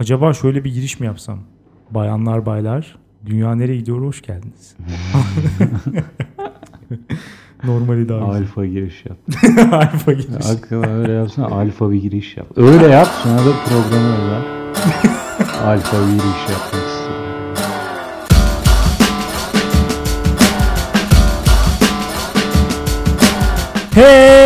Acaba 0.00 0.32
şöyle 0.34 0.64
bir 0.64 0.74
giriş 0.74 1.00
mi 1.00 1.06
yapsam? 1.06 1.38
Bayanlar 1.90 2.46
baylar, 2.46 2.96
dünya 3.26 3.54
nereye 3.54 3.76
gidiyor 3.76 4.00
hoş 4.00 4.22
geldiniz. 4.22 4.76
Normali 7.64 8.08
daha 8.08 8.18
güzel. 8.18 8.42
Alfa 8.42 8.66
giriş 8.66 9.04
yap. 9.06 9.18
Alfa 9.72 10.12
giriş. 10.12 10.46
Hakikaten 10.46 10.90
öyle 10.90 11.12
yapsana 11.12 11.46
alfa 11.46 11.90
bir 11.90 12.02
giriş 12.02 12.36
yap. 12.36 12.46
Öyle 12.56 12.86
yap 12.86 13.08
sonra 13.22 13.38
da 13.38 13.52
programı 13.68 14.14
öyle. 14.24 14.36
alfa 15.64 15.96
bir 16.00 16.12
giriş 16.12 16.48
yapmak 16.50 16.86
istedim. 16.86 17.16
Hey 23.94 24.45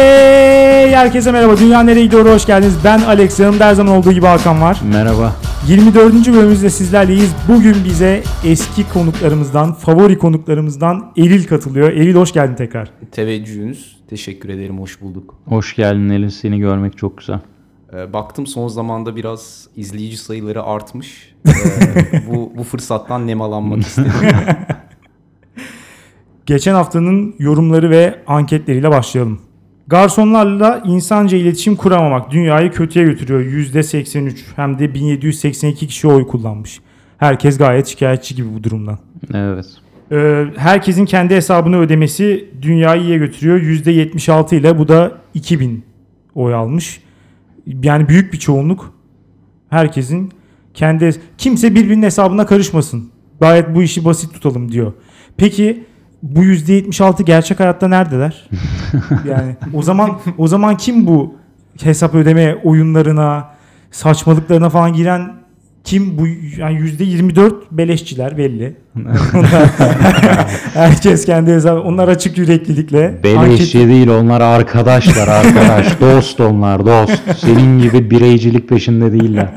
herkese 1.00 1.32
merhaba. 1.32 1.58
Dünya 1.58 1.82
nereye 1.82 2.04
gidiyor 2.04 2.34
hoş 2.34 2.46
geldiniz. 2.46 2.74
Ben 2.84 3.00
Alex. 3.00 3.40
Yanımda 3.40 3.66
her 3.66 3.74
zaman 3.74 3.96
olduğu 3.96 4.12
gibi 4.12 4.26
Hakan 4.26 4.60
var. 4.60 4.80
Merhaba. 4.92 5.32
24. 5.68 6.14
bölümümüzde 6.14 6.70
sizlerleyiz. 6.70 7.34
Bugün 7.48 7.76
bize 7.84 8.22
eski 8.44 8.92
konuklarımızdan, 8.92 9.74
favori 9.74 10.18
konuklarımızdan 10.18 11.12
Eril 11.16 11.46
katılıyor. 11.46 11.92
Eril 11.92 12.14
hoş 12.14 12.32
geldin 12.32 12.54
tekrar. 12.54 12.90
Teveccühünüz. 13.12 13.96
Teşekkür 14.10 14.48
ederim. 14.48 14.80
Hoş 14.80 15.00
bulduk. 15.00 15.34
Hoş 15.44 15.76
geldin 15.76 16.08
Elin. 16.08 16.28
Seni 16.28 16.58
görmek 16.58 16.98
çok 16.98 17.18
güzel. 17.18 17.40
Ee, 17.94 18.12
baktım 18.12 18.46
son 18.46 18.68
zamanda 18.68 19.16
biraz 19.16 19.68
izleyici 19.76 20.16
sayıları 20.16 20.62
artmış. 20.62 21.34
Ee, 21.46 21.52
bu, 22.28 22.52
bu 22.56 22.64
fırsattan 22.64 23.26
nemalanmak 23.26 23.80
istedim. 23.80 24.12
Geçen 26.46 26.74
haftanın 26.74 27.34
yorumları 27.38 27.90
ve 27.90 28.22
anketleriyle 28.26 28.90
başlayalım. 28.90 29.49
Garsonlarla 29.90 30.82
insanca 30.86 31.38
iletişim 31.38 31.76
kuramamak 31.76 32.30
dünyayı 32.30 32.72
kötüye 32.72 33.04
götürüyor. 33.04 33.40
%83 33.40 34.32
hem 34.56 34.78
de 34.78 34.94
1782 34.94 35.86
kişi 35.86 36.08
oy 36.08 36.26
kullanmış. 36.26 36.80
Herkes 37.18 37.58
gayet 37.58 37.86
şikayetçi 37.86 38.34
gibi 38.34 38.54
bu 38.54 38.64
durumdan. 38.64 38.98
Evet. 39.34 39.66
Ee, 40.12 40.44
herkesin 40.56 41.04
kendi 41.04 41.34
hesabını 41.34 41.78
ödemesi 41.78 42.50
dünyayı 42.62 43.02
iyiye 43.02 43.18
götürüyor. 43.18 43.60
%76 43.60 44.54
ile 44.54 44.78
bu 44.78 44.88
da 44.88 45.12
2000 45.34 45.84
oy 46.34 46.54
almış. 46.54 47.00
Yani 47.82 48.08
büyük 48.08 48.32
bir 48.32 48.38
çoğunluk 48.38 48.94
herkesin 49.70 50.32
kendi 50.74 51.10
kimse 51.38 51.74
birbirinin 51.74 52.02
hesabına 52.02 52.46
karışmasın. 52.46 53.10
Gayet 53.40 53.74
bu 53.74 53.82
işi 53.82 54.04
basit 54.04 54.34
tutalım 54.34 54.72
diyor. 54.72 54.92
Peki 55.36 55.84
bu 56.22 56.44
%76 56.44 57.22
gerçek 57.22 57.60
hayatta 57.60 57.88
neredeler? 57.88 58.48
yani 59.28 59.56
o 59.74 59.82
zaman 59.82 60.18
o 60.38 60.48
zaman 60.48 60.76
kim 60.76 61.06
bu 61.06 61.34
hesap 61.82 62.14
ödeme 62.14 62.56
oyunlarına, 62.64 63.48
saçmalıklarına 63.90 64.70
falan 64.70 64.92
giren 64.92 65.32
kim 65.84 66.18
bu 66.18 66.26
yani 66.60 66.78
%24 66.78 67.52
beleşçiler 67.70 68.38
belli. 68.38 68.76
Onlar- 68.96 69.12
Herkes 70.74 71.24
kendi 71.26 71.50
hesabı. 71.52 71.80
Onlar 71.80 72.08
açık 72.08 72.38
yüreklilikle 72.38 73.20
Beleşçi 73.24 73.78
anket- 73.78 73.88
değil 73.88 74.08
onlar 74.08 74.40
arkadaşlar 74.40 75.28
arkadaş. 75.28 75.86
dost 76.00 76.40
onlar 76.40 76.86
dost. 76.86 77.38
Senin 77.38 77.82
gibi 77.82 78.10
bireycilik 78.10 78.68
peşinde 78.68 79.12
değiller. 79.12 79.48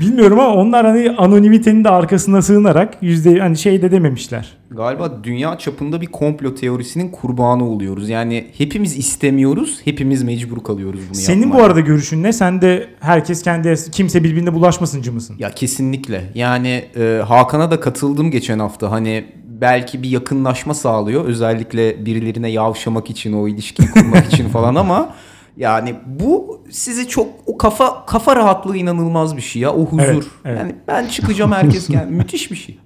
Bilmiyorum 0.00 0.40
ama 0.40 0.54
onlar 0.54 0.86
hani 0.86 1.10
anonimitenin 1.10 1.84
de 1.84 1.88
arkasına 1.90 2.42
sığınarak 2.42 2.96
yüzde 3.02 3.38
hani 3.38 3.56
şey 3.56 3.82
de 3.82 3.90
dememişler. 3.92 4.56
Galiba 4.70 5.24
dünya 5.24 5.58
çapında 5.58 6.00
bir 6.00 6.06
komplo 6.06 6.54
teorisinin 6.54 7.08
kurbanı 7.08 7.64
oluyoruz. 7.68 8.08
Yani 8.08 8.46
hepimiz 8.58 8.96
istemiyoruz, 8.98 9.80
hepimiz 9.84 10.22
mecbur 10.22 10.64
kalıyoruz 10.64 11.00
bunu 11.08 11.14
Senin 11.14 11.42
bu 11.42 11.44
yapmaya. 11.46 11.64
arada 11.64 11.80
görüşün 11.80 12.22
ne? 12.22 12.32
Sen 12.32 12.60
de 12.62 12.86
herkes 13.00 13.42
kendi 13.42 13.74
kimse 13.92 14.24
birbirine 14.24 14.54
bulaşmasıncı 14.54 15.12
mısın? 15.12 15.36
Ya 15.38 15.50
kesinlikle. 15.50 16.24
Yani 16.34 16.84
e, 16.96 17.22
Hakan'a 17.28 17.70
da 17.70 17.80
katıldım 17.80 18.30
geçen 18.30 18.58
hafta. 18.58 18.90
Hani 18.90 19.24
belki 19.60 20.02
bir 20.02 20.08
yakınlaşma 20.10 20.74
sağlıyor. 20.74 21.24
Özellikle 21.24 22.06
birilerine 22.06 22.50
yavşamak 22.50 23.10
için, 23.10 23.32
o 23.32 23.48
ilişkiyi 23.48 23.90
kurmak 23.90 24.26
için 24.32 24.48
falan 24.48 24.74
ama 24.74 25.14
yani 25.56 25.94
bu 26.06 26.60
size 26.70 27.08
çok 27.08 27.28
o 27.46 27.58
kafa 27.58 28.06
kafa 28.06 28.36
rahatlığı 28.36 28.76
inanılmaz 28.76 29.36
bir 29.36 29.42
şey 29.42 29.62
ya. 29.62 29.72
O 29.74 29.84
huzur. 29.84 30.02
Evet, 30.04 30.26
evet. 30.44 30.58
Yani 30.58 30.74
ben 30.88 31.06
çıkacağım 31.06 31.52
herkes 31.52 31.88
gel. 31.88 32.06
Müthiş 32.10 32.50
bir 32.50 32.56
şey. 32.56 32.78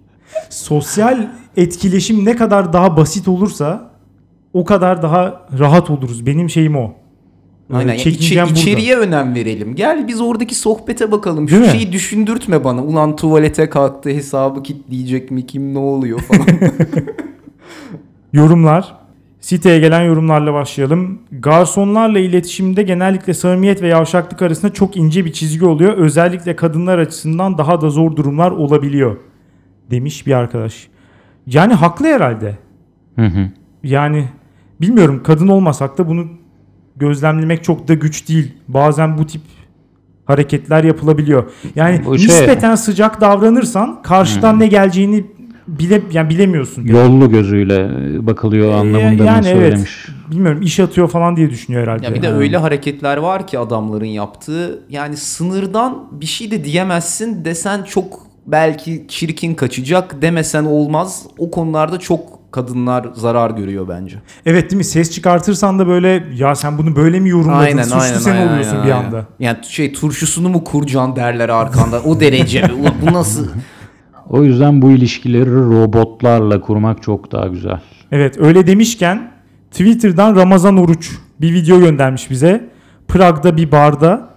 Sosyal 0.51 1.29
etkileşim 1.57 2.25
ne 2.25 2.37
kadar 2.37 2.73
daha 2.73 2.97
basit 2.97 3.29
olursa 3.29 3.91
o 4.53 4.65
kadar 4.65 5.03
daha 5.03 5.47
rahat 5.59 5.91
oluruz. 5.91 6.27
Benim 6.27 6.51
şeyim 6.51 6.77
o. 6.77 6.95
Ee, 7.71 7.77
Aynen. 7.77 7.95
Yani 7.95 8.49
burada. 8.49 8.61
içeriye 8.61 8.97
önem 8.97 9.35
verelim. 9.35 9.75
Gel 9.75 10.09
biz 10.09 10.21
oradaki 10.21 10.55
sohbete 10.55 11.13
bakalım. 11.13 11.49
Değil 11.49 11.63
Şu 11.63 11.67
mi? 11.67 11.79
şeyi 11.79 11.93
düşündürtme 11.93 12.65
bana. 12.65 12.85
Ulan 12.85 13.17
tuvalete 13.17 13.71
kalktı 13.71 14.11
hesabı 14.11 14.63
kilitleyecek 14.63 15.31
mi? 15.31 15.47
Kim 15.47 15.75
ne 15.75 15.79
oluyor 15.79 16.21
falan. 16.21 16.47
Yorumlar. 18.33 19.03
Siteye 19.44 19.78
gelen 19.78 20.03
yorumlarla 20.03 20.55
başlayalım. 20.55 21.19
Garsonlarla 21.32 22.19
iletişimde 22.19 22.82
genellikle 22.82 23.34
samimiyet 23.34 23.82
ve 23.82 23.88
yavşaklık 23.88 24.43
arasında 24.43 24.72
çok 24.72 24.97
ince 24.97 25.25
bir 25.25 25.32
çizgi 25.32 25.65
oluyor. 25.65 25.93
Özellikle 25.93 26.56
kadınlar 26.56 26.99
açısından 26.99 27.59
daha 27.59 27.81
da 27.81 27.91
zor 27.91 28.16
durumlar 28.16 28.50
olabiliyor. 28.50 29.16
Demiş 29.91 30.27
bir 30.27 30.33
arkadaş. 30.33 30.88
Yani 31.47 31.75
haklı 31.75 32.06
herhalde. 32.06 32.59
Hı 33.16 33.27
hı. 33.27 33.50
Yani 33.83 34.28
bilmiyorum 34.81 35.22
kadın 35.25 35.49
olmasak 35.49 35.99
da 35.99 36.09
bunu 36.09 36.27
gözlemlemek 36.97 37.65
çok 37.65 37.88
da 37.88 37.94
güç 37.94 38.28
değil. 38.28 38.53
Bazen 38.69 39.19
bu 39.19 39.27
tip 39.27 39.43
hareketler 40.25 40.84
yapılabiliyor. 40.84 41.50
Yani 41.75 42.03
Bu 42.06 42.19
şey- 42.19 42.27
nispeten 42.27 42.75
sıcak 42.75 43.21
davranırsan 43.21 44.03
karşıdan 44.03 44.60
ne 44.60 44.66
geleceğini 44.66 45.25
bile 45.69 46.03
yani 46.13 46.31
bilemiyorsun. 46.31 46.85
Yollu 46.85 47.31
gözüyle 47.31 47.89
bakılıyor 48.27 48.73
anlamında 48.73 49.23
Ee, 49.23 49.27
yani 49.27 49.41
mı 49.41 49.49
evet. 49.49 49.59
söylemiş. 49.63 50.07
Bilmiyorum 50.31 50.63
iş 50.63 50.81
atıyor 50.81 51.09
falan 51.09 51.37
diye 51.37 51.51
düşünüyor 51.51 51.83
herhalde. 51.83 52.07
Ya 52.07 52.15
bir 52.15 52.23
de 52.23 52.29
Ha. 52.29 52.35
öyle 52.35 52.57
hareketler 52.57 53.17
var 53.17 53.47
ki 53.47 53.59
adamların 53.59 54.05
yaptığı. 54.05 54.83
Yani 54.91 55.17
sınırdan 55.17 56.05
bir 56.13 56.27
şey 56.27 56.51
de 56.51 56.65
diyemezsin 56.65 57.45
desen 57.45 57.83
çok 57.83 58.21
belki 58.47 59.05
çirkin 59.09 59.55
kaçacak 59.55 60.23
demesen 60.23 60.65
olmaz. 60.65 61.23
O 61.39 61.51
konularda 61.51 61.99
çok 61.99 62.53
kadınlar 62.53 63.07
zarar 63.15 63.51
görüyor 63.51 63.89
bence. 63.89 64.17
Evet 64.47 64.71
değil 64.71 64.77
mi? 64.79 64.85
Ses 64.85 65.11
çıkartırsan 65.11 65.79
da 65.79 65.87
böyle 65.87 66.25
ya 66.37 66.55
sen 66.55 66.79
bunu 66.79 66.97
böyle 66.97 67.21
mi 67.21 67.29
yorumladın? 67.31 67.83
Suçlu 67.83 68.21
sen 68.21 68.47
oluyorsun 68.49 68.79
bir 68.87 68.91
anda. 68.91 69.25
Yani 69.41 69.59
şey 69.69 69.93
turşusunu 69.93 70.49
mu 70.49 70.65
kuracaksın 70.65 71.17
derler 71.17 71.49
arkanda. 71.49 72.01
O 72.03 72.21
derece 72.21 72.63
bu 73.07 73.15
nasıl? 73.15 73.47
O 74.31 74.45
yüzden 74.45 74.83
bu 74.83 74.91
ilişkileri 74.91 75.55
robotlarla 75.55 76.61
kurmak 76.61 77.03
çok 77.03 77.33
daha 77.33 77.47
güzel. 77.47 77.81
Evet 78.12 78.41
öyle 78.41 78.67
demişken 78.67 79.31
Twitter'dan 79.71 80.37
Ramazan 80.37 80.77
Oruç 80.77 81.11
bir 81.41 81.53
video 81.53 81.81
göndermiş 81.81 82.31
bize. 82.31 82.69
Prag'da 83.09 83.57
bir 83.57 83.73
barda 83.73 84.29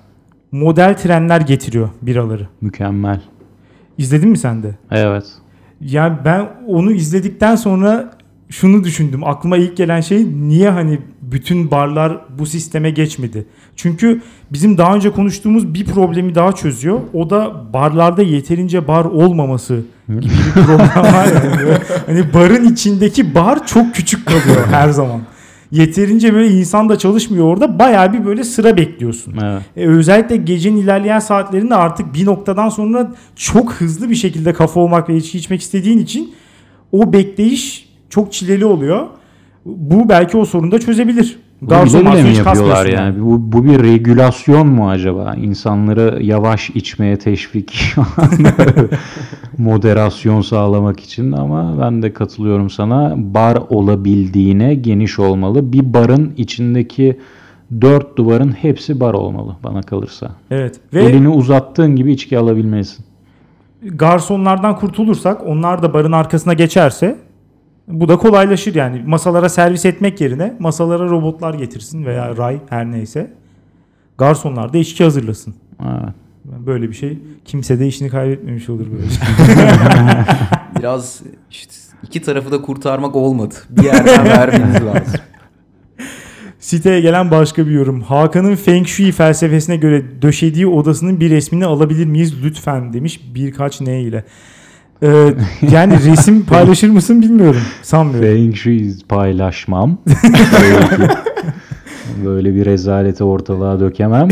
model 0.51 0.97
trenler 0.97 1.41
getiriyor 1.41 1.89
biraları. 2.01 2.47
Mükemmel. 2.61 3.21
İzledin 3.97 4.29
mi 4.29 4.37
sen 4.37 4.63
de? 4.63 4.75
Evet. 4.91 5.25
Yani 5.81 6.17
ben 6.25 6.49
onu 6.67 6.91
izledikten 6.91 7.55
sonra 7.55 8.11
şunu 8.49 8.83
düşündüm. 8.83 9.23
Aklıma 9.23 9.57
ilk 9.57 9.77
gelen 9.77 10.01
şey 10.01 10.25
niye 10.25 10.69
hani 10.69 10.99
bütün 11.21 11.71
barlar 11.71 12.17
bu 12.39 12.45
sisteme 12.45 12.89
geçmedi? 12.89 13.45
Çünkü 13.75 14.21
bizim 14.51 14.77
daha 14.77 14.95
önce 14.95 15.11
konuştuğumuz 15.11 15.73
bir 15.73 15.85
problemi 15.85 16.35
daha 16.35 16.51
çözüyor. 16.51 16.99
O 17.13 17.29
da 17.29 17.73
barlarda 17.73 18.21
yeterince 18.21 18.87
bar 18.87 19.05
olmaması 19.05 19.81
gibi 20.09 20.21
bir 20.21 20.61
problem 20.65 20.79
var. 20.79 21.25
Yani. 21.25 21.77
Hani 22.05 22.33
barın 22.33 22.73
içindeki 22.73 23.35
bar 23.35 23.67
çok 23.67 23.95
küçük 23.95 24.25
kalıyor 24.25 24.67
her 24.71 24.89
zaman. 24.89 25.21
Yeterince 25.71 26.33
böyle 26.33 26.47
insan 26.47 26.89
da 26.89 26.97
çalışmıyor 26.97 27.45
orada. 27.45 27.79
Bayağı 27.79 28.13
bir 28.13 28.25
böyle 28.25 28.43
sıra 28.43 28.77
bekliyorsun. 28.77 29.35
Evet. 29.43 29.61
E, 29.77 29.87
özellikle 29.87 30.37
gecenin 30.37 30.77
ilerleyen 30.77 31.19
saatlerinde 31.19 31.75
artık 31.75 32.13
bir 32.13 32.25
noktadan 32.25 32.69
sonra 32.69 33.11
çok 33.35 33.73
hızlı 33.73 34.09
bir 34.09 34.15
şekilde 34.15 34.53
kafa 34.53 34.79
olmak 34.79 35.09
ve 35.09 35.17
içki 35.17 35.37
içmek 35.37 35.61
istediğin 35.61 35.97
için 35.97 36.33
o 36.91 37.13
bekleyiş 37.13 37.86
çok 38.09 38.33
çileli 38.33 38.65
oluyor. 38.65 39.07
Bu 39.65 40.09
belki 40.09 40.37
o 40.37 40.45
sorunu 40.45 40.71
da 40.71 40.79
çözebilir. 40.79 41.39
Garson 41.61 42.01
bile 42.01 42.23
mi 42.23 42.35
yapıyorlar 42.35 42.85
yani? 42.85 43.21
Bu, 43.21 43.51
bu 43.51 43.65
bir 43.65 43.83
regülasyon 43.83 44.67
mu 44.67 44.89
acaba? 44.89 45.35
İnsanları 45.35 46.23
yavaş 46.23 46.69
içmeye 46.69 47.17
teşvik, 47.19 47.95
moderasyon 49.57 50.41
sağlamak 50.41 50.99
için 50.99 51.31
ama 51.31 51.81
ben 51.81 52.01
de 52.01 52.13
katılıyorum 52.13 52.69
sana. 52.69 53.13
Bar 53.17 53.57
olabildiğine 53.69 54.75
geniş 54.75 55.19
olmalı. 55.19 55.73
Bir 55.73 55.93
barın 55.93 56.33
içindeki 56.37 57.19
dört 57.81 58.17
duvarın 58.17 58.51
hepsi 58.51 58.99
bar 58.99 59.13
olmalı 59.13 59.55
bana 59.63 59.81
kalırsa. 59.81 60.31
Evet. 60.51 60.79
Ve 60.93 61.03
Elini 61.03 61.29
uzattığın 61.29 61.95
gibi 61.95 62.11
içki 62.13 62.37
alabilmelisin. 62.37 63.05
garsonlardan 63.83 64.75
kurtulursak 64.75 65.47
onlar 65.47 65.83
da 65.83 65.93
barın 65.93 66.11
arkasına 66.11 66.53
geçerse 66.53 67.17
bu 67.87 68.09
da 68.09 68.17
kolaylaşır 68.17 68.75
yani. 68.75 69.03
Masalara 69.05 69.49
servis 69.49 69.85
etmek 69.85 70.21
yerine 70.21 70.55
masalara 70.59 71.09
robotlar 71.09 71.53
getirsin 71.53 72.05
veya 72.05 72.37
ray 72.37 72.59
her 72.69 72.91
neyse. 72.91 73.33
Garsonlar 74.17 74.73
da 74.73 74.77
içki 74.77 75.03
hazırlasın. 75.03 75.55
Evet. 75.81 76.13
Ben 76.45 76.65
böyle 76.65 76.89
bir 76.89 76.93
şey 76.93 77.19
kimse 77.45 77.79
de 77.79 77.87
işini 77.87 78.09
kaybetmemiş 78.09 78.69
olur 78.69 78.87
böyle. 78.91 79.07
Biraz 80.79 81.21
işte 81.51 81.73
iki 82.03 82.21
tarafı 82.21 82.51
da 82.51 82.61
kurtarmak 82.61 83.15
olmadı. 83.15 83.55
Bir 83.69 83.83
yerden 83.83 84.25
vermeniz 84.25 84.85
lazım. 84.85 85.19
Siteye 86.59 87.01
gelen 87.01 87.31
başka 87.31 87.67
bir 87.67 87.71
yorum. 87.71 88.01
Hakan'ın 88.01 88.55
Feng 88.55 88.87
Shui 88.87 89.11
felsefesine 89.11 89.77
göre 89.77 90.21
döşediği 90.21 90.67
odasının 90.67 91.19
bir 91.19 91.29
resmini 91.29 91.65
alabilir 91.65 92.05
miyiz 92.05 92.43
lütfen 92.43 92.93
demiş 92.93 93.21
birkaç 93.35 93.81
ne 93.81 94.01
ile. 94.01 94.23
Ee, 95.03 95.33
yani 95.71 95.93
resim 96.05 96.45
paylaşır 96.49 96.89
mısın 96.89 97.21
bilmiyorum. 97.21 97.61
Sanmıyorum. 97.81 98.29
Feng 98.29 98.55
Shui 98.55 98.93
paylaşmam. 99.09 99.97
Böyle, 100.61 101.09
böyle 102.25 102.55
bir 102.55 102.65
rezaleti 102.65 103.23
ortalığa 103.23 103.79
dökemem. 103.79 104.27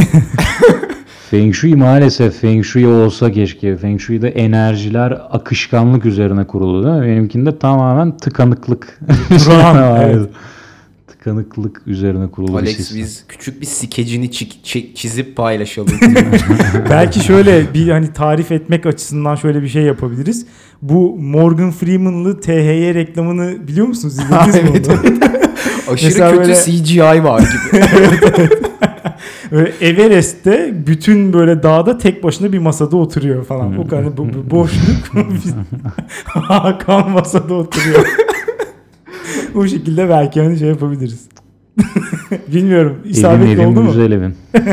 Feng 1.30 1.54
Shui 1.54 1.76
maalesef 1.76 2.40
Feng 2.40 2.64
Shui 2.64 2.88
olsa 2.88 3.32
keşke. 3.32 3.78
Feng 3.78 4.00
Shui'de 4.00 4.30
enerjiler 4.30 5.12
akışkanlık 5.32 6.06
üzerine 6.06 6.44
kurulu 6.48 6.84
değil 6.84 6.96
mi? 6.96 7.08
Benimkinde 7.08 7.60
tamamen 7.60 8.18
tıkanıklık. 8.18 9.00
Duran, 9.30 10.02
evet. 10.02 10.30
Tıkanıklık 11.30 11.82
üzerine 11.88 12.28
kurulu 12.32 12.52
bir 12.52 12.58
Alex 12.58 12.78
sistem. 12.78 12.98
biz 12.98 13.24
küçük 13.30 13.62
bir 13.62 13.66
skecini 13.66 14.26
çi- 14.26 14.62
çi- 14.64 14.94
çizip 14.94 15.36
paylaşalım. 15.36 15.92
Belki 16.90 17.20
şöyle 17.20 17.74
bir 17.74 17.90
hani 17.90 18.14
tarif 18.14 18.52
etmek 18.52 18.86
açısından 18.86 19.36
şöyle 19.36 19.62
bir 19.62 19.68
şey 19.68 19.84
yapabiliriz. 19.84 20.46
Bu 20.82 21.18
Morgan 21.20 21.72
Freeman'lı 21.72 22.40
THY 22.42 22.94
reklamını 22.94 23.68
biliyor 23.68 23.88
musunuz? 23.88 24.14
İzlediniz 24.48 24.56
mi 24.56 24.70
Evet, 24.72 24.88
onu? 24.90 25.18
Aşırı 25.94 26.08
Mesela 26.08 26.30
kötü 26.32 26.42
böyle- 26.42 26.56
CGI 26.84 27.24
var 27.24 27.40
gibi. 27.40 27.82
Böyle 29.52 29.72
Everest'te 29.82 30.74
bütün 30.88 31.34
böyle 31.34 31.64
dağda 31.64 31.98
tek 31.98 32.24
başına 32.24 32.54
bir 32.54 32.60
masada 32.60 32.98
oturuyor 32.98 33.46
falan. 33.46 33.78
O 33.78 33.88
kadar 33.88 34.18
bu, 34.18 34.28
bu 34.34 34.50
boşluk. 34.52 35.28
Hakan 36.26 37.10
masada 37.12 37.54
oturuyor. 37.54 38.06
O 39.56 39.68
şekilde 39.68 40.10
belki 40.10 40.42
hani 40.42 40.58
şey 40.60 40.70
yapabiliriz. 40.70 41.28
Bilmiyorum. 42.54 42.98
Evim 43.02 43.12
İsabetli 43.12 43.52
evim 43.52 43.70
oldu 43.70 43.82
mu? 43.82 43.88
güzel 43.88 44.12
evim. 44.12 44.36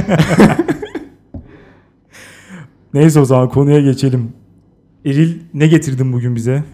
Neyse 2.94 3.20
o 3.20 3.24
zaman 3.24 3.48
konuya 3.48 3.80
geçelim. 3.80 4.32
Eril 5.04 5.38
ne 5.54 5.66
getirdin 5.66 6.12
bugün 6.12 6.36
bize? 6.36 6.64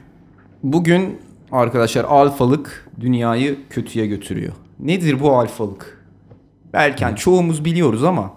Bugün 0.63 1.19
arkadaşlar 1.53 2.05
alfalık 2.05 2.89
dünyayı 3.01 3.57
kötüye 3.71 4.07
götürüyor. 4.07 4.53
Nedir 4.81 5.21
bu 5.21 5.37
alfalık? 5.39 6.05
Belki 6.73 7.05
hani 7.05 7.17
çoğumuz 7.17 7.65
biliyoruz 7.65 8.05
ama 8.05 8.33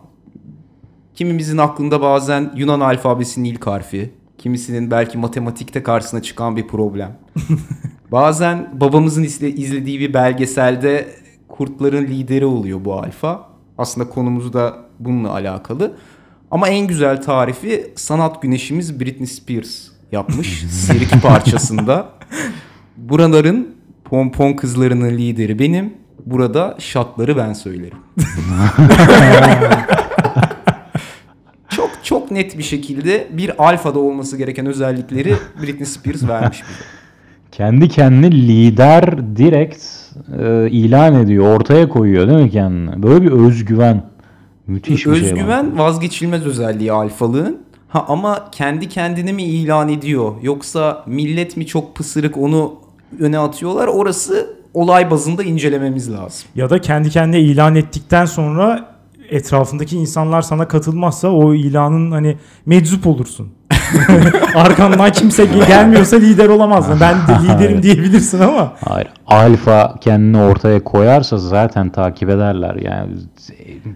kimimizin 1.16 1.58
aklında 1.58 2.02
bazen 2.02 2.52
Yunan 2.56 2.80
alfabesinin 2.80 3.50
ilk 3.50 3.68
harfi, 3.68 4.10
kimisinin 4.42 4.92
belki 4.92 5.18
matematikte 5.18 5.84
karşısına 5.84 6.22
çıkan 6.22 6.56
bir 6.58 6.68
problem. 6.68 7.18
bazen 8.12 8.70
babamızın 8.74 9.24
izle- 9.24 9.50
izlediği 9.56 10.00
bir 10.00 10.14
belgeselde 10.14 11.08
kurtların 11.48 12.06
lideri 12.08 12.46
oluyor 12.46 12.86
bu 12.86 12.94
alfa. 12.94 13.48
Aslında 13.78 14.10
konumuz 14.10 14.54
da 14.54 14.78
bununla 15.00 15.32
alakalı. 15.32 15.94
Ama 16.52 16.68
en 16.70 16.88
güzel 16.88 17.22
tarifi 17.22 17.92
sanat 17.96 18.42
güneşimiz 18.42 19.00
Britney 19.00 19.28
Spears 19.28 19.88
yapmış 20.12 20.48
Sirki 20.70 21.20
parçasında. 21.22 22.10
Buraların 22.98 23.76
pompon 24.06 24.54
kızlarının 24.54 25.10
lideri 25.10 25.60
benim. 25.60 25.94
Burada 26.26 26.76
şatları 26.80 27.38
ben 27.38 27.54
söylerim. 27.54 27.98
çok 32.12 32.32
net 32.32 32.58
bir 32.58 32.64
şekilde 32.64 33.28
bir 33.32 33.68
alfada 33.68 34.00
olması 34.00 34.38
gereken 34.38 34.66
özellikleri 34.66 35.34
Britney 35.62 35.86
Spears 35.86 36.28
vermiş 36.28 36.64
bize. 36.70 36.84
Kendi 37.52 37.90
kendini 37.90 38.48
lider 38.48 39.36
direkt 39.38 39.84
e, 40.40 40.70
ilan 40.70 41.16
ediyor. 41.16 41.56
Ortaya 41.56 41.90
koyuyor 41.90 42.28
değil 42.28 42.40
mi 42.40 42.52
kendini? 42.52 43.04
Böyle 43.04 43.22
bir 43.26 43.32
özgüven. 43.32 44.04
Müthiş 44.68 44.92
bir 44.92 44.98
şey. 44.98 45.12
bu. 45.12 45.16
Özgüven 45.16 45.78
vazgeçilmez 45.78 46.46
özelliği 46.46 46.92
alfalığın. 46.92 47.58
Ha 47.88 48.06
ama 48.08 48.48
kendi 48.52 48.90
kendini 48.90 49.34
mi 49.34 49.44
ilan 49.44 49.90
ediyor 49.90 50.34
yoksa 50.42 51.04
millet 51.08 51.58
mi 51.58 51.66
çok 51.66 51.96
pısırık 51.96 52.38
onu 52.38 52.74
öne 53.20 53.40
atıyorlar 53.40 53.88
orası 53.88 54.56
olay 54.74 55.12
bazında 55.12 55.44
incelememiz 55.44 56.12
lazım. 56.12 56.50
Ya 56.56 56.70
da 56.70 56.82
kendi 56.82 57.10
kendine 57.10 57.42
ilan 57.42 57.76
ettikten 57.76 58.26
sonra 58.26 58.91
etrafındaki 59.32 59.98
insanlar 59.98 60.42
sana 60.42 60.68
katılmazsa 60.68 61.28
o 61.28 61.54
ilanın 61.54 62.12
hani 62.12 62.38
meczup 62.66 63.08
olursun. 63.08 63.48
Arkandan 64.56 65.12
kimse 65.12 65.44
ge- 65.44 65.68
gelmiyorsa 65.68 66.18
lider 66.18 66.50
olamazsın. 66.50 66.98
Ben 67.02 67.16
de 67.16 67.44
liderim 67.54 67.84
diyebilirsin 67.84 68.40
ama 68.40 68.74
Hayır. 68.90 69.08
Alfa 69.28 69.96
kendini 70.02 70.38
ortaya 70.38 70.84
koyarsa 70.84 71.38
zaten 71.38 71.90
takip 71.90 72.30
ederler. 72.30 72.76
Yani 72.76 73.12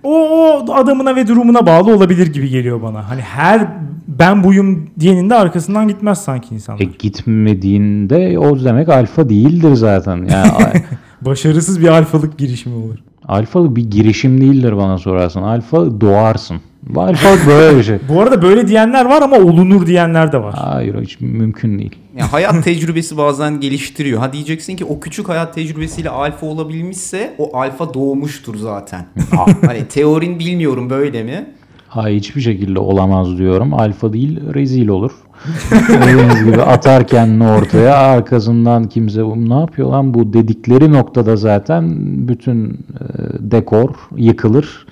o, 0.04 0.12
o 0.14 0.74
adamına 0.74 1.16
ve 1.16 1.28
durumuna 1.28 1.66
bağlı 1.66 1.96
olabilir 1.96 2.28
gibi 2.28 2.50
geliyor 2.50 2.82
bana. 2.82 3.10
Hani 3.10 3.22
her 3.22 3.68
ben 4.08 4.44
buyum 4.44 4.90
diyenin 5.00 5.30
de 5.30 5.36
arkasından 5.36 5.88
gitmez 5.88 6.22
sanki 6.24 6.56
insanlar. 6.56 6.82
e, 6.82 6.86
gitmediğinde 6.86 8.40
o 8.40 8.64
demek 8.64 8.90
alfa 8.90 9.30
değildir 9.30 9.74
zaten. 9.76 10.18
Yani 10.18 10.52
Başarısız 11.22 11.82
bir 11.82 11.88
alfalık 11.88 12.38
girişimi 12.38 12.76
olur. 12.76 12.96
Alfa 13.28 13.76
bir 13.76 13.92
girişim 13.92 14.42
değildir 14.42 14.78
bana 14.78 14.98
sorarsan. 14.98 15.44
Alfa 15.44 16.02
doğarsın. 16.02 16.58
Bu 16.90 17.02
alfalık 17.02 17.48
böyle 17.48 17.78
bir 17.78 17.84
şey. 17.84 17.98
Bu 18.10 18.22
arada 18.22 18.42
böyle 18.42 18.68
diyenler 18.68 19.06
var 19.06 19.22
ama 19.22 19.38
olunur 19.38 19.88
diyenler 19.88 20.32
de 20.32 20.44
var. 20.44 20.54
Hayır 20.58 21.02
hiç 21.02 21.20
mümkün 21.22 21.80
değil. 21.80 21.96
Ya 22.18 22.34
hayat 22.34 22.64
tecrübesi 22.64 23.18
bazen 23.18 23.60
geliştiriyor. 23.60 24.20
Ha 24.20 24.34
diyeceksin 24.34 24.76
ki 24.76 24.86
o 24.86 25.00
küçük 25.00 25.30
hayat 25.30 25.54
tecrübesiyle 25.56 26.10
alfa 26.10 26.46
olabilmişse 26.46 27.36
o 27.38 27.58
alfa 27.58 27.94
doğmuştur 27.94 28.56
zaten. 28.56 29.06
hani 29.66 29.88
teorin 29.88 30.40
bilmiyorum 30.40 30.90
böyle 30.90 31.24
mi? 31.24 31.46
Hayır 31.96 32.18
hiçbir 32.20 32.42
şekilde 32.42 32.80
olamaz 32.80 33.38
diyorum. 33.38 33.74
Alfa 33.74 34.14
değil 34.14 34.40
rezil 34.54 34.88
olur. 34.88 35.12
Dediğiniz 35.90 36.46
gibi 36.46 36.62
atar 36.62 37.08
kendini 37.08 37.48
ortaya 37.48 37.96
arkasından 37.96 38.84
kimse 38.90 39.26
"Bu 39.26 39.50
ne 39.50 39.60
yapıyor 39.60 39.90
lan 39.90 40.14
bu 40.14 40.34
dedikleri 40.34 40.94
noktada 40.94 41.36
zaten 41.36 41.96
bütün 42.28 42.70
e, 42.70 42.74
dekor 43.40 43.90
yıkılır 44.18 44.88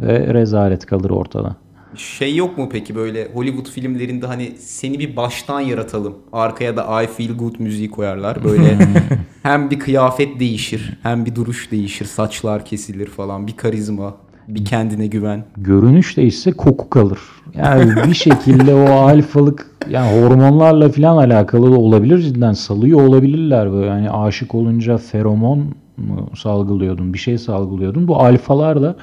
ve 0.00 0.34
rezalet 0.34 0.86
kalır 0.86 1.10
ortada. 1.10 1.56
Şey 1.96 2.36
yok 2.36 2.58
mu 2.58 2.68
peki 2.72 2.94
böyle 2.94 3.28
Hollywood 3.34 3.66
filmlerinde 3.68 4.26
hani 4.26 4.52
seni 4.58 4.98
bir 4.98 5.16
baştan 5.16 5.60
yaratalım. 5.60 6.14
Arkaya 6.32 6.76
da 6.76 7.02
I 7.02 7.06
Feel 7.06 7.32
Good 7.32 7.54
müziği 7.58 7.90
koyarlar. 7.90 8.44
Böyle 8.44 8.78
hem 9.42 9.70
bir 9.70 9.78
kıyafet 9.78 10.40
değişir 10.40 10.98
hem 11.02 11.26
bir 11.26 11.34
duruş 11.34 11.70
değişir. 11.70 12.04
Saçlar 12.04 12.64
kesilir 12.64 13.06
falan. 13.06 13.46
Bir 13.46 13.56
karizma, 13.56 14.14
bir 14.48 14.64
kendine 14.64 15.06
güven. 15.06 15.44
Görünüş 15.56 16.16
değişse 16.16 16.52
koku 16.52 16.90
kalır. 16.90 17.18
Yani 17.54 17.92
bir 18.08 18.14
şekilde 18.14 18.74
o 18.74 18.90
alfalık 18.90 19.66
yani 19.90 20.20
hormonlarla 20.20 20.88
falan 20.88 21.16
alakalı 21.16 21.72
da 21.72 21.76
olabilir 21.76 22.18
cidden 22.18 22.52
salıyor 22.52 23.00
olabilirler 23.00 23.72
böyle. 23.72 23.86
Yani 23.86 24.10
aşık 24.10 24.54
olunca 24.54 24.96
feromon 24.96 25.58
mu 25.96 26.30
salgılıyordun 26.36 27.14
bir 27.14 27.18
şey 27.18 27.38
salgılıyordun. 27.38 28.08
Bu 28.08 28.16
alfalar 28.16 28.82
da 28.82 28.96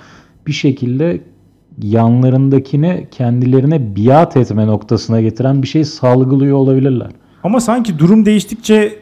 bir 0.48 0.52
şekilde 0.52 1.22
yanlarındakine 1.82 3.08
kendilerine 3.12 3.96
biat 3.96 4.38
etme 4.38 4.68
noktasına 4.68 5.22
getiren 5.22 5.62
bir 5.62 5.68
şey 5.68 5.86
salgılıyor 5.86 6.58
olabilirler. 6.58 7.10
Ama 7.44 7.60
sanki 7.60 8.00
durum 8.00 8.26
değiştikçe 8.26 8.96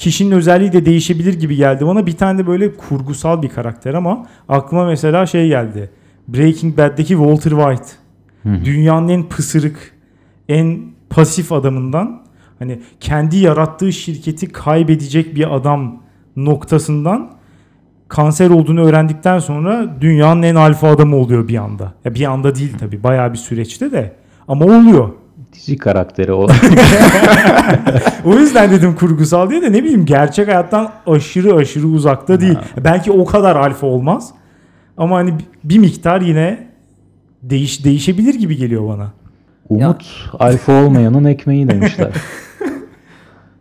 kişinin 0.00 0.30
özelliği 0.30 0.72
de 0.72 0.86
değişebilir 0.86 1.34
gibi 1.34 1.56
geldi 1.56 1.86
bana. 1.86 2.06
Bir 2.06 2.16
tane 2.16 2.38
de 2.38 2.46
böyle 2.46 2.76
kurgusal 2.76 3.42
bir 3.42 3.48
karakter 3.48 3.94
ama 3.94 4.26
aklıma 4.48 4.86
mesela 4.86 5.26
şey 5.26 5.48
geldi. 5.48 5.90
Breaking 6.28 6.78
Bad'deki 6.78 7.08
Walter 7.08 7.50
White. 7.50 7.92
Dünyanın 8.64 9.08
en 9.08 9.28
pısırık, 9.28 9.92
en 10.48 10.80
pasif 11.10 11.52
adamından 11.52 12.22
hani 12.58 12.80
kendi 13.00 13.36
yarattığı 13.36 13.92
şirketi 13.92 14.52
kaybedecek 14.52 15.34
bir 15.34 15.54
adam 15.56 16.02
noktasından 16.36 17.30
kanser 18.08 18.50
olduğunu 18.50 18.80
öğrendikten 18.80 19.38
sonra 19.38 19.96
dünyanın 20.00 20.42
en 20.42 20.54
alfa 20.54 20.88
adamı 20.88 21.16
oluyor 21.16 21.48
bir 21.48 21.56
anda. 21.56 21.92
Ya 22.04 22.14
bir 22.14 22.24
anda 22.24 22.54
değil 22.54 22.72
tabii. 22.78 23.02
Bayağı 23.02 23.32
bir 23.32 23.38
süreçte 23.38 23.92
de 23.92 24.16
ama 24.48 24.64
oluyor. 24.64 25.10
Dizi 25.52 25.78
karakteri 25.78 26.32
o. 26.32 26.46
O 28.24 28.34
yüzden 28.34 28.70
dedim 28.70 28.94
kurgusal 28.94 29.50
diye 29.50 29.62
de 29.62 29.72
ne 29.72 29.84
bileyim 29.84 30.06
gerçek 30.06 30.48
hayattan 30.48 30.92
aşırı 31.06 31.54
aşırı 31.54 31.86
uzakta 31.86 32.40
değil. 32.40 32.58
Belki 32.84 33.12
o 33.12 33.24
kadar 33.24 33.56
alfa 33.56 33.86
olmaz. 33.86 34.30
Ama 34.96 35.16
hani 35.16 35.34
bir 35.64 35.78
miktar 35.78 36.20
yine 36.20 36.66
değiş 37.42 37.84
değişebilir 37.84 38.34
gibi 38.34 38.56
geliyor 38.56 38.88
bana. 38.88 39.12
Umut 39.68 40.04
alfa 40.38 40.72
olmayanın 40.84 41.24
ekmeği 41.24 41.68
demişler. 41.68 42.10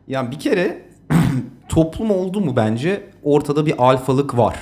Yani 0.07 0.31
bir 0.31 0.39
kere 0.39 0.81
toplum 1.69 2.11
oldu 2.11 2.41
mu 2.41 2.55
bence 2.55 3.03
ortada 3.23 3.65
bir 3.65 3.73
alfalık 3.77 4.37
var. 4.37 4.55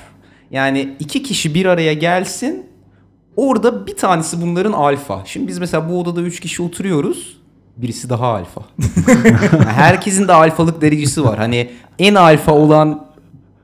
Yani 0.51 0.95
iki 0.99 1.23
kişi 1.23 1.53
bir 1.55 1.65
araya 1.65 1.93
gelsin 1.93 2.65
Orada 3.37 3.87
bir 3.87 3.95
tanesi 3.95 4.41
bunların 4.41 4.71
alfa. 4.71 5.21
Şimdi 5.25 5.47
biz 5.47 5.59
mesela 5.59 5.89
bu 5.89 5.99
odada 5.99 6.21
3 6.21 6.39
kişi 6.39 6.63
oturuyoruz. 6.63 7.37
Birisi 7.77 8.09
daha 8.09 8.27
alfa. 8.27 8.61
Yani 9.53 9.65
herkesin 9.65 10.27
de 10.27 10.33
alfalık 10.33 10.81
derecesi 10.81 11.23
var. 11.23 11.37
Hani 11.37 11.69
en 11.99 12.15
alfa 12.15 12.51
olan 12.51 13.07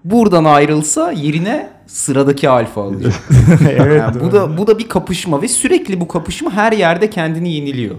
buradan 0.03 0.45
ayrılsa 0.45 1.11
yerine 1.11 1.69
sıradaki 1.87 2.49
alfa 2.49 2.83
alacak. 2.83 3.13
evet. 3.69 3.99
Yani 4.01 4.21
bu 4.21 4.31
da 4.31 4.57
bu 4.57 4.67
da 4.67 4.79
bir 4.79 4.89
kapışma 4.89 5.41
ve 5.41 5.47
sürekli 5.47 6.01
bu 6.01 6.07
kapışma 6.07 6.51
her 6.51 6.71
yerde 6.71 7.09
kendini 7.09 7.53
yeniliyor. 7.53 7.95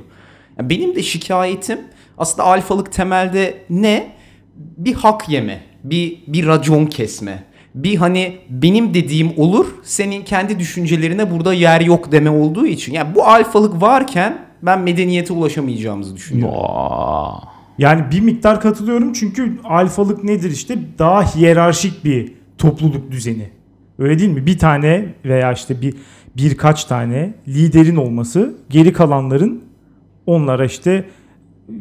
Yani 0.59 0.71
benim 0.71 0.95
de 0.95 1.02
şikayetim 1.02 1.78
aslında 2.19 2.49
alfalık 2.49 2.93
temelde 2.93 3.59
ne? 3.71 4.14
Bir 4.57 4.95
hak 4.95 5.28
yeme, 5.28 5.61
bir 5.85 6.19
bir 6.26 6.47
racon 6.47 6.87
kesme. 6.87 7.45
Bir 7.75 7.97
hani 7.97 8.37
benim 8.50 8.95
dediğim 8.95 9.31
olur, 9.37 9.66
senin 9.83 10.25
kendi 10.25 10.59
düşüncelerine 10.59 11.31
burada 11.31 11.54
yer 11.54 11.81
yok 11.81 12.12
deme 12.12 12.31
olduğu 12.31 12.66
için. 12.66 12.93
Yani 12.93 13.14
bu 13.14 13.25
alfalık 13.26 13.83
varken 13.83 14.38
ben 14.62 14.81
medeniyete 14.81 15.33
ulaşamayacağımızı 15.33 16.16
düşünüyorum. 16.16 16.54
Aa, 16.59 17.38
Yani 17.78 18.02
bir 18.11 18.21
miktar 18.21 18.61
katılıyorum 18.61 19.12
çünkü 19.12 19.59
alfalık 19.64 20.25
nedir 20.25 20.50
işte 20.50 20.78
daha 20.99 21.35
hiyerarşik 21.35 22.04
bir 22.04 22.33
topluluk 22.59 23.11
düzeni. 23.11 23.49
Öyle 23.99 24.19
değil 24.19 24.31
mi? 24.31 24.47
Bir 24.47 24.59
tane 24.59 25.14
veya 25.25 25.52
işte 25.52 25.83
bir 25.83 25.95
birkaç 26.37 26.85
tane 26.85 27.35
liderin 27.49 27.97
olması 27.97 28.54
geri 28.71 28.93
kalanların 28.93 29.62
onlara 30.26 30.64
işte 30.64 31.04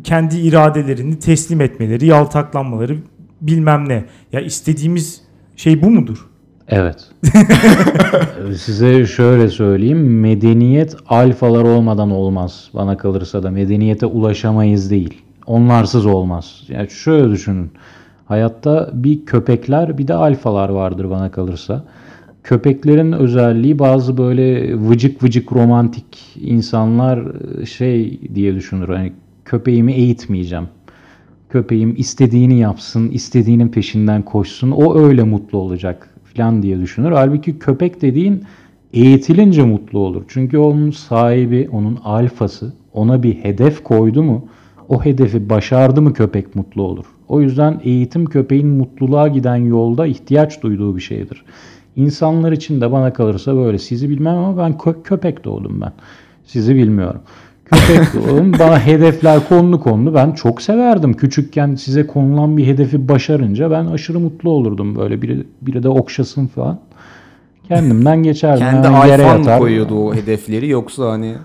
kendi 0.04 0.38
iradelerini 0.38 1.20
teslim 1.20 1.62
etmeleri, 1.62 2.06
yaltaklanmaları 2.06 2.98
bilmem 3.42 3.90
ne. 3.90 4.06
Ya 4.32 4.42
istediğimiz 4.42 5.23
şey 5.56 5.82
bu 5.82 5.90
mudur? 5.90 6.30
Evet. 6.68 7.10
Size 8.58 9.06
şöyle 9.06 9.50
söyleyeyim. 9.50 10.20
Medeniyet 10.20 10.96
alfalar 11.08 11.64
olmadan 11.64 12.12
olmaz. 12.12 12.70
Bana 12.74 12.98
kalırsa 12.98 13.44
da 13.44 13.52
medeniyete 13.52 14.06
ulaşamayız 14.06 14.92
değil. 14.92 15.22
Onlarsız 15.48 16.06
olmaz. 16.06 16.64
Yani 16.70 16.90
şöyle 16.90 17.32
düşünün. 17.32 17.72
Hayatta 18.26 18.90
bir 18.94 19.26
köpekler 19.26 19.98
bir 19.98 20.08
de 20.08 20.14
alfalar 20.14 20.70
vardır 20.70 21.10
bana 21.10 21.32
kalırsa. 21.32 21.84
Köpeklerin 22.44 23.12
özelliği 23.12 23.80
bazı 23.80 24.18
böyle 24.18 24.76
vıcık 24.90 25.24
vıcık 25.24 25.52
romantik 25.52 26.38
insanlar 26.42 27.22
şey 27.66 28.20
diye 28.36 28.56
düşünür. 28.56 28.90
Hani 28.90 29.14
köpeğimi 29.46 29.94
eğitmeyeceğim. 29.94 30.68
Köpeğim 31.54 31.96
istediğini 31.98 32.60
yapsın, 32.60 33.10
istediğinin 33.10 33.68
peşinden 33.68 34.22
koşsun. 34.22 34.72
O 34.72 34.98
öyle 35.00 35.24
mutlu 35.24 35.58
olacak 35.58 36.10
falan 36.24 36.64
diye 36.64 36.80
düşünür. 36.80 37.12
Halbuki 37.12 37.60
köpek 37.60 38.02
dediğin 38.02 38.44
eğitilince 38.94 39.64
mutlu 39.64 40.00
olur. 40.00 40.24
Çünkü 40.28 40.58
onun 40.58 40.92
sahibi, 40.92 41.70
onun 41.72 42.00
alfası 42.04 42.74
ona 42.94 43.24
bir 43.24 43.36
hedef 43.36 43.84
koydu 43.84 44.24
mu, 44.24 44.46
o 44.90 45.06
hedefi 45.06 45.50
başardı 45.50 46.02
mı 46.02 46.14
köpek 46.14 46.56
mutlu 46.56 46.84
olur. 46.84 47.06
O 47.28 47.42
yüzden 47.42 47.82
eğitim 47.84 48.26
köpeğin 48.26 48.68
mutluluğa 48.68 49.28
giden 49.28 49.56
yolda 49.56 50.08
ihtiyaç 50.08 50.64
duyduğu 50.64 50.96
bir 50.96 51.02
şeydir. 51.02 51.46
İnsanlar 51.96 52.52
için 52.52 52.82
de 52.82 52.92
bana 52.92 53.14
kalırsa 53.14 53.56
böyle. 53.56 53.78
Sizi 53.78 54.10
bilmem 54.10 54.36
ama 54.38 54.58
ben 54.58 54.72
kö- 54.72 55.04
köpek 55.04 55.44
doğdum 55.44 55.82
ben. 55.82 55.94
Sizi 56.46 56.76
bilmiyorum. 56.76 57.22
Doğdum. 58.16 58.54
Bana 58.60 58.80
hedefler 58.80 59.40
konulu 59.50 59.80
konulu. 59.80 60.14
Ben 60.14 60.32
çok 60.32 60.62
severdim. 60.62 61.14
Küçükken 61.14 61.76
size 61.76 62.08
konulan 62.08 62.58
bir 62.58 62.68
hedefi 62.68 63.08
başarınca 63.08 63.72
ben 63.72 63.86
aşırı 63.86 64.20
mutlu 64.20 64.50
olurdum. 64.50 64.96
Böyle 64.96 65.22
biri, 65.22 65.44
biri 65.62 65.84
de 65.84 65.90
okşasın 65.90 66.48
falan. 66.48 66.80
Kendimden 67.68 68.24
geçerdim. 68.24 68.60
Kendi 68.60 68.88
Hemen 68.88 69.08
yere 69.08 69.24
mı 69.24 69.38
yatar. 69.38 69.60
koyuyordu 69.60 69.96
o 69.96 70.16
hedefleri 70.16 70.70
yoksa 70.70 71.12
hani 71.12 71.36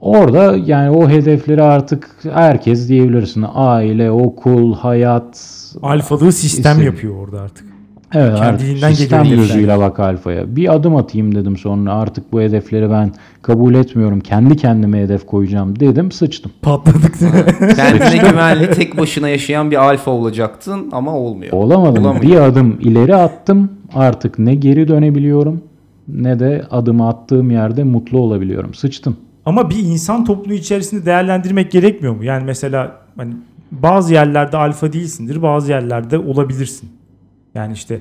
Orada 0.00 0.56
yani 0.66 0.90
o 0.90 1.08
hedefleri 1.08 1.62
artık 1.62 2.10
herkes 2.32 2.88
diyebilirsin. 2.88 3.44
Aile, 3.54 4.10
okul, 4.10 4.74
hayat. 4.74 5.58
Alfalığı 5.82 6.32
sistem 6.32 6.72
İsim. 6.72 6.84
yapıyor 6.86 7.14
orada 7.16 7.40
artık. 7.40 7.71
Evet 8.14 8.38
Kendiliğinden 8.38 8.86
artık 8.86 8.98
sistem 8.98 9.28
gözüyle 9.28 9.78
bak 9.78 10.00
alfaya. 10.00 10.56
Bir 10.56 10.74
adım 10.74 10.96
atayım 10.96 11.34
dedim 11.34 11.56
sonra 11.56 11.94
artık 11.94 12.32
bu 12.32 12.40
hedefleri 12.40 12.90
ben 12.90 13.12
kabul 13.42 13.74
etmiyorum. 13.74 14.20
Kendi 14.20 14.56
kendime 14.56 15.02
hedef 15.02 15.26
koyacağım 15.26 15.80
dedim 15.80 16.12
sıçtım. 16.12 16.52
Patladık 16.62 17.18
kendine 17.76 18.30
güvenli 18.30 18.70
tek 18.70 18.98
başına 18.98 19.28
yaşayan 19.28 19.70
bir 19.70 19.76
alfa 19.76 20.10
olacaktın 20.10 20.88
ama 20.92 21.16
olmuyor. 21.16 21.52
Olamadım. 21.52 22.04
Olamıyor. 22.04 22.22
Bir 22.22 22.40
adım 22.40 22.78
ileri 22.80 23.16
attım. 23.16 23.70
Artık 23.94 24.38
ne 24.38 24.54
geri 24.54 24.88
dönebiliyorum 24.88 25.62
ne 26.08 26.40
de 26.40 26.64
adımı 26.70 27.08
attığım 27.08 27.50
yerde 27.50 27.84
mutlu 27.84 28.18
olabiliyorum. 28.18 28.74
Sıçtım. 28.74 29.16
Ama 29.46 29.70
bir 29.70 29.78
insan 29.78 30.24
topluluğu 30.24 30.54
içerisinde 30.54 31.06
değerlendirmek 31.06 31.70
gerekmiyor 31.70 32.16
mu? 32.16 32.24
Yani 32.24 32.44
mesela 32.44 32.96
hani 33.16 33.34
bazı 33.70 34.14
yerlerde 34.14 34.56
alfa 34.56 34.92
değilsindir, 34.92 35.42
bazı 35.42 35.70
yerlerde 35.70 36.18
olabilirsin. 36.18 36.88
Yani 37.54 37.72
işte 37.72 38.00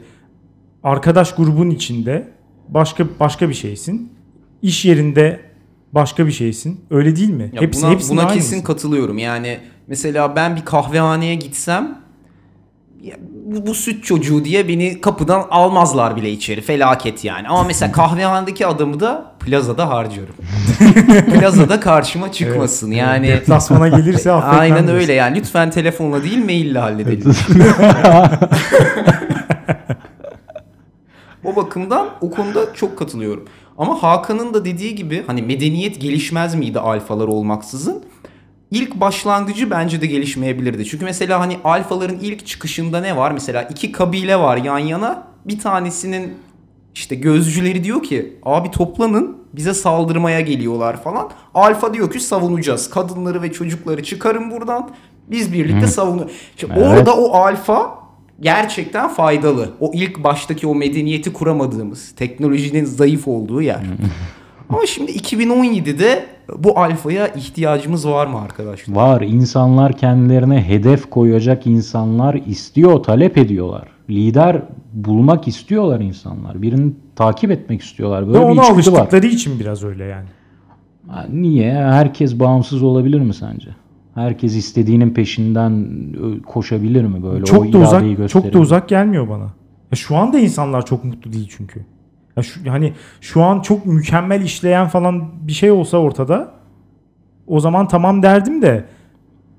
arkadaş 0.83 1.35
grubun 1.35 1.69
içinde 1.69 2.27
başka 2.69 3.05
başka 3.19 3.49
bir 3.49 3.53
şeysin. 3.53 4.13
İş 4.61 4.85
yerinde 4.85 5.39
başka 5.93 6.27
bir 6.27 6.31
şeysin. 6.31 6.85
Öyle 6.89 7.15
değil 7.15 7.29
mi? 7.29 7.51
Ya 7.53 7.61
hepsi 7.61 7.81
buna, 7.81 7.99
buna 8.09 8.27
kesin 8.27 8.57
mısın? 8.57 8.65
katılıyorum. 8.65 9.17
Yani 9.17 9.59
mesela 9.87 10.35
ben 10.35 10.55
bir 10.55 10.65
kahvehaneye 10.65 11.35
gitsem 11.35 12.01
bu, 13.55 13.67
bu 13.67 13.73
süt 13.73 14.03
çocuğu 14.03 14.45
diye 14.45 14.67
beni 14.67 15.01
kapıdan 15.01 15.47
almazlar 15.51 16.15
bile 16.15 16.31
içeri. 16.31 16.61
Felaket 16.61 17.23
yani. 17.25 17.47
Ama 17.47 17.63
mesela 17.63 17.91
kahvehanedeki 18.01 18.67
adamı 18.67 18.99
da 18.99 19.31
plazada 19.39 19.89
harcıyorum. 19.89 20.35
plazada 21.39 21.79
karşıma 21.79 22.31
çıkmasın. 22.31 22.91
Yani 22.91 23.27
Deplasmana 23.27 23.87
gelirse 23.87 24.31
affetmem 24.31 24.59
aynen 24.59 24.77
diyorsun. 24.77 24.95
öyle 25.01 25.13
yani. 25.13 25.37
Lütfen 25.37 25.71
telefonla 25.71 26.23
değil 26.23 26.45
maille 26.45 26.79
halledelim. 26.79 27.35
O 31.43 31.55
bakımdan 31.55 32.09
o 32.21 32.31
konuda 32.31 32.73
çok 32.73 32.97
katılıyorum. 32.97 33.45
Ama 33.77 34.03
Hakan'ın 34.03 34.53
da 34.53 34.65
dediği 34.65 34.95
gibi 34.95 35.23
hani 35.27 35.41
medeniyet 35.41 36.01
gelişmez 36.01 36.55
miydi 36.55 36.79
alfalar 36.79 37.27
olmaksızın? 37.27 38.03
İlk 38.71 38.95
başlangıcı 38.95 39.71
bence 39.71 40.01
de 40.01 40.05
gelişmeyebilirdi. 40.05 40.85
Çünkü 40.85 41.05
mesela 41.05 41.39
hani 41.39 41.57
alfaların 41.63 42.17
ilk 42.21 42.47
çıkışında 42.47 43.01
ne 43.01 43.17
var? 43.17 43.31
Mesela 43.31 43.63
iki 43.63 43.91
kabile 43.91 44.39
var 44.39 44.57
yan 44.57 44.79
yana. 44.79 45.27
Bir 45.45 45.59
tanesinin 45.59 46.33
işte 46.95 47.15
gözcüleri 47.15 47.83
diyor 47.83 48.03
ki 48.03 48.39
abi 48.43 48.71
toplanın 48.71 49.37
bize 49.53 49.73
saldırmaya 49.73 50.41
geliyorlar 50.41 51.03
falan. 51.03 51.29
Alfa 51.53 51.93
diyor 51.93 52.11
ki 52.11 52.19
savunacağız. 52.19 52.89
Kadınları 52.89 53.41
ve 53.41 53.51
çocukları 53.51 54.03
çıkarın 54.03 54.51
buradan. 54.51 54.89
Biz 55.27 55.53
birlikte 55.53 55.87
savunuyoruz. 55.87 56.33
Şimdi 56.57 56.73
Evet. 56.77 56.87
Orada 56.87 57.15
o 57.17 57.33
alfa 57.33 57.95
gerçekten 58.39 59.09
faydalı. 59.09 59.69
O 59.79 59.91
ilk 59.93 60.23
baştaki 60.23 60.67
o 60.67 60.75
medeniyeti 60.75 61.33
kuramadığımız, 61.33 62.11
teknolojinin 62.15 62.85
zayıf 62.85 63.27
olduğu 63.27 63.61
yer. 63.61 63.79
Ama 64.73 64.85
şimdi 64.85 65.11
2017'de 65.11 66.25
bu 66.57 66.79
alfaya 66.79 67.27
ihtiyacımız 67.27 68.07
var 68.07 68.27
mı 68.27 68.41
arkadaşlar? 68.41 68.95
Var. 68.95 69.21
İnsanlar 69.21 69.93
kendilerine 69.97 70.61
hedef 70.67 71.09
koyacak 71.09 71.67
insanlar 71.67 72.33
istiyor, 72.33 73.03
talep 73.03 73.37
ediyorlar. 73.37 73.87
Lider 74.09 74.61
bulmak 74.93 75.47
istiyorlar 75.47 75.99
insanlar. 75.99 76.61
Birini 76.61 76.91
takip 77.15 77.51
etmek 77.51 77.81
istiyorlar. 77.81 78.23
Ve 78.29 78.33
Böyle 78.33 78.39
bir 78.47 78.51
ona 78.51 78.61
içgüdü 78.61 78.91
var. 78.91 78.99
alıştıkları 78.99 79.25
için 79.25 79.59
biraz 79.59 79.83
öyle 79.83 80.03
yani. 80.05 80.27
Ha, 81.07 81.25
Niye? 81.31 81.73
Herkes 81.73 82.39
bağımsız 82.39 82.83
olabilir 82.83 83.19
mi 83.19 83.33
sence? 83.33 83.69
Herkes 84.15 84.55
istediğinin 84.55 85.09
peşinden 85.13 85.87
ö, 86.21 86.41
koşabilir 86.41 87.03
mi 87.05 87.23
böyle? 87.23 87.43
o 87.43 87.45
çok 87.45 87.73
da 87.73 87.77
iradeyi 87.77 88.15
uzak 88.15 88.29
çok 88.29 88.53
da 88.53 88.59
uzak 88.59 88.89
gelmiyor 88.89 89.29
bana. 89.29 89.43
Ya 89.91 89.95
şu 89.95 90.15
anda 90.15 90.39
insanlar 90.39 90.85
çok 90.85 91.03
mutlu 91.03 91.33
değil 91.33 91.53
çünkü. 91.57 91.85
Ya 92.37 92.43
şu, 92.43 92.71
hani 92.71 92.93
şu 93.21 93.43
an 93.43 93.59
çok 93.61 93.85
mükemmel 93.85 94.41
işleyen 94.41 94.87
falan 94.87 95.47
bir 95.47 95.51
şey 95.51 95.71
olsa 95.71 95.97
ortada 95.97 96.51
o 97.47 97.59
zaman 97.59 97.87
tamam 97.87 98.23
derdim 98.23 98.61
de 98.61 98.85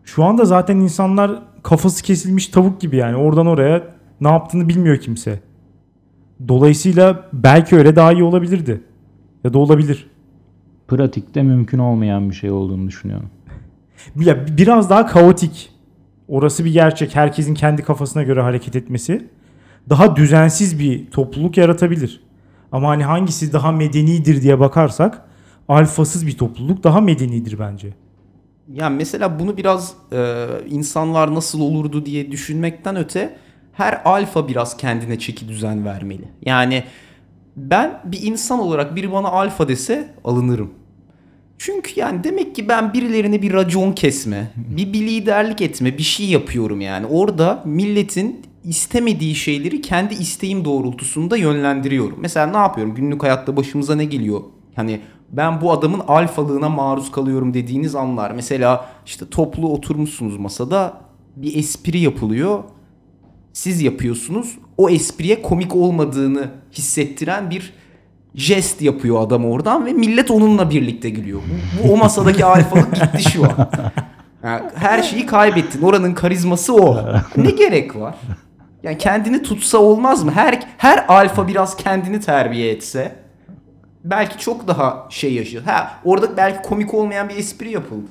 şu 0.05 0.25
anda 0.25 0.45
zaten 0.45 0.77
insanlar 0.77 1.43
kafası 1.63 2.03
kesilmiş 2.03 2.49
tavuk 2.49 2.81
gibi 2.81 2.97
yani 2.97 3.17
oradan 3.17 3.47
oraya 3.47 3.83
ne 4.21 4.29
yaptığını 4.29 4.69
bilmiyor 4.69 4.97
kimse. 4.97 5.41
Dolayısıyla 6.49 7.29
belki 7.33 7.77
öyle 7.77 7.97
daha 7.97 8.13
iyi 8.13 8.23
olabilirdi. 8.23 8.81
Ya 9.45 9.53
da 9.53 9.59
olabilir. 9.59 10.11
Pratikte 10.89 11.43
mümkün 11.43 11.79
olmayan 11.79 12.31
bir 12.31 12.35
şey 12.35 12.51
olduğunu 12.51 12.89
düşünüyorum. 12.89 13.31
Ya 14.17 14.47
biraz 14.59 14.91
daha 14.91 15.07
kaotik. 15.07 15.73
Orası 16.29 16.65
bir 16.65 16.73
gerçek. 16.73 17.17
Herkesin 17.17 17.55
kendi 17.55 17.83
kafasına 17.83 18.23
göre 18.23 18.43
hareket 18.43 18.77
etmesi 18.77 19.29
daha 19.91 20.17
düzensiz 20.17 20.79
bir 20.79 21.11
topluluk 21.11 21.57
yaratabilir. 21.57 22.21
Ama 22.73 22.89
hani 22.89 23.05
hangisi 23.05 23.53
daha 23.53 23.73
medenidir 23.73 24.43
diye 24.43 24.61
bakarsak 24.61 25.25
alfasız 25.69 26.27
bir 26.27 26.39
topluluk 26.39 26.85
daha 26.85 27.01
medenidir 27.01 27.59
bence. 27.59 27.95
Yani 28.73 28.97
mesela 28.97 29.41
bunu 29.41 29.57
biraz 29.57 29.95
e, 30.13 30.47
insanlar 30.69 31.35
nasıl 31.35 31.61
olurdu 31.61 32.07
diye 32.07 32.31
düşünmekten 32.33 32.97
öte 32.97 33.37
her 33.73 34.03
alfa 34.05 34.49
biraz 34.49 34.77
kendine 34.77 35.19
çeki 35.19 35.49
düzen 35.49 35.85
vermeli. 35.85 36.29
Yani 36.43 36.85
ben 37.57 38.01
bir 38.05 38.23
insan 38.23 38.59
olarak 38.59 38.97
biri 38.97 39.13
bana 39.13 39.29
alfa 39.29 39.69
dese 39.69 40.15
alınırım. 40.25 40.71
Çünkü 41.59 42.01
yani 42.01 42.25
demek 42.25 42.57
ki 42.57 42.69
ben 42.69 42.93
birilerine 42.93 43.43
bir 43.43 43.53
racon 43.53 43.93
kesme, 43.93 44.51
bir, 44.57 44.93
bir 44.93 45.01
liderlik 45.01 45.61
etme, 45.61 45.99
bir 45.99 46.03
şey 46.03 46.27
yapıyorum 46.27 46.81
yani. 46.81 47.07
Orada 47.07 47.63
milletin 47.65 48.43
istemediği 48.65 49.35
şeyleri 49.35 49.83
kendi 49.83 50.15
isteğim 50.15 50.65
doğrultusunda 50.65 51.37
yönlendiriyorum. 51.37 52.19
Mesela 52.21 52.47
ne 52.47 52.57
yapıyorum? 52.57 52.95
Günlük 52.95 53.23
hayatta 53.23 53.57
başımıza 53.57 53.95
ne 53.95 54.05
geliyor? 54.05 54.41
Hani 54.77 55.01
ben 55.33 55.61
bu 55.61 55.73
adamın 55.73 56.01
alfalığına 56.01 56.69
maruz 56.69 57.11
kalıyorum 57.11 57.55
dediğiniz 57.55 57.95
anlar. 57.95 58.31
Mesela 58.31 58.89
işte 59.07 59.31
toplu 59.31 59.73
oturmuşsunuz 59.73 60.37
masada 60.37 61.01
bir 61.37 61.57
espri 61.57 61.99
yapılıyor. 61.99 62.65
Siz 63.53 63.83
yapıyorsunuz. 63.83 64.59
O 64.77 64.91
espriye 64.91 65.43
komik 65.43 65.77
olmadığını 65.77 66.51
hissettiren 66.73 67.51
bir 67.51 67.73
jest 68.35 68.83
yapıyor 68.83 69.27
adam 69.27 69.45
oradan 69.45 69.87
ve 69.87 69.93
millet 69.93 70.31
onunla 70.31 70.71
birlikte 70.71 71.11
gülüyor. 71.11 71.41
Bu, 71.41 71.89
bu 71.89 71.93
o 71.93 71.97
masadaki 71.97 72.45
alfalık 72.45 72.95
gitti 73.01 73.31
şu 73.33 73.45
an. 73.45 73.71
Yani 74.45 74.63
her 74.75 75.03
şeyi 75.03 75.27
kaybettin. 75.27 75.83
Oranın 75.83 76.15
karizması 76.15 76.75
o. 76.75 76.99
Ne 77.37 77.51
gerek 77.51 77.97
var? 77.97 78.15
Yani 78.83 78.99
kendini 78.99 79.43
tutsa 79.43 79.79
olmaz 79.79 80.25
mı? 80.25 80.31
Her 80.31 80.61
her 80.79 81.05
alfa 81.09 81.49
biraz 81.49 81.77
kendini 81.77 82.21
terbiye 82.21 82.71
etse 82.73 83.17
belki 84.05 84.39
çok 84.39 84.69
daha 84.69 85.07
şey 85.11 85.35
yaşıyor. 85.35 85.63
Ha 85.63 86.01
orada 86.05 86.37
belki 86.37 86.63
komik 86.63 86.95
olmayan 86.95 87.29
bir 87.29 87.37
espri 87.37 87.71
yapıldı. 87.71 88.07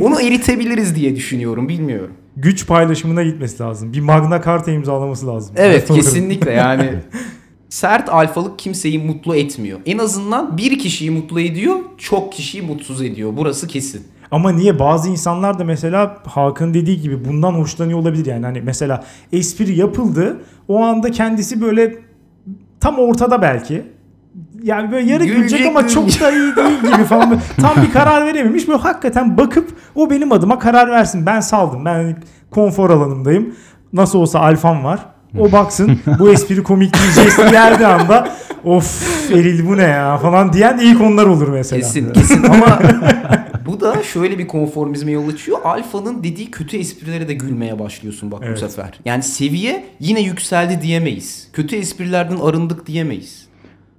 Onu 0.00 0.20
eritebiliriz 0.22 0.94
diye 0.96 1.16
düşünüyorum. 1.16 1.68
Bilmiyorum. 1.68 2.14
Güç 2.36 2.66
paylaşımına 2.66 3.22
gitmesi 3.22 3.62
lazım. 3.62 3.92
Bir 3.92 4.00
Magna 4.00 4.42
Carta 4.42 4.70
imzalaması 4.70 5.26
lazım. 5.26 5.54
Evet 5.58 5.88
kesinlikle 5.88 6.52
yani 6.52 6.90
sert 7.68 8.08
alfalık 8.08 8.58
kimseyi 8.58 8.98
mutlu 8.98 9.36
etmiyor. 9.36 9.80
En 9.86 9.98
azından 9.98 10.58
bir 10.58 10.78
kişiyi 10.78 11.10
mutlu 11.10 11.40
ediyor, 11.40 11.76
çok 11.98 12.32
kişiyi 12.32 12.62
mutsuz 12.62 13.02
ediyor. 13.02 13.32
Burası 13.36 13.66
kesin. 13.66 14.06
Ama 14.30 14.52
niye 14.52 14.78
bazı 14.78 15.08
insanlar 15.08 15.58
da 15.58 15.64
mesela 15.64 16.18
Hakan 16.26 16.74
dediği 16.74 17.00
gibi 17.00 17.24
bundan 17.24 17.52
hoşlanıyor 17.52 17.98
olabilir 17.98 18.26
yani. 18.26 18.46
Hani 18.46 18.60
mesela 18.60 19.04
espri 19.32 19.78
yapıldı. 19.78 20.40
O 20.68 20.82
anda 20.82 21.10
kendisi 21.10 21.60
böyle 21.60 21.96
tam 22.80 22.98
ortada 22.98 23.42
belki. 23.42 23.82
Yani 24.62 24.92
böyle 24.92 25.12
yarı 25.12 25.24
Gülecek, 25.24 25.48
gülecek 25.50 25.66
ama 25.66 25.88
çok 25.88 26.20
da 26.20 26.30
iyi 26.30 26.56
değil 26.56 26.80
gibi 26.80 27.04
falan. 27.04 27.30
Böyle 27.30 27.42
tam 27.60 27.82
bir 27.82 27.92
karar 27.92 28.26
verememiş. 28.26 28.68
Böyle 28.68 28.78
hakikaten 28.78 29.38
bakıp 29.38 29.70
o 29.94 30.10
benim 30.10 30.32
adıma 30.32 30.58
karar 30.58 30.90
versin. 30.90 31.26
Ben 31.26 31.40
saldım. 31.40 31.84
Ben 31.84 31.94
hani 31.94 32.16
konfor 32.50 32.90
alanımdayım. 32.90 33.54
Nasıl 33.92 34.18
olsa 34.18 34.40
alfam 34.40 34.84
var. 34.84 35.13
O 35.38 35.52
baksın 35.52 36.00
bu 36.18 36.30
espri 36.30 36.62
komik 36.62 36.94
diyeceğiz 36.94 37.36
geldiği 37.36 37.86
anda 37.86 38.36
of 38.64 39.30
eril 39.30 39.66
bu 39.66 39.76
ne 39.76 39.82
ya 39.82 40.18
falan 40.18 40.52
diyen 40.52 40.78
ilk 40.78 41.00
onlar 41.00 41.26
olur 41.26 41.48
mesela. 41.48 41.80
Kesin 41.80 42.12
kesin 42.12 42.42
ama 42.42 42.78
bu 43.66 43.80
da 43.80 44.02
şöyle 44.02 44.38
bir 44.38 44.46
konformizme 44.46 45.12
yol 45.12 45.28
açıyor. 45.28 45.58
Alfa'nın 45.64 46.24
dediği 46.24 46.50
kötü 46.50 46.76
esprilere 46.76 47.28
de 47.28 47.34
gülmeye 47.34 47.78
başlıyorsun 47.78 48.30
bak 48.30 48.42
Evet. 48.46 48.56
bu 48.56 48.60
sefer. 48.60 49.00
Yani 49.04 49.22
seviye 49.22 49.84
yine 50.00 50.20
yükseldi 50.20 50.82
diyemeyiz. 50.82 51.48
Kötü 51.52 51.76
esprilerden 51.76 52.36
arındık 52.36 52.86
diyemeyiz. 52.86 53.43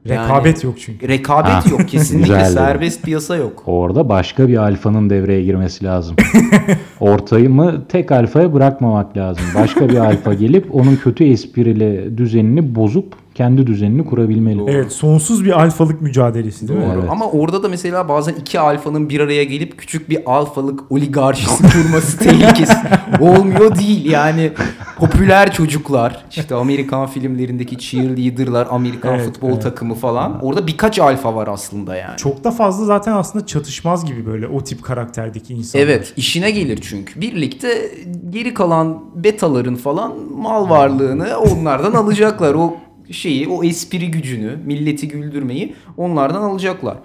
Yani 0.06 0.24
Rekabet 0.24 0.64
yok 0.64 0.80
çünkü. 0.80 1.08
Rekabet 1.08 1.52
Ha, 1.52 1.64
yok 1.70 1.88
kesinlikle 1.88 2.46
serbest 2.46 3.04
piyasa 3.04 3.36
yok. 3.36 3.64
Orada 3.66 4.10
başka 4.10 4.48
bir 4.48 4.58
alfanın 4.58 5.10
devreye 5.10 5.44
girmesi 5.44 5.86
lazım. 5.86 6.16
Ortayı 7.00 7.50
mı 7.50 7.86
tek 7.90 8.12
alfaya 8.12 8.54
bırakmamak 8.54 9.18
lazım. 9.18 9.46
Başka 9.56 9.90
bir 9.90 9.98
alfa 9.98 10.34
gelip 10.34 10.76
onun 10.76 10.96
kötü 10.96 11.24
esprili 11.24 12.18
düzenini 12.18 12.76
bozup 12.76 13.16
kendi 13.36 13.68
düzenini 13.68 14.06
kurabilmeli. 14.06 14.60
Doğru. 14.60 14.72
Evet 14.72 14.92
sonsuz 14.92 15.46
bir 15.46 15.62
alfalık 15.62 16.02
mücadelesi 16.02 16.68
değil 16.68 16.80
mi? 16.80 16.86
Doğru. 16.86 17.00
Evet. 17.00 17.10
Ama 17.10 17.26
orada 17.26 17.64
da 17.64 17.70
mesela 17.70 18.10
bazen 18.10 18.34
iki 18.34 18.60
alfanın 18.60 19.10
bir 19.10 19.20
araya 19.20 19.44
gelip 19.44 19.78
küçük 19.78 20.10
bir 20.10 20.20
alfalık 20.26 20.92
oligarşisi 20.92 21.64
kurması 21.74 22.18
tehlikesi 22.18 22.78
olmuyor 23.20 23.76
değil. 23.76 24.12
Yani 24.12 24.52
popüler 24.98 25.54
çocuklar, 25.54 26.26
işte 26.36 26.56
Amerikan 26.56 27.08
filmlerindeki 27.08 27.78
cheerleader'lar, 27.78 28.68
Amerikan 28.72 29.14
Evet, 29.16 29.26
futbol 29.26 29.50
evet. 29.52 29.62
takımı 29.64 29.96
falan. 29.96 30.46
Orada 30.46 30.68
birkaç 30.68 31.00
alfa 31.00 31.36
var 31.36 31.48
aslında 31.48 31.96
yani. 31.96 32.18
Çok 32.18 32.44
da 32.44 32.52
fazla 32.52 32.86
zaten 32.86 33.14
aslında 33.14 33.46
çatışmaz 33.46 34.06
gibi 34.06 34.26
böyle 34.26 34.48
o 34.48 34.64
tip 34.64 34.84
karakterdeki 34.84 35.54
insanlar. 35.54 35.86
Evet 35.86 36.14
işine 36.18 36.52
gelir 36.52 36.80
çünkü. 36.82 37.22
Birlikte 37.22 37.92
geri 38.30 38.54
kalan 38.54 39.04
betaların 39.16 39.76
falan 39.76 40.14
mal 40.38 40.70
varlığını 40.70 41.38
onlardan 41.38 41.92
alacaklar. 41.94 42.54
O 42.54 42.85
şeyi, 43.12 43.48
o 43.48 43.64
espri 43.64 44.12
gücünü, 44.12 44.58
milleti 44.66 45.08
güldürmeyi 45.08 45.76
onlardan 45.98 46.42
alacaklar. 46.42 46.98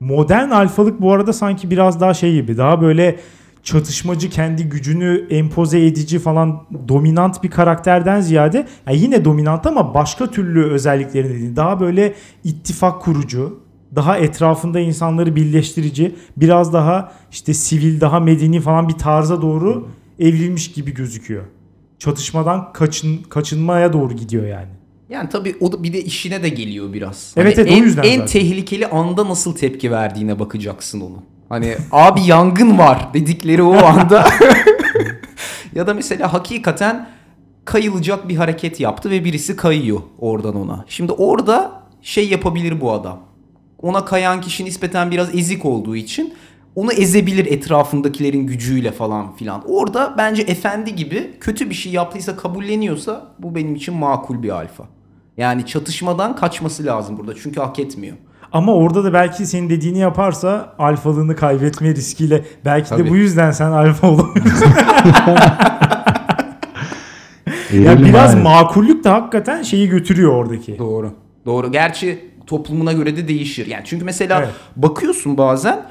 Modern 0.00 0.50
alfalık 0.50 1.00
bu 1.00 1.12
arada 1.12 1.32
sanki 1.32 1.70
biraz 1.70 2.00
daha 2.00 2.14
şey 2.14 2.34
gibi. 2.34 2.56
Daha 2.56 2.80
böyle 2.80 3.16
çatışmacı 3.62 4.30
kendi 4.30 4.68
gücünü 4.68 5.26
empoze 5.30 5.86
edici 5.86 6.18
falan 6.18 6.66
dominant 6.88 7.42
bir 7.42 7.50
karakterden 7.50 8.20
ziyade 8.20 8.66
yani 8.86 8.98
yine 8.98 9.24
dominant 9.24 9.66
ama 9.66 9.94
başka 9.94 10.26
türlü 10.26 10.64
özelliklerini 10.64 11.38
değil. 11.38 11.56
Daha 11.56 11.80
böyle 11.80 12.14
ittifak 12.44 13.02
kurucu, 13.02 13.60
daha 13.96 14.18
etrafında 14.18 14.80
insanları 14.80 15.36
birleştirici, 15.36 16.14
biraz 16.36 16.72
daha 16.72 17.12
işte 17.30 17.54
sivil, 17.54 18.00
daha 18.00 18.20
medeni 18.20 18.60
falan 18.60 18.88
bir 18.88 18.94
tarza 18.94 19.42
doğru 19.42 19.88
evrilmiş 20.18 20.72
gibi 20.72 20.94
gözüküyor. 20.94 21.44
Çatışmadan 21.98 22.72
kaçın, 22.72 23.22
kaçınmaya 23.22 23.92
doğru 23.92 24.14
gidiyor 24.14 24.46
yani. 24.46 24.79
Yani 25.10 25.28
tabii 25.28 25.56
o 25.60 25.72
da 25.72 25.82
bir 25.82 25.92
de 25.92 26.02
işine 26.02 26.42
de 26.42 26.48
geliyor 26.48 26.92
biraz. 26.92 27.34
Evet, 27.36 27.58
evet, 27.58 27.70
o 27.70 27.74
en, 27.74 27.82
yüzden 27.82 28.02
En 28.02 28.10
zaten. 28.10 28.26
tehlikeli 28.26 28.86
anda 28.86 29.28
nasıl 29.28 29.54
tepki 29.54 29.90
verdiğine 29.90 30.38
bakacaksın 30.38 31.00
onu. 31.00 31.22
Hani 31.48 31.76
abi 31.92 32.20
yangın 32.20 32.78
var 32.78 33.14
dedikleri 33.14 33.62
o 33.62 33.84
anda. 33.84 34.28
ya 35.74 35.86
da 35.86 35.94
mesela 35.94 36.32
hakikaten 36.32 37.08
kayılacak 37.64 38.28
bir 38.28 38.36
hareket 38.36 38.80
yaptı 38.80 39.10
ve 39.10 39.24
birisi 39.24 39.56
kayıyor 39.56 40.00
oradan 40.18 40.56
ona. 40.56 40.84
Şimdi 40.88 41.12
orada 41.12 41.82
şey 42.02 42.28
yapabilir 42.28 42.80
bu 42.80 42.92
adam. 42.92 43.20
Ona 43.82 44.04
kayan 44.04 44.40
kişi 44.40 44.64
nispeten 44.64 45.10
biraz 45.10 45.34
ezik 45.34 45.64
olduğu 45.64 45.96
için 45.96 46.34
onu 46.74 46.92
ezebilir 46.92 47.46
etrafındakilerin 47.46 48.46
gücüyle 48.46 48.92
falan 48.92 49.34
filan. 49.36 49.62
Orada 49.66 50.14
bence 50.18 50.42
efendi 50.42 50.94
gibi 50.94 51.30
kötü 51.40 51.70
bir 51.70 51.74
şey 51.74 51.92
yaptıysa 51.92 52.36
kabulleniyorsa 52.36 53.26
bu 53.38 53.54
benim 53.54 53.74
için 53.74 53.94
makul 53.94 54.42
bir 54.42 54.50
alfa. 54.50 54.99
Yani 55.40 55.66
çatışmadan 55.66 56.36
kaçması 56.36 56.86
lazım 56.86 57.18
burada 57.18 57.34
çünkü 57.42 57.60
hak 57.60 57.78
etmiyor. 57.78 58.16
Ama 58.52 58.74
orada 58.74 59.04
da 59.04 59.12
belki 59.12 59.46
senin 59.46 59.70
dediğini 59.70 59.98
yaparsa 59.98 60.74
alfalığını 60.78 61.36
kaybetme 61.36 61.94
riskiyle 61.94 62.44
belki 62.64 62.88
Tabii. 62.88 63.04
de 63.04 63.10
bu 63.10 63.16
yüzden 63.16 63.50
sen 63.50 63.70
alfa 63.70 64.06
olamıyorsun. 64.10 64.66
Ya 67.72 67.98
biraz 67.98 68.12
maalesef. 68.34 68.42
makullük 68.42 69.04
de 69.04 69.08
hakikaten 69.08 69.62
şeyi 69.62 69.88
götürüyor 69.88 70.32
oradaki. 70.32 70.78
Doğru. 70.78 71.12
Doğru. 71.46 71.72
Gerçi 71.72 72.24
toplumuna 72.46 72.92
göre 72.92 73.16
de 73.16 73.28
değişir. 73.28 73.66
Yani 73.66 73.82
çünkü 73.86 74.04
mesela 74.04 74.38
Evet. 74.38 74.48
bakıyorsun 74.76 75.38
bazen 75.38 75.82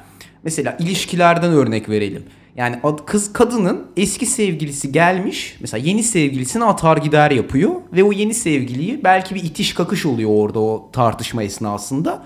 mesela 0.44 0.76
ilişkilerden 0.80 1.52
örnek 1.52 1.90
verelim. 1.90 2.24
Yani 2.56 2.80
kız 3.06 3.34
kadının 3.34 3.88
eski 3.98 4.26
sevgilisi 4.26 4.92
gelmiş. 4.92 5.58
Mesela 5.62 5.88
yeni 5.88 6.04
sevgilisine 6.04 6.64
atar 6.64 6.98
gider 6.98 7.32
yapıyor 7.32 7.72
ve 7.94 8.04
o 8.04 8.12
yeni 8.12 8.34
sevgiliyi 8.34 9.04
belki 9.04 9.36
bir 9.36 9.44
itiş 9.44 9.74
kakış 9.74 10.06
oluyor 10.06 10.30
orada 10.34 10.60
o 10.60 10.90
tartışma 10.94 11.44
esnasında. 11.44 12.26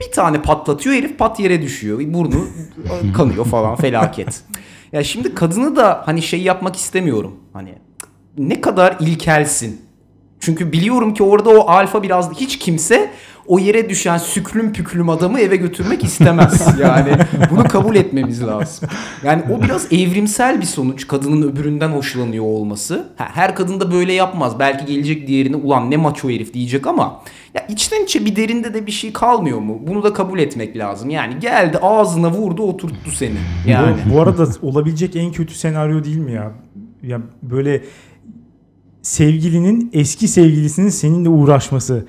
Bir 0.00 0.12
tane 0.12 0.42
patlatıyor 0.42 0.96
herif 0.96 1.18
pat 1.18 1.40
yere 1.40 1.62
düşüyor. 1.62 2.00
Burnu 2.06 2.46
kanıyor 3.16 3.44
falan 3.44 3.76
felaket. 3.76 4.42
Ya 4.92 5.04
şimdi 5.04 5.34
kadını 5.34 5.76
da 5.76 6.02
hani 6.06 6.22
şey 6.22 6.42
yapmak 6.42 6.76
istemiyorum. 6.76 7.36
Hani 7.52 7.74
ne 8.38 8.60
kadar 8.60 8.96
ilkelsin. 9.00 9.80
Çünkü 10.40 10.72
biliyorum 10.72 11.14
ki 11.14 11.22
orada 11.22 11.50
o 11.50 11.68
alfa 11.68 12.02
biraz 12.02 12.32
hiç 12.32 12.58
kimse 12.58 13.10
o 13.46 13.58
yere 13.58 13.88
düşen 13.88 14.18
süklüm 14.18 14.72
püklüm 14.72 15.08
adamı 15.08 15.40
eve 15.40 15.56
götürmek 15.56 16.04
istemez. 16.04 16.66
Yani 16.80 17.12
bunu 17.50 17.64
kabul 17.64 17.96
etmemiz 17.96 18.42
lazım. 18.42 18.88
Yani 19.24 19.42
o 19.52 19.62
biraz 19.62 19.92
evrimsel 19.92 20.60
bir 20.60 20.66
sonuç 20.66 21.08
kadının 21.08 21.52
öbüründen 21.52 21.88
hoşlanıyor 21.88 22.44
olması. 22.44 23.08
Ha, 23.16 23.28
her 23.34 23.54
kadın 23.54 23.80
da 23.80 23.92
böyle 23.92 24.12
yapmaz. 24.12 24.58
Belki 24.58 24.86
gelecek 24.86 25.26
diğerine 25.28 25.56
ulan 25.56 25.90
ne 25.90 25.96
maço 25.96 26.30
herif 26.30 26.54
diyecek 26.54 26.86
ama 26.86 27.22
ya 27.54 27.66
içten 27.68 28.04
içe 28.04 28.24
bir 28.24 28.36
derinde 28.36 28.74
de 28.74 28.86
bir 28.86 28.92
şey 28.92 29.12
kalmıyor 29.12 29.58
mu? 29.58 29.78
Bunu 29.86 30.02
da 30.02 30.12
kabul 30.12 30.38
etmek 30.38 30.76
lazım. 30.76 31.10
Yani 31.10 31.38
geldi 31.40 31.78
ağzına 31.78 32.30
vurdu 32.30 32.62
oturttu 32.62 33.10
seni. 33.10 33.36
Yani. 33.66 33.96
Bu, 34.10 34.14
bu 34.14 34.20
arada 34.20 34.46
olabilecek 34.62 35.16
en 35.16 35.32
kötü 35.32 35.54
senaryo 35.54 36.04
değil 36.04 36.18
mi 36.18 36.32
ya? 36.32 36.52
Ya 37.02 37.20
böyle 37.42 37.82
sevgilinin 39.02 39.90
eski 39.92 40.28
sevgilisinin 40.28 40.88
seninle 40.88 41.28
uğraşması. 41.28 42.06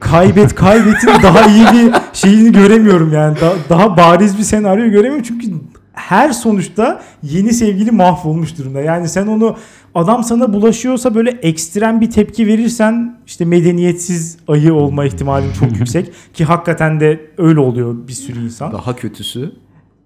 Kaybet 0.00 0.54
kaybetin 0.54 1.08
daha 1.22 1.46
iyi 1.46 1.64
bir 1.72 1.94
şeyini 2.12 2.52
göremiyorum 2.52 3.12
yani. 3.12 3.40
Da- 3.40 3.54
daha 3.68 3.96
bariz 3.96 4.38
bir 4.38 4.42
senaryo 4.42 4.84
göremiyorum 4.90 5.22
çünkü 5.22 5.46
her 5.92 6.30
sonuçta 6.32 7.02
yeni 7.22 7.52
sevgili 7.52 7.90
mahvolmuş 7.90 8.58
durumda. 8.58 8.80
Yani 8.80 9.08
sen 9.08 9.26
onu 9.26 9.56
adam 9.94 10.24
sana 10.24 10.52
bulaşıyorsa 10.52 11.14
böyle 11.14 11.30
ekstrem 11.30 12.00
bir 12.00 12.10
tepki 12.10 12.46
verirsen 12.46 13.16
işte 13.26 13.44
medeniyetsiz 13.44 14.36
ayı 14.48 14.74
olma 14.74 15.04
ihtimalin 15.04 15.52
çok 15.60 15.72
yüksek 15.78 16.12
ki 16.34 16.44
hakikaten 16.44 17.00
de 17.00 17.20
öyle 17.38 17.60
oluyor 17.60 18.08
bir 18.08 18.12
sürü 18.12 18.44
insan. 18.44 18.72
Daha 18.72 18.96
kötüsü. 18.96 19.52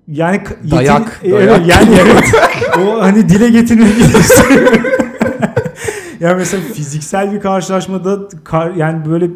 Yani 0.09 0.37
Dayak, 0.37 0.59
yetin- 0.65 0.71
dayak. 0.77 1.21
Evet, 1.25 1.61
yani 1.67 1.97
evet. 2.03 2.25
o 2.79 3.03
hani 3.03 3.29
dile 3.29 3.49
getirmek 3.49 3.89
istemiyorum. 6.23 6.39
ya 6.39 6.61
mesela 6.61 6.75
fiziksel 6.75 7.33
bir 7.33 7.41
karşılaşmada 7.41 8.19
kar, 8.45 8.71
yani 8.71 9.05
böyle 9.11 9.31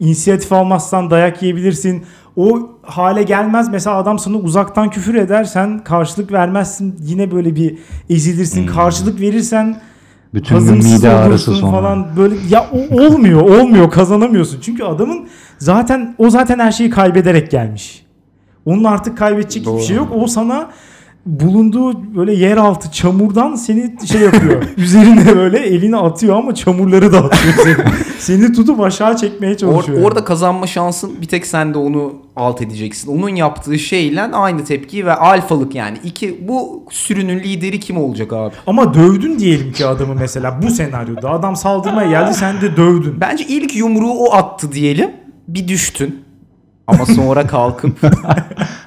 inisiyatif 0.00 0.52
almazsan 0.52 1.10
dayak 1.10 1.42
yiyebilirsin. 1.42 2.02
O 2.36 2.70
hale 2.82 3.22
gelmez. 3.22 3.68
Mesela 3.68 3.96
adam 3.96 4.18
sana 4.18 4.36
uzaktan 4.36 4.90
küfür 4.90 5.14
eder. 5.14 5.44
Sen 5.44 5.84
karşılık 5.84 6.32
vermezsin. 6.32 6.96
Yine 7.00 7.30
böyle 7.30 7.56
bir 7.56 7.78
ezilirsin. 8.10 8.66
Karşılık 8.66 9.20
verirsen 9.20 9.80
Bütün 10.34 10.62
mide 10.62 11.10
ağrısı 11.10 11.54
sonra. 11.54 11.70
falan 11.70 12.06
böyle 12.16 12.34
ya 12.50 12.66
o, 12.72 13.04
olmuyor 13.04 13.40
olmuyor 13.40 13.90
kazanamıyorsun 13.90 14.60
çünkü 14.60 14.84
adamın 14.84 15.28
zaten 15.58 16.14
o 16.18 16.30
zaten 16.30 16.58
her 16.58 16.72
şeyi 16.72 16.90
kaybederek 16.90 17.50
gelmiş 17.50 18.06
onun 18.64 18.84
artık 18.84 19.18
kaybedecek 19.18 19.64
Doğru. 19.64 19.74
hiçbir 19.74 19.86
şey 19.86 19.96
yok 19.96 20.08
o 20.14 20.26
sana 20.26 20.70
bulunduğu 21.26 22.16
böyle 22.16 22.34
yeraltı 22.34 22.90
çamurdan 22.92 23.54
seni 23.54 23.94
şey 24.06 24.20
yapıyor 24.20 24.62
üzerine 24.76 25.36
böyle 25.36 25.58
elini 25.58 25.96
atıyor 25.96 26.36
ama 26.36 26.54
çamurları 26.54 27.12
da 27.12 27.18
atıyor 27.18 27.54
seni 27.62 27.76
seni 28.18 28.52
tutup 28.52 28.80
aşağı 28.80 29.16
çekmeye 29.16 29.52
Or- 29.54 29.58
çalışıyor 29.58 30.02
orada 30.02 30.24
kazanma 30.24 30.66
şansın 30.66 31.20
bir 31.20 31.26
tek 31.26 31.46
sen 31.46 31.74
de 31.74 31.78
onu 31.78 32.12
alt 32.36 32.62
edeceksin. 32.62 33.18
Onun 33.18 33.28
yaptığı 33.28 33.78
şeyle 33.78 34.22
aynı 34.22 34.64
tepkiyi 34.64 35.06
ve 35.06 35.14
alfalık 35.14 35.74
yani. 35.74 35.98
iki 36.04 36.48
bu 36.48 36.82
sürünün 36.90 37.38
lideri 37.38 37.80
kim 37.80 37.96
olacak 37.96 38.32
abi? 38.32 38.54
ama 38.66 38.94
dövdün 38.94 39.38
diyelim 39.38 39.72
ki 39.72 39.86
adamı 39.86 40.14
mesela 40.14 40.62
bu 40.62 40.70
senaryoda 40.70 41.30
adam 41.30 41.56
saldırmaya 41.56 42.10
geldi 42.10 42.34
sen 42.34 42.60
de 42.60 42.76
dövdün 42.76 43.20
Bence 43.20 43.44
ilk 43.48 43.76
yumruğu 43.76 44.12
o 44.12 44.32
attı 44.32 44.72
diyelim. 44.72 45.10
Bir 45.48 45.68
düştün. 45.68 46.24
Ama 46.94 47.06
sonra 47.06 47.46
kalkıp 47.46 47.98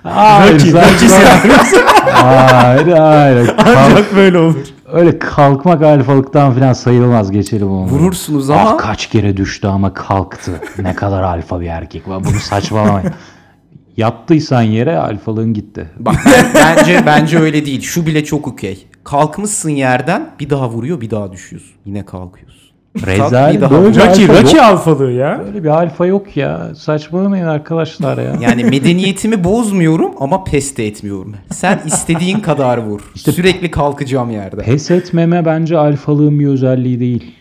Hayır, 0.03 0.73
Rocky 0.73 1.09
senaryosu 1.09 1.77
hayır, 2.13 2.87
hayır. 2.87 3.47
Kalk- 3.57 3.77
ancak 3.77 4.15
böyle 4.15 4.37
olur 4.37 4.55
öyle 4.93 5.19
kalkmak 5.19 5.81
alfalıktan 5.81 6.53
falan 6.53 6.73
sayılmaz 6.73 7.31
geçelim 7.31 7.71
onu. 7.71 7.85
vurursunuz 7.85 8.49
Ah 8.49 8.61
ama 8.61 8.77
kaç 8.77 9.09
kere 9.09 9.37
düştü 9.37 9.67
ama 9.67 9.93
kalktı. 9.93 10.61
Ne 10.79 10.95
kadar 10.95 11.23
alfa 11.23 11.61
bir 11.61 11.65
erkek. 11.67 12.07
Bunu 12.07 12.39
saçmalamayın. 12.39 13.11
Yattıysan 13.97 14.61
yere 14.61 14.97
alfalığın 14.97 15.53
gitti. 15.53 15.89
bak 15.99 16.15
ben- 16.25 16.45
bence 16.55 17.03
bence 17.05 17.39
öyle 17.39 17.65
değil. 17.65 17.81
Şu 17.81 18.05
bile 18.05 18.23
çok 18.23 18.47
okey. 18.47 18.87
Kalkmışsın 19.03 19.69
yerden 19.69 20.29
bir 20.39 20.49
daha 20.49 20.69
vuruyor 20.69 21.01
bir 21.01 21.11
daha 21.11 21.31
düşüyorsun. 21.31 21.71
Yine 21.85 22.05
kalkıyorsun. 22.05 22.64
Rezalet. 23.05 23.61
Böyle 23.61 23.89
bir 23.89 23.99
Rocky, 23.99 24.25
alfa 24.25 24.41
Rocky 24.41 24.55
yok. 24.55 24.63
alfalığı 24.63 25.11
ya. 25.11 25.41
Böyle 25.45 25.63
bir 25.63 25.69
alfa 25.69 26.05
yok 26.05 26.37
ya. 26.37 26.75
Saçmalamayın 26.75 27.45
arkadaşlar 27.45 28.17
ya. 28.17 28.35
Yani 28.41 28.63
medeniyetimi 28.63 29.43
bozmuyorum 29.43 30.11
ama 30.19 30.43
pes 30.43 30.77
de 30.77 30.87
etmiyorum. 30.87 31.33
Sen 31.51 31.81
istediğin 31.85 32.39
kadar 32.39 32.77
vur. 32.77 33.11
Sürekli 33.15 33.71
kalkacağım 33.71 34.31
yerde. 34.31 34.61
Pes 34.61 34.91
etmeme 34.91 35.45
bence 35.45 35.77
alfalığın 35.77 36.39
bir 36.39 36.47
özelliği 36.47 36.99
değil. 36.99 37.35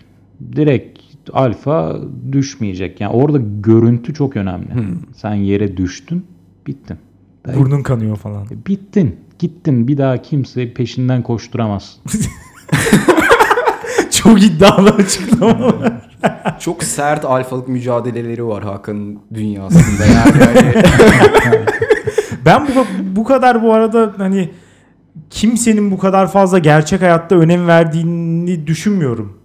Direkt 0.57 0.99
alfa 1.33 1.97
düşmeyecek. 2.33 3.01
Yani 3.01 3.13
orada 3.13 3.39
görüntü 3.61 4.15
çok 4.15 4.37
önemli. 4.37 4.67
Sen 5.17 5.35
yere 5.35 5.77
düştün, 5.77 6.27
bittin. 6.67 6.97
Burnun 7.57 7.83
kanıyor 7.83 8.17
falan. 8.17 8.47
Bittin. 8.67 9.17
Gittin. 9.39 9.89
Bir 9.89 9.99
daha 9.99 10.23
kimse 10.23 10.75
peşinden 10.75 11.23
koşturamaz. 11.23 11.97
Çok 14.25 14.43
iddialı 14.43 14.91
açıklamalar. 14.91 15.93
Çok 16.59 16.85
sert 16.85 17.25
alfalık 17.25 17.69
mücadeleleri 17.69 18.47
var 18.47 18.65
Hakan'ın 18.65 19.19
dünyasında 19.35 20.05
yani. 20.15 20.55
Ben 22.45 22.67
bu, 22.67 22.87
bu 23.17 23.25
kadar 23.25 23.63
bu 23.63 23.73
arada 23.75 24.13
hani 24.17 24.51
kimsenin 25.31 25.91
bu 25.91 25.99
kadar 25.99 26.31
fazla 26.33 26.59
gerçek 26.59 27.03
hayatta 27.03 27.35
önem 27.35 27.67
verdiğini 27.67 28.67
düşünmüyorum. 28.67 29.39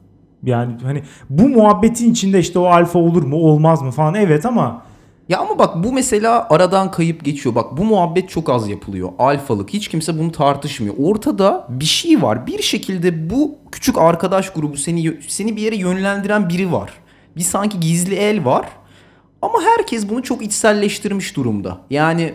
Yani 0.44 0.74
hani 0.84 1.04
bu 1.30 1.50
muhabbetin 1.50 2.12
içinde 2.12 2.39
işte 2.39 2.60
o 2.60 2.65
alfa 2.65 3.00
olur 3.00 3.24
mu 3.24 3.36
olmaz 3.36 3.82
mı 3.82 3.92
falan 3.92 4.15
evet 4.15 4.46
ama 4.46 4.82
ya 5.30 5.39
ama 5.39 5.60
bak 5.60 5.84
bu 5.84 5.94
mesela 5.94 6.48
aradan 6.50 6.92
kayıp 6.92 7.26
geçiyor. 7.26 7.56
Bak 7.56 7.78
bu 7.78 7.84
muhabbet 7.84 8.30
çok 8.30 8.50
az 8.50 8.70
yapılıyor. 8.70 9.10
Alfalık 9.20 9.70
hiç 9.70 9.88
kimse 9.88 10.20
bunu 10.20 10.32
tartışmıyor. 10.32 10.96
Ortada 10.98 11.68
bir 11.70 11.86
şey 11.86 12.22
var. 12.22 12.48
Bir 12.48 12.62
şekilde 12.62 13.30
bu 13.30 13.56
küçük 13.72 13.98
arkadaş 13.98 14.54
grubu 14.54 14.78
seni 14.78 15.18
seni 15.28 15.56
bir 15.56 15.62
yere 15.62 15.76
yönlendiren 15.76 16.50
biri 16.50 16.72
var. 16.72 16.94
Bir 17.36 17.42
sanki 17.42 17.80
gizli 17.80 18.15
el 18.15 18.46
var. 18.46 18.65
Ama 19.42 19.62
herkes 19.62 20.10
bunu 20.10 20.24
çok 20.24 20.42
içselleştirmiş 20.42 21.36
durumda. 21.36 21.78
Yani 21.89 22.34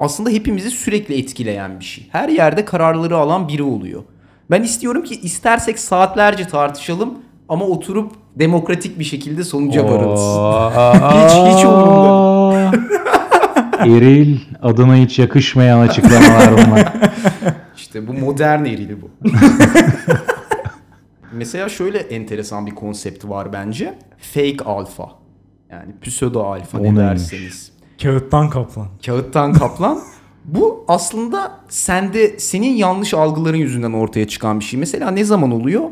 aslında 0.00 0.30
hepimizi 0.30 0.70
sürekli 0.70 1.18
etkileyen 1.18 1.80
bir 1.80 1.84
şey. 1.84 2.08
Her 2.12 2.28
yerde 2.28 2.64
kararları 2.64 3.16
alan 3.16 3.48
biri 3.48 3.62
oluyor. 3.62 4.02
Ben 4.50 4.62
istiyorum 4.62 5.04
ki 5.04 5.20
istersek 5.20 5.78
saatlerce 5.78 6.48
tartışalım 6.48 7.18
ama 7.48 7.64
oturup 7.64 8.12
demokratik 8.36 8.98
bir 8.98 9.04
şekilde 9.04 9.44
sonuca 9.44 9.84
varırız. 9.84 10.20
Hiç- 11.24 11.56
hiç 11.58 11.64
umurumda 11.64 12.72
Eril 13.78 14.38
adına 14.62 14.96
hiç 14.96 15.18
yakışmayan 15.18 15.80
açıklamalar 15.80 16.52
bunlar. 16.66 16.92
İşte 17.76 18.08
bu 18.08 18.12
modern 18.12 18.64
erili 18.64 19.02
bu. 19.02 19.10
Mesela 21.32 21.68
şöyle 21.68 21.98
enteresan 21.98 22.66
bir 22.66 22.74
konsept 22.74 23.24
var 23.24 23.52
bence. 23.52 23.98
Fake 24.18 24.64
alfa. 24.64 25.08
Yani 25.70 25.92
pseudo 26.02 26.42
alfa 26.42 26.78
ne 26.78 26.96
derseniz. 26.96 27.72
kağıttan 28.02 28.50
kaplan. 28.50 28.86
Kağıttan 29.06 29.52
kaplan. 29.52 30.00
Bu 30.44 30.84
aslında 30.88 31.52
sende 31.68 32.38
senin 32.38 32.70
yanlış 32.76 33.14
algıların 33.14 33.56
yüzünden 33.56 33.92
ortaya 33.92 34.28
çıkan 34.28 34.60
bir 34.60 34.64
şey. 34.64 34.80
Mesela 34.80 35.10
ne 35.10 35.24
zaman 35.24 35.50
oluyor? 35.50 35.82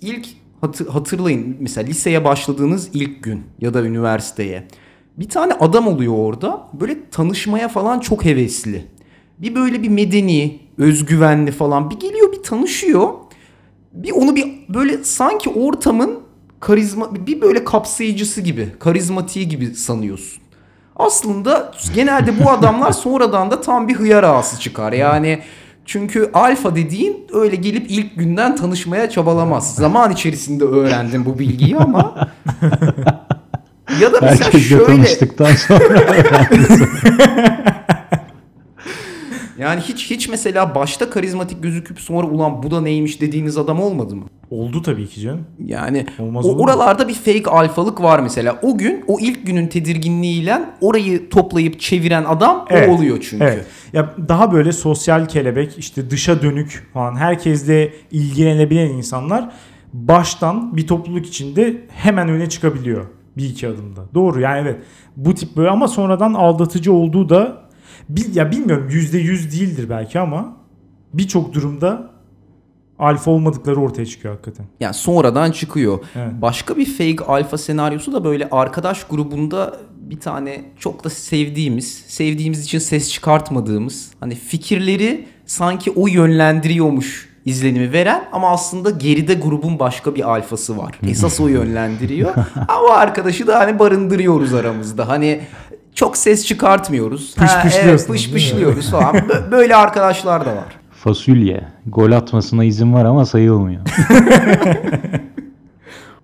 İlk 0.00 0.26
hatı- 0.60 0.90
hatırlayın 0.90 1.56
mesela 1.60 1.86
liseye 1.86 2.24
başladığınız 2.24 2.90
ilk 2.92 3.22
gün 3.22 3.42
ya 3.60 3.74
da 3.74 3.82
üniversiteye. 3.82 4.68
Bir 5.16 5.28
tane 5.28 5.52
adam 5.52 5.88
oluyor 5.88 6.14
orada. 6.16 6.68
Böyle 6.72 7.10
tanışmaya 7.10 7.68
falan 7.68 8.00
çok 8.00 8.24
hevesli. 8.24 8.84
Bir 9.38 9.54
böyle 9.54 9.82
bir 9.82 9.88
medeni, 9.88 10.60
özgüvenli 10.78 11.52
falan 11.52 11.90
bir 11.90 11.96
geliyor 12.00 12.32
bir 12.32 12.42
tanışıyor. 12.42 13.08
Bir 13.92 14.12
onu 14.12 14.36
bir 14.36 14.46
böyle 14.68 15.04
sanki 15.04 15.50
ortamın 15.50 16.18
karizma 16.60 17.26
bir 17.26 17.40
böyle 17.40 17.64
kapsayıcısı 17.64 18.40
gibi, 18.40 18.68
karizmatiği 18.78 19.48
gibi 19.48 19.66
sanıyorsun. 19.66 20.42
Aslında 20.96 21.72
genelde 21.94 22.44
bu 22.44 22.50
adamlar 22.50 22.92
sonradan 22.92 23.50
da 23.50 23.60
tam 23.60 23.88
bir 23.88 23.94
hıyar 23.94 24.22
ağası 24.22 24.60
çıkar. 24.60 24.92
Yani 24.92 25.38
çünkü 25.86 26.30
alfa 26.34 26.76
dediğin 26.76 27.26
öyle 27.32 27.56
gelip 27.56 27.90
ilk 27.90 28.16
günden 28.16 28.56
tanışmaya 28.56 29.10
çabalamaz. 29.10 29.74
Zaman 29.74 30.12
içerisinde 30.12 30.64
öğrendim 30.64 31.24
bu 31.24 31.38
bilgiyi 31.38 31.76
ama 31.76 32.28
ya 34.00 34.12
da 34.12 34.18
mesela 34.22 34.44
Herkesle 34.44 34.60
şöyle 34.60 34.86
tanıştıktan 34.86 35.52
sonra 35.52 36.16
yani 39.58 39.80
hiç 39.80 40.10
hiç 40.10 40.28
mesela 40.28 40.74
başta 40.74 41.10
karizmatik 41.10 41.62
gözüküp 41.62 42.00
sonra 42.00 42.26
ulan 42.26 42.62
bu 42.62 42.70
da 42.70 42.80
neymiş 42.80 43.20
dediğiniz 43.20 43.58
adam 43.58 43.80
olmadı 43.80 44.16
mı? 44.16 44.24
Oldu 44.50 44.82
tabii 44.82 45.06
ki 45.06 45.20
canım. 45.20 45.44
Yani 45.66 46.06
Olmaz 46.18 46.46
o, 46.46 46.48
olur 46.48 46.56
mu? 46.56 46.62
oralarda 46.64 47.08
bir 47.08 47.14
fake 47.14 47.50
alfalık 47.50 48.02
var 48.02 48.20
mesela. 48.20 48.58
O 48.62 48.78
gün 48.78 49.04
o 49.06 49.18
ilk 49.20 49.46
günün 49.46 49.66
tedirginliğiyle 49.66 50.60
orayı 50.80 51.28
toplayıp 51.28 51.80
çeviren 51.80 52.24
adam 52.24 52.64
Evet. 52.70 52.88
o 52.88 52.92
oluyor 52.92 53.26
çünkü. 53.30 53.44
Evet. 53.44 53.64
Ya 53.92 54.14
daha 54.28 54.52
böyle 54.52 54.72
sosyal 54.72 55.26
kelebek 55.28 55.78
işte 55.78 56.10
dışa 56.10 56.42
dönük 56.42 56.86
falan 56.92 57.16
herkesle 57.16 57.92
ilgilenebilen 58.10 58.88
insanlar 58.88 59.50
baştan 59.92 60.76
bir 60.76 60.86
topluluk 60.86 61.26
içinde 61.26 61.76
hemen 61.88 62.28
öne 62.28 62.48
çıkabiliyor 62.48 63.06
bir 63.36 63.44
iki 63.44 63.68
adımda. 63.68 64.00
Doğru 64.14 64.40
yani 64.40 64.60
evet. 64.60 64.76
Bu 65.16 65.34
tip 65.34 65.56
böyle 65.56 65.70
ama 65.70 65.88
sonradan 65.88 66.34
aldatıcı 66.34 66.92
olduğu 66.92 67.28
da 67.28 67.62
bir, 68.08 68.34
ya 68.34 68.50
bilmiyorum 68.50 68.88
yüzde 68.90 69.18
yüz 69.18 69.60
değildir 69.60 69.86
belki 69.90 70.18
ama 70.20 70.56
birçok 71.14 71.54
durumda 71.54 72.10
alfa 72.98 73.30
olmadıkları 73.30 73.80
ortaya 73.80 74.06
çıkıyor 74.06 74.34
hakikaten. 74.34 74.66
Yani 74.80 74.94
sonradan 74.94 75.50
çıkıyor. 75.50 75.98
Evet. 76.16 76.32
Başka 76.42 76.76
bir 76.76 76.86
fake 76.86 77.32
alfa 77.32 77.58
senaryosu 77.58 78.12
da 78.12 78.24
böyle 78.24 78.48
arkadaş 78.50 79.04
grubunda 79.04 79.76
bir 79.96 80.20
tane 80.20 80.64
çok 80.78 81.04
da 81.04 81.10
sevdiğimiz, 81.10 82.04
sevdiğimiz 82.08 82.64
için 82.64 82.78
ses 82.78 83.12
çıkartmadığımız 83.12 84.10
hani 84.20 84.34
fikirleri 84.34 85.26
sanki 85.46 85.90
o 85.90 86.06
yönlendiriyormuş 86.06 87.28
izlenimi 87.44 87.92
veren 87.92 88.28
ama 88.32 88.50
aslında 88.50 88.90
geride 88.90 89.34
grubun 89.34 89.78
başka 89.78 90.14
bir 90.14 90.30
alfası 90.30 90.78
var. 90.78 90.98
Esas 91.08 91.40
o 91.40 91.48
yönlendiriyor. 91.48 92.34
ama 92.68 92.88
arkadaşı 92.94 93.46
da 93.46 93.58
hani 93.58 93.78
barındırıyoruz 93.78 94.54
aramızda. 94.54 95.08
Hani 95.08 95.40
çok 95.94 96.16
ses 96.16 96.46
çıkartmıyoruz. 96.46 97.34
Pış 97.34 97.50
Ha, 97.50 97.62
pışlıyorsunuz, 97.62 98.20
evet, 98.20 98.32
pış 98.32 98.32
pışlıyoruz 98.32 98.90
falan. 98.90 99.16
Bö- 99.16 99.50
Böyle 99.50 99.76
arkadaşlar 99.76 100.46
da 100.46 100.50
var. 100.56 100.78
Fasulye. 100.96 101.64
Gol 101.86 102.12
atmasına 102.12 102.64
izin 102.64 102.92
var 102.92 103.04
ama 103.04 103.26
sayılmıyor. 103.26 103.82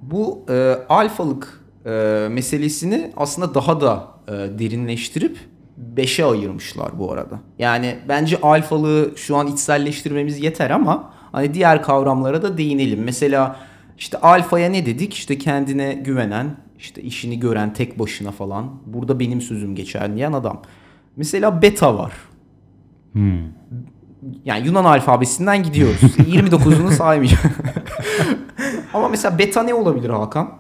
Bu 0.03 0.45
e, 0.49 0.77
alfalık 0.89 1.61
e, 1.87 1.91
meselesini 2.31 3.13
aslında 3.17 3.55
daha 3.55 3.81
da 3.81 4.09
e, 4.29 4.33
derinleştirip 4.33 5.39
5'e 5.97 6.25
ayırmışlar 6.25 6.99
bu 6.99 7.13
arada. 7.13 7.41
Yani 7.59 7.99
bence 8.09 8.41
alfalığı 8.41 9.13
şu 9.17 9.37
an 9.37 9.47
içselleştirmemiz 9.47 10.43
yeter 10.43 10.71
ama 10.71 11.13
hani 11.33 11.55
diğer 11.55 11.83
kavramlara 11.83 12.43
da 12.43 12.59
değinelim. 12.59 13.03
Mesela 13.05 13.57
işte 13.99 14.19
alfaya 14.19 14.71
ne 14.71 14.87
dedik? 14.87 15.15
İşte 15.15 15.39
kendine 15.39 15.95
güvenen, 15.95 16.57
işte 16.79 17.03
işini 17.03 17.41
gören 17.41 17.73
tek 17.73 17.99
başına 17.99 18.31
falan. 18.31 18.71
Burada 18.87 19.21
benim 19.21 19.41
sözüm 19.41 19.75
geçer 19.75 20.17
diyen 20.17 20.33
adam. 20.33 20.63
Mesela 21.17 21.63
beta 21.63 21.99
var. 21.99 22.13
Hmm. 23.13 23.62
Yani 24.45 24.67
Yunan 24.67 24.85
alfabesinden 24.85 25.63
gidiyoruz. 25.63 26.03
29'unu 26.19 26.91
saymayacağım. 26.93 27.53
Ama 28.95 29.09
mesela 29.09 29.39
beta 29.39 29.63
ne 29.63 29.75
olabilir 29.75 30.11
Hakan? 30.11 30.51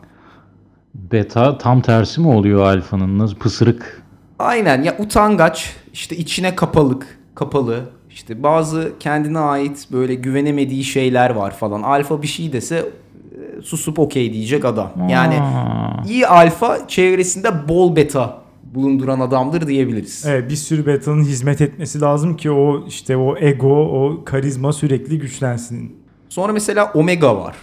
Beta 0.94 1.58
tam 1.58 1.80
tersi 1.80 2.20
mi 2.20 2.28
oluyor 2.28 2.66
alfanın? 2.66 3.18
Nasıl 3.18 3.36
pısırık? 3.36 4.02
Aynen 4.38 4.82
ya 4.82 4.96
utangaç, 4.98 5.76
işte 5.92 6.16
içine 6.16 6.56
kapalık, 6.56 7.18
kapalı. 7.34 7.80
işte 8.10 8.42
bazı 8.42 8.92
kendine 9.00 9.38
ait 9.38 9.88
böyle 9.92 10.14
güvenemediği 10.14 10.84
şeyler 10.84 11.30
var 11.30 11.50
falan. 11.56 11.82
Alfa 11.82 12.22
bir 12.22 12.26
şey 12.26 12.52
dese 12.52 12.76
e, 12.78 13.62
susup 13.62 13.98
okey 13.98 14.32
diyecek 14.32 14.64
adam. 14.64 14.90
Yani 15.08 15.40
Aa. 15.40 16.02
iyi 16.08 16.26
alfa 16.26 16.88
çevresinde 16.88 17.68
bol 17.68 17.96
beta 17.96 18.41
bulunduran 18.74 19.20
adamdır 19.20 19.66
diyebiliriz. 19.66 20.24
Evet, 20.26 20.50
bir 20.50 20.56
sürü 20.56 20.86
betanın 20.86 21.22
hizmet 21.22 21.60
etmesi 21.60 22.00
lazım 22.00 22.36
ki 22.36 22.50
o 22.50 22.86
işte 22.86 23.16
o 23.16 23.36
ego, 23.36 23.68
o 23.68 24.24
karizma 24.24 24.72
sürekli 24.72 25.18
güçlensin. 25.18 25.96
Sonra 26.28 26.52
mesela 26.52 26.92
omega 26.92 27.36
var. 27.36 27.56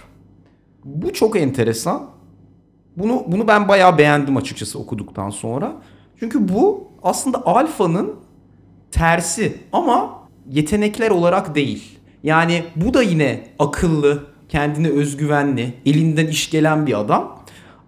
Bu 0.84 1.12
çok 1.12 1.36
enteresan. 1.36 2.10
Bunu 2.96 3.24
bunu 3.26 3.48
ben 3.48 3.68
bayağı 3.68 3.98
beğendim 3.98 4.36
açıkçası 4.36 4.78
okuduktan 4.78 5.30
sonra. 5.30 5.72
Çünkü 6.20 6.48
bu 6.48 6.88
aslında 7.02 7.46
alfanın 7.46 8.14
tersi 8.90 9.58
ama 9.72 10.20
yetenekler 10.50 11.10
olarak 11.10 11.54
değil. 11.54 11.98
Yani 12.22 12.64
bu 12.76 12.94
da 12.94 13.02
yine 13.02 13.44
akıllı, 13.58 14.26
kendine 14.48 14.88
özgüvenli, 14.88 15.74
elinden 15.86 16.26
iş 16.26 16.50
gelen 16.50 16.86
bir 16.86 17.00
adam. 17.00 17.40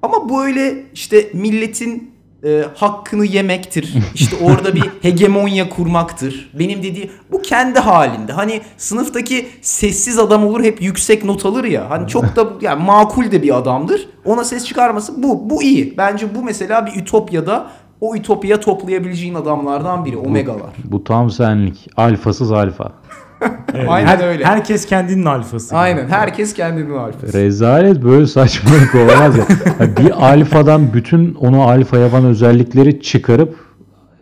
Ama 0.02 0.28
bu 0.28 0.44
öyle 0.44 0.84
işte 0.94 1.30
milletin 1.34 2.11
e, 2.44 2.64
hakkını 2.74 3.24
yemektir. 3.24 3.94
İşte 4.14 4.36
orada 4.44 4.74
bir 4.74 4.90
hegemonya 5.02 5.68
kurmaktır. 5.68 6.50
Benim 6.58 6.82
dediğim 6.82 7.10
bu 7.32 7.42
kendi 7.42 7.78
halinde. 7.78 8.32
Hani 8.32 8.60
sınıftaki 8.76 9.48
sessiz 9.60 10.18
adam 10.18 10.46
olur 10.46 10.62
hep 10.64 10.82
yüksek 10.82 11.24
not 11.24 11.46
alır 11.46 11.64
ya. 11.64 11.90
Hani 11.90 12.08
çok 12.08 12.36
da 12.36 12.48
yani 12.60 12.84
makul 12.84 13.30
de 13.30 13.42
bir 13.42 13.56
adamdır. 13.58 14.08
Ona 14.24 14.44
ses 14.44 14.64
çıkarması 14.64 15.22
bu 15.22 15.50
bu 15.50 15.62
iyi. 15.62 15.94
Bence 15.98 16.34
bu 16.34 16.42
mesela 16.42 16.86
bir 16.86 17.00
ütopyada 17.00 17.66
o 18.00 18.16
ütopya 18.16 18.60
toplayabileceğin 18.60 19.34
adamlardan 19.34 20.04
biri 20.04 20.16
Omega'lar. 20.16 20.72
Bu 20.84 21.04
tam 21.04 21.30
senlik. 21.30 21.88
Alfasız 21.96 22.52
alfa. 22.52 22.92
Evet, 23.74 23.86
Aynen 23.88 24.06
her- 24.06 24.28
öyle. 24.28 24.44
Herkes 24.44 24.86
kendinin 24.86 25.24
alfası. 25.24 25.76
Aynen 25.76 26.08
herkes 26.08 26.54
kendinin 26.54 26.94
alfası. 26.94 27.32
Rezalet 27.38 28.02
böyle 28.04 28.26
saçmalık 28.26 28.94
olamaz 28.94 29.36
ya. 29.38 29.44
Bir 29.96 30.32
alfadan 30.32 30.92
bütün 30.92 31.34
onu 31.34 31.62
alfa 31.62 31.98
yapan 31.98 32.24
özellikleri 32.24 33.00
çıkarıp 33.02 33.56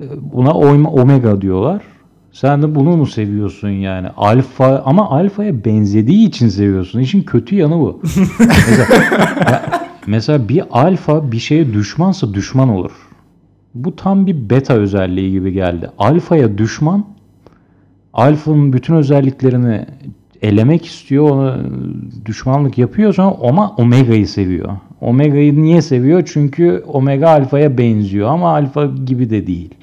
e, 0.01 0.05
buna 0.33 0.51
oyma- 0.51 0.91
omega 0.91 1.41
diyorlar. 1.41 1.83
Sen 2.33 2.63
de 2.63 2.75
bunu 2.75 2.97
mu 2.97 3.07
seviyorsun 3.07 3.69
yani? 3.69 4.09
Alfa 4.17 4.83
ama 4.85 5.11
alfaya 5.11 5.65
benzediği 5.65 6.29
için 6.29 6.49
seviyorsun. 6.49 7.01
İşin 7.01 7.23
kötü 7.23 7.57
yanı 7.57 7.75
bu. 7.81 8.01
mesela, 8.39 8.87
ya, 9.51 9.63
mesela 10.07 10.49
bir 10.49 10.63
alfa 10.71 11.33
bir 11.33 11.39
şeye 11.39 11.73
düşmansa 11.73 12.35
düşman 12.35 12.69
olur. 12.69 12.91
Bu 13.75 13.97
tam 13.97 14.27
bir 14.27 14.51
beta 14.51 14.75
özelliği 14.75 15.31
gibi 15.31 15.53
geldi. 15.53 15.91
Alfaya 15.99 16.59
düşman 16.59 17.05
Alfa'nın 18.15 18.73
bütün 18.73 18.95
özelliklerini 18.95 19.87
elemek 20.43 20.87
istiyor, 20.87 21.31
ona 21.31 21.59
düşmanlık 22.27 22.79
yapıyor 22.79 23.15
sonra 23.15 23.35
ama 23.49 23.75
Omega'yı 23.77 24.29
seviyor. 24.29 24.69
Omega'yı 25.01 25.63
niye 25.63 25.83
seviyor? 25.83 26.23
Çünkü 26.33 26.85
Omega 26.93 27.29
Alfa'ya 27.31 27.79
benziyor 27.79 28.29
ama 28.29 28.51
Alfa 28.55 28.87
gibi 29.07 29.31
de 29.31 29.47
değil. 29.47 29.75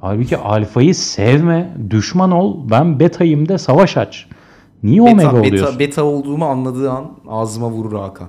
Halbuki 0.00 0.36
Alfa'yı 0.36 0.94
sevme, 0.94 1.70
düşman 1.90 2.30
ol, 2.30 2.56
ben 2.70 3.00
Beta'yım 3.00 3.48
de 3.48 3.58
savaş 3.58 3.96
aç. 3.96 4.26
Niye 4.82 5.02
Omega 5.02 5.18
Beta, 5.18 5.36
oluyorsun? 5.36 5.66
beta, 5.66 5.78
beta 5.78 6.04
olduğumu 6.04 6.44
anladığı 6.44 6.90
an 6.90 7.04
ağzıma 7.28 7.70
vurur 7.70 7.98
Hakan. 7.98 8.28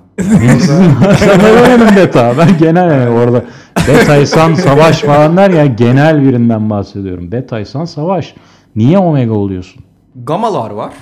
Sana 0.60 1.42
demedim 1.68 1.96
beta. 1.96 2.34
Ben 2.38 2.58
genel 2.58 2.90
yani 2.90 3.10
orada 3.10 3.44
betaysan 3.88 4.54
savaş 4.54 5.00
falan 5.00 5.36
der 5.36 5.50
ya 5.50 5.66
genel 5.66 6.22
birinden 6.22 6.70
bahsediyorum. 6.70 7.32
Betaysan 7.32 7.84
savaş. 7.84 8.34
Niye 8.76 8.98
omega 8.98 9.32
oluyorsun? 9.34 9.84
Gamalar 10.16 10.70
var. 10.70 10.92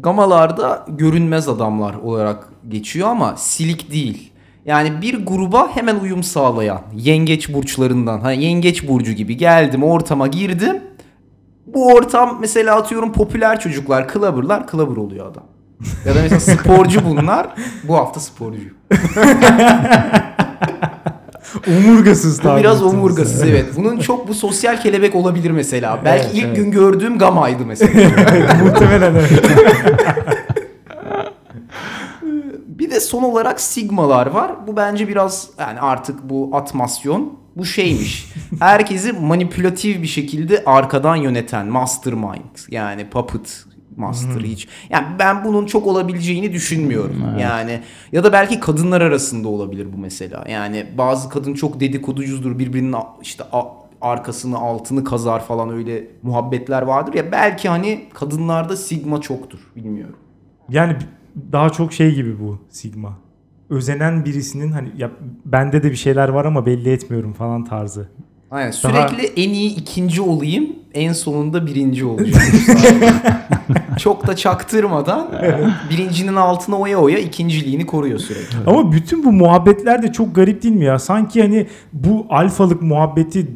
Gamalar 0.00 0.56
da 0.56 0.86
görünmez 0.88 1.48
adamlar 1.48 1.94
olarak 1.94 2.48
geçiyor 2.68 3.08
ama 3.08 3.36
silik 3.36 3.92
değil. 3.92 4.32
Yani 4.64 5.02
bir 5.02 5.26
gruba 5.26 5.68
hemen 5.74 5.96
uyum 6.00 6.22
sağlayan 6.22 6.80
yengeç 6.94 7.54
burçlarından. 7.54 8.20
Hani 8.20 8.44
yengeç 8.44 8.88
burcu 8.88 9.12
gibi 9.12 9.36
geldim 9.36 9.82
ortama 9.82 10.26
girdim. 10.26 10.82
Bu 11.66 11.86
ortam 11.86 12.38
mesela 12.40 12.76
atıyorum 12.76 13.12
popüler 13.12 13.60
çocuklar, 13.60 14.12
clubber'lar, 14.12 14.66
clubber 14.70 14.96
oluyor 14.96 15.26
adam. 15.26 15.44
Ya 16.06 16.14
da 16.14 16.18
mesela 16.22 16.40
sporcu 16.40 17.00
bunlar. 17.04 17.46
Bu 17.88 17.96
hafta 17.96 18.20
sporcu. 18.20 18.68
Omurgasız 21.68 22.38
tabi 22.38 22.60
biraz 22.60 22.82
omurgasız 22.82 23.42
evet. 23.42 23.66
Bunun 23.76 23.98
çok 23.98 24.28
bu 24.28 24.34
sosyal 24.34 24.80
kelebek 24.80 25.14
olabilir 25.14 25.50
mesela. 25.50 26.00
Belki 26.04 26.24
Evet, 26.24 26.34
ilk 26.34 26.44
evet. 26.44 26.56
gün 26.56 26.70
gördüğüm 26.70 27.18
gamaydı 27.18 27.66
mesela. 27.66 27.92
Muhtemelen 28.64 29.14
evet. 29.14 29.30
Bir 32.66 32.90
de 32.90 33.00
son 33.00 33.22
olarak 33.22 33.60
sigmalar 33.60 34.26
var. 34.26 34.52
Bu 34.66 34.76
bence 34.76 35.08
biraz 35.08 35.48
yani 35.58 35.80
artık 35.80 36.30
bu 36.30 36.50
atmasyon 36.52 37.38
bu 37.56 37.64
şeymiş. 37.64 38.32
Herkesi 38.60 39.12
manipülatif 39.12 40.02
bir 40.02 40.06
şekilde 40.06 40.62
arkadan 40.66 41.16
yöneten 41.16 41.66
mastermind 41.66 42.58
yani 42.70 43.10
puppet 43.10 43.64
master 44.02 44.40
hiç. 44.40 44.68
Yani 44.90 45.06
ben 45.18 45.44
bunun 45.44 45.66
çok 45.66 45.86
olabileceğini 45.86 46.52
düşünmüyorum. 46.52 47.24
Yani 47.40 47.80
ya 48.12 48.24
da 48.24 48.32
belki 48.32 48.60
kadınlar 48.60 49.00
arasında 49.00 49.48
olabilir 49.48 49.86
bu 49.96 49.98
mesela. 49.98 50.44
Yani 50.48 50.86
bazı 50.98 51.28
kadın 51.28 51.54
çok 51.54 51.80
dedikoducuzdur 51.80 52.58
birbirinin 52.58 52.96
işte 53.22 53.44
arkasını 54.00 54.58
altını 54.58 55.04
kazar 55.04 55.44
falan 55.44 55.70
öyle 55.70 56.06
muhabbetler 56.22 56.82
vardır 56.82 57.14
ya 57.14 57.32
belki 57.32 57.68
hani 57.68 58.04
kadınlarda 58.14 58.76
sigma 58.76 59.20
çoktur 59.20 59.58
bilmiyorum. 59.76 60.16
Yani 60.68 60.96
daha 61.52 61.70
çok 61.70 61.92
şey 61.92 62.14
gibi 62.14 62.40
bu 62.40 62.58
Sigma. 62.70 63.18
Özenen 63.70 64.24
birisinin 64.24 64.72
hani 64.72 64.88
ya 64.96 65.10
bende 65.44 65.82
de 65.82 65.90
bir 65.90 65.96
şeyler 65.96 66.28
var 66.28 66.44
ama 66.44 66.66
belli 66.66 66.90
etmiyorum 66.90 67.32
falan 67.32 67.64
tarzı. 67.64 68.08
Aynen 68.50 68.72
Daha- 68.82 69.08
sürekli 69.08 69.42
en 69.42 69.50
iyi 69.50 69.76
ikinci 69.76 70.22
olayım 70.22 70.66
en 70.94 71.12
sonunda 71.12 71.66
birinci 71.66 72.04
olacağım. 72.04 72.44
Çok 73.98 74.26
da 74.26 74.36
çaktırmadan 74.36 75.28
birincinin 75.90 76.36
altına 76.36 76.76
oya 76.76 76.98
oya 76.98 77.18
ikinciliğini 77.18 77.86
koruyor 77.86 78.18
sürekli. 78.18 78.56
Ama 78.66 78.92
bütün 78.92 79.24
bu 79.24 79.32
muhabbetler 79.32 80.02
de 80.02 80.12
çok 80.12 80.34
garip 80.34 80.62
değil 80.62 80.74
mi 80.74 80.84
ya? 80.84 80.98
Sanki 80.98 81.42
hani 81.42 81.66
bu 81.92 82.26
alfalık 82.30 82.82
muhabbeti 82.82 83.46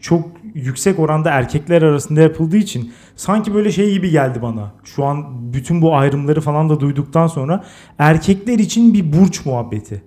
çok 0.00 0.28
yüksek 0.54 0.98
oranda 0.98 1.30
erkekler 1.30 1.82
arasında 1.82 2.20
yapıldığı 2.20 2.56
için 2.56 2.92
sanki 3.16 3.54
böyle 3.54 3.72
şey 3.72 3.92
gibi 3.92 4.10
geldi 4.10 4.42
bana. 4.42 4.72
Şu 4.84 5.04
an 5.04 5.24
bütün 5.52 5.82
bu 5.82 5.96
ayrımları 5.96 6.40
falan 6.40 6.68
da 6.68 6.80
duyduktan 6.80 7.26
sonra 7.26 7.64
erkekler 7.98 8.58
için 8.58 8.94
bir 8.94 9.12
burç 9.12 9.46
muhabbeti 9.46 10.02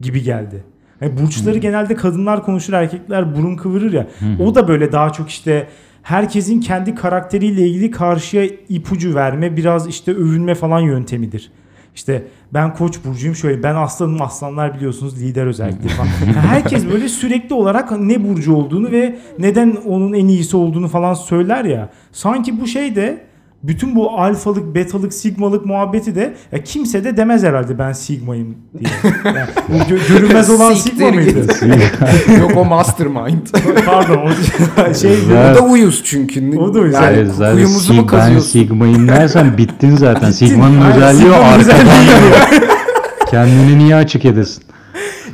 gibi 0.00 0.22
geldi. 0.22 0.64
Yani 1.00 1.12
burçları 1.20 1.58
genelde 1.58 1.94
kadınlar 1.94 2.44
konuşur, 2.44 2.72
erkekler 2.72 3.36
burun 3.36 3.56
kıvırır 3.56 3.92
ya. 3.92 4.06
O 4.40 4.54
da 4.54 4.68
böyle 4.68 4.92
daha 4.92 5.12
çok 5.12 5.28
işte 5.28 5.68
herkesin 6.08 6.60
kendi 6.60 6.94
karakteriyle 6.94 7.66
ilgili 7.66 7.90
karşıya 7.90 8.44
ipucu 8.68 9.14
verme, 9.14 9.56
biraz 9.56 9.88
işte 9.88 10.12
övünme 10.12 10.54
falan 10.54 10.80
yöntemidir. 10.80 11.50
İşte 11.94 12.24
ben 12.54 12.74
koç 12.74 13.04
burcuyum 13.04 13.36
şöyle 13.36 13.62
ben 13.62 13.74
aslanım 13.74 14.22
aslanlar 14.22 14.74
biliyorsunuz 14.74 15.22
lider 15.22 15.46
özellikle 15.46 15.88
falan. 15.88 16.08
Yani 16.26 16.46
herkes 16.46 16.90
böyle 16.90 17.08
sürekli 17.08 17.54
olarak 17.54 18.00
ne 18.00 18.28
burcu 18.28 18.54
olduğunu 18.54 18.90
ve 18.92 19.18
neden 19.38 19.76
onun 19.86 20.12
en 20.12 20.26
iyisi 20.26 20.56
olduğunu 20.56 20.88
falan 20.88 21.14
söyler 21.14 21.64
ya. 21.64 21.90
Sanki 22.12 22.60
bu 22.60 22.66
şey 22.66 22.96
de 22.96 23.27
bütün 23.62 23.96
bu 23.96 24.10
alfalık, 24.20 24.74
betalık, 24.74 25.14
sigmalık 25.14 25.66
muhabbeti 25.66 26.14
de 26.14 26.34
ya 26.52 26.64
kimse 26.64 27.04
de 27.04 27.16
demez 27.16 27.42
herhalde 27.44 27.78
ben 27.78 27.92
sigmayım 27.92 28.54
diye. 28.78 28.90
Yani 29.24 29.38
bu 29.68 29.74
gö- 29.74 30.08
görünmez 30.08 30.50
olan 30.50 30.74
sigma 30.74 31.10
mıydı? 31.10 31.38
Yok 32.40 32.52
o 32.56 32.64
mastermind. 32.64 33.46
Pardon 33.86 34.30
o 34.90 34.94
şey 35.00 35.16
o 35.52 35.54
da 35.54 35.60
uyuz 35.60 36.02
çünkü. 36.04 36.58
O 36.58 36.74
da 36.74 36.78
uyuz. 36.78 36.94
Yani 36.94 37.16
Evet, 37.16 37.30
zaten 37.36 37.54
kuyumuzu 37.54 37.92
mu 37.92 37.98
sig- 38.00 38.02
ben 38.02 38.06
kazıyorsun? 38.06 38.48
Sigma'yım 38.50 39.08
dersen 39.08 39.58
bittin 39.58 39.96
zaten. 39.96 40.30
Sigma'nın 40.38 40.80
Aynen, 40.80 40.96
özelliği 40.96 41.30
o 41.30 41.34
arkadan. 41.34 41.76
Kendini 43.30 43.78
niye 43.78 43.94
açık 43.96 44.24
edesin? 44.24 44.62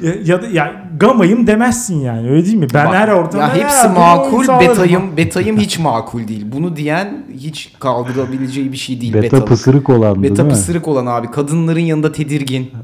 ya, 0.02 0.12
ya 0.24 0.42
da 0.42 0.46
ya 0.46 0.83
gamayım 0.98 1.46
demezsin 1.46 2.00
yani 2.00 2.30
öyle 2.30 2.44
değil 2.44 2.56
mi? 2.56 2.66
Ben 2.74 2.86
Bak, 2.86 2.94
her 2.94 3.08
ortamda 3.08 3.46
ya 3.46 3.54
hepsi 3.54 3.76
her 3.76 3.90
ortamda 3.90 4.22
uyum 4.36 4.46
makul, 4.46 4.60
betayım 4.68 5.16
betayım 5.16 5.56
hiç 5.56 5.78
makul 5.78 6.28
değil. 6.28 6.46
Bunu 6.52 6.76
diyen 6.76 7.24
hiç 7.38 7.72
kaldırabileceği 7.80 8.72
bir 8.72 8.76
şey 8.76 9.00
değil 9.00 9.14
Beta 9.14 9.22
betalık. 9.22 9.48
pısırık 9.48 9.90
olandı 9.90 10.22
Beta 10.22 10.36
değil 10.36 10.46
mi? 10.46 10.52
pısırık 10.52 10.88
olan 10.88 11.06
abi. 11.06 11.30
Kadınların 11.30 11.80
yanında 11.80 12.12
tedirgin. 12.12 12.70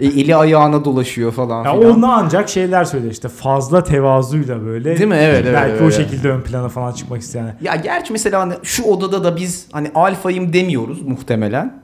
E, 0.00 0.06
eli 0.06 0.36
ayağına 0.36 0.84
dolaşıyor 0.84 1.32
falan 1.32 1.64
Ya 1.64 1.74
filan. 1.80 1.96
onu 1.98 2.12
ancak 2.12 2.48
şeyler 2.48 2.84
söyler 2.84 3.10
işte 3.10 3.28
fazla 3.28 3.84
tevazuyla 3.84 4.64
böyle. 4.64 4.98
Değil 4.98 5.08
mi? 5.08 5.16
Evet, 5.18 5.42
evet, 5.44 5.54
Belki 5.54 5.70
evet, 5.70 5.80
o 5.80 5.84
evet. 5.84 5.96
şekilde 5.96 6.30
ön 6.30 6.40
plana 6.40 6.68
falan 6.68 6.92
çıkmak 6.92 7.20
isteyen. 7.20 7.56
Ya 7.60 7.76
gerçi 7.76 8.12
mesela 8.12 8.40
hani 8.40 8.52
şu 8.62 8.82
odada 8.84 9.24
da 9.24 9.36
biz 9.36 9.66
hani 9.72 9.90
alfayım 9.94 10.52
demiyoruz 10.52 11.02
muhtemelen. 11.02 11.82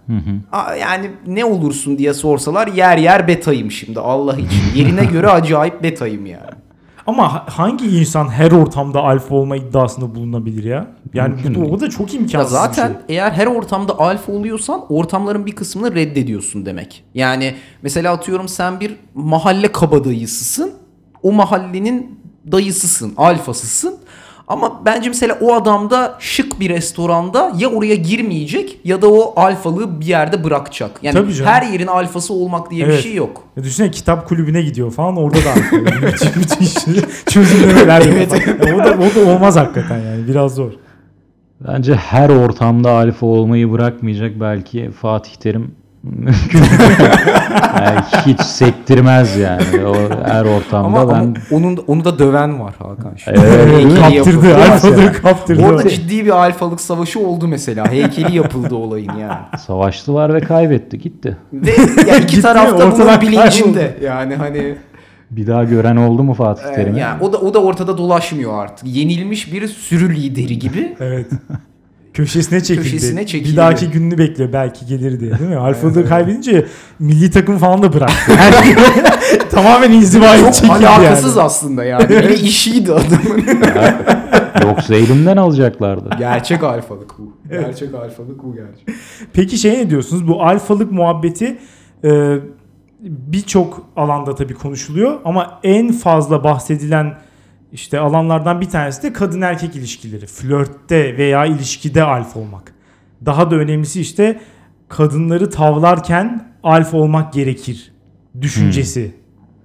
Aa, 0.53 0.75
Yani 0.75 1.11
ne 1.27 1.45
olursun 1.45 1.99
diye 1.99 2.15
sorsalar 2.15 2.67
yer 2.67 2.97
yer 2.99 3.29
betayım 3.29 3.71
şimdi 3.71 4.01
Allah 4.01 4.33
için. 4.35 4.49
Yerine 4.75 5.05
göre 5.05 5.29
acayip 5.53 5.83
betayım 5.83 6.27
yani. 6.27 6.51
Ama 7.07 7.33
ha- 7.35 7.45
hangi 7.49 7.99
insan 7.99 8.29
her 8.29 8.53
ortamda 8.53 9.01
alfa 9.01 9.35
olma 9.35 9.57
iddiasında 9.57 10.15
bulunabilir 10.15 10.65
ya? 10.65 10.87
Yani 11.15 11.35
bu, 11.55 11.81
da 11.81 11.91
çok 11.91 12.15
Ya 12.15 12.21
imkansız 12.21 12.53
zaten 12.53 12.89
şey. 12.89 12.97
eğer 13.09 13.31
her 13.31 13.47
ortamda 13.47 13.99
alfa 13.99 14.33
oluyorsan 14.33 14.81
ortamların 14.89 15.47
bir 15.47 15.53
kısmını 15.53 15.95
reddediyorsun 15.95 16.67
demek. 16.67 17.05
Yani 17.15 17.55
mesela 17.83 18.13
atıyorum 18.13 18.49
sen 18.49 18.81
bir 18.81 18.97
mahalle 19.15 19.73
kabadayısısın. 19.73 20.73
O 21.23 21.33
mahallenin 21.33 22.21
dayısısın, 22.53 23.13
alfasısın. 23.17 23.97
Ama 24.49 24.81
bence 24.85 25.09
mesela 25.09 25.39
o 25.41 25.55
adam 25.55 25.91
da 25.91 26.17
şık 26.21 26.61
bir 26.61 26.69
restoranda 26.71 27.53
ya 27.59 27.69
oraya 27.69 27.95
girmeyecek 27.95 28.79
ya 28.85 29.03
da 29.03 29.13
o 29.13 29.41
alfalığı 29.41 30.01
bir 30.01 30.07
yerde 30.07 30.45
bırakacak. 30.45 30.91
Yani 31.03 31.15
Tabii 31.15 31.35
canım. 31.35 31.51
her 31.53 31.63
yerin 31.63 31.87
alfası 31.87 32.35
olmak 32.35 32.71
diye 32.71 32.87
bir 32.87 32.93
Evet. 32.93 33.03
şey 33.03 33.15
yok. 33.15 33.43
Ya 33.57 33.63
düşünsene 33.65 33.91
kitap 33.91 34.29
kulübüne 34.29 34.63
gidiyor 34.63 34.91
falan 34.93 35.17
orada 35.17 35.37
da 35.39 35.55
müthiş 36.37 36.75
çözümlemeler. 37.27 38.01
Ya 38.67 38.77
o, 38.77 38.79
da, 38.79 38.99
o 38.99 39.15
da 39.27 39.31
olmaz 39.31 39.57
hakikaten 39.57 39.99
yani 39.99 40.29
biraz 40.29 40.55
zor. 40.55 40.73
Bence 41.69 41.95
her 41.95 42.29
ortamda 42.31 42.91
alfa 42.91 43.27
olmayı 43.27 43.73
bırakmayacak 43.73 44.41
belki 44.41 44.91
Fatih 44.91 45.35
Terim 45.35 45.75
mümkün. 46.03 46.59
yani 47.85 48.01
hiç 48.27 48.41
sektirmez 48.41 49.37
yani. 49.37 49.87
O 49.87 49.95
her 50.27 50.45
ortamda 50.45 50.87
Ama, 51.01 51.09
ben 51.09 51.21
ama 51.21 51.35
onun 51.51 51.77
onu 51.87 52.05
da 52.05 52.19
döven 52.19 52.61
var 52.61 52.75
Hakan. 52.79 53.13
şimdi. 53.17 53.41
Evet, 53.45 53.95
kaptırdı. 54.01 54.57
Alfalığı 54.57 55.13
kaptırdı. 55.13 55.63
Orada 55.67 55.89
ciddi 55.89 56.25
bir 56.25 56.31
alfalık 56.31 56.81
savaşı 56.81 57.21
oldu 57.21 57.49
mesela. 57.49 57.91
Heykeli 57.93 58.37
yapıldı 58.37 58.75
olayın 58.75 59.13
yani. 59.21 59.39
savaştılar 59.67 60.35
ve 60.35 60.41
kaybetti 60.41 60.99
gitti. 60.99 61.37
Ve 61.53 61.71
yani 62.09 62.25
iki 62.25 62.27
Gitti, 62.27 62.43
taraf 62.43 62.69
da 62.79 62.85
ortadan 62.87 63.21
bunun 63.21 63.21
bilincinde. 63.21 63.97
Yani 64.03 64.35
hani 64.37 64.75
Bir 65.31 65.47
daha 65.47 65.65
gören 65.65 65.97
oldu 65.97 66.23
mu 66.23 66.35
Fatih 66.35 66.65
e, 66.65 66.75
Terim'i? 66.75 67.01
yani 67.01 67.23
o 67.23 67.33
da 67.33 67.39
o 67.39 67.55
da 67.55 67.63
ortada 67.63 67.99
dolaşmıyor 67.99 68.63
artık. 68.65 68.87
Yenilmiş 68.89 69.53
bir 69.53 69.69
sürü 69.69 70.15
lideri 70.17 70.59
gibi. 70.59 70.97
Evet. 71.01 71.27
Köşesine 72.15 72.61
çekildi. 72.63 72.91
Köşesine 72.91 73.27
çekildi. 73.27 73.53
Bir 73.53 73.57
dahaki 73.57 73.91
gününü 73.91 74.19
bekliyor 74.19 74.53
belki 74.53 74.87
gelir 74.87 75.21
diye 75.21 75.39
değil 75.39 75.51
mi? 75.51 75.57
Alfalığı 75.57 76.09
kaybedince 76.09 76.67
milli 76.99 77.31
takım 77.31 77.59
falan 77.59 77.83
da 77.83 77.93
bıraktı. 77.93 78.33
Her 78.37 78.55
tamamen 79.51 79.93
inzivaya 79.93 80.45
Çok 80.45 80.55
çekildi 80.55 80.89
alakasız 80.89 81.37
yani. 81.37 81.45
aslında 81.47 81.85
yani. 81.85 82.09
Bir 82.09 82.29
işiydi 82.29 82.93
adamın. 82.93 83.45
Yoksa 84.69 84.95
elimden 84.95 85.37
alacaklardı. 85.37 86.11
Gerçek 86.19 86.63
alfalık 86.65 87.19
bu. 87.19 87.37
Gerçek 87.51 87.95
alfalık 87.95 88.45
bu 88.45 88.55
gerçek. 88.55 88.97
Peki 89.33 89.59
şey 89.59 89.73
ne 89.79 89.91
diyorsunuz? 89.91 90.29
Bu 90.29 90.43
alfalık 90.43 90.93
muhabbeti 90.93 91.59
e, 92.05 92.37
birçok 93.01 93.83
alanda 93.97 94.35
tabii 94.35 94.55
konuşuluyor 94.55 95.21
ama 95.25 95.61
en 95.63 95.93
fazla 95.93 96.45
bahsedilen 96.45 97.15
işte 97.73 97.99
alanlardan 97.99 98.61
bir 98.61 98.69
tanesi 98.69 99.03
de 99.03 99.13
kadın 99.13 99.41
erkek 99.41 99.77
ilişkileri. 99.77 100.27
Flörtte 100.27 101.19
veya 101.19 101.47
ilişkide 101.47 102.03
alfa 102.03 102.41
olmak. 102.41 102.75
Daha 103.27 103.51
da 103.51 103.57
önemlisi 103.57 104.01
işte 104.01 104.41
kadınları 104.89 105.51
tavlarken 105.51 106.53
alfa 106.63 106.99
olmak 106.99 107.33
gerekir 107.33 107.93
düşüncesi. 108.41 109.15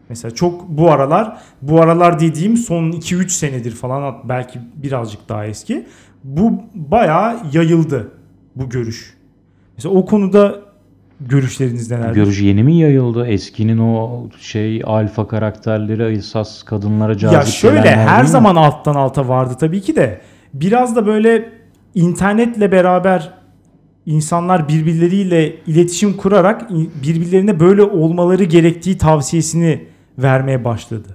Mesela 0.09 0.35
çok 0.35 0.69
bu 0.69 0.91
aralar, 0.91 1.37
bu 1.61 1.81
aralar 1.81 2.19
dediğim 2.19 2.57
son 2.57 2.91
2-3 2.91 3.29
senedir 3.29 3.71
falan 3.71 4.15
belki 4.23 4.59
birazcık 4.75 5.29
daha 5.29 5.45
eski. 5.45 5.87
Bu 6.23 6.61
bayağı 6.73 7.39
yayıldı 7.53 8.11
bu 8.55 8.69
görüş. 8.69 9.17
Mesela 9.77 9.95
o 9.95 10.05
konuda 10.05 10.66
görüşleriniz 11.19 11.91
neler? 11.91 12.13
Görüş 12.13 12.41
yeni 12.41 12.63
mi 12.63 12.75
yayıldı? 12.75 13.27
Eskinin 13.27 13.77
o 13.77 14.27
şey 14.39 14.81
alfa 14.85 15.27
karakterleri 15.27 16.17
esas 16.17 16.63
kadınlara 16.63 17.17
cazip 17.17 17.37
ya 17.37 17.45
şöyle 17.45 17.95
her 17.95 18.07
değil 18.07 18.21
mi? 18.21 18.27
zaman 18.29 18.55
alttan 18.55 18.95
alta 18.95 19.27
vardı 19.27 19.53
tabii 19.59 19.81
ki 19.81 19.95
de 19.95 20.21
biraz 20.53 20.95
da 20.95 21.05
böyle 21.05 21.49
internetle 21.95 22.71
beraber 22.71 23.33
insanlar 24.05 24.67
birbirleriyle 24.67 25.55
iletişim 25.67 26.17
kurarak 26.17 26.69
birbirlerine 27.03 27.59
böyle 27.59 27.81
olmaları 27.83 28.43
gerektiği 28.43 28.97
tavsiyesini 28.97 29.85
vermeye 30.17 30.65
başladı. 30.65 31.07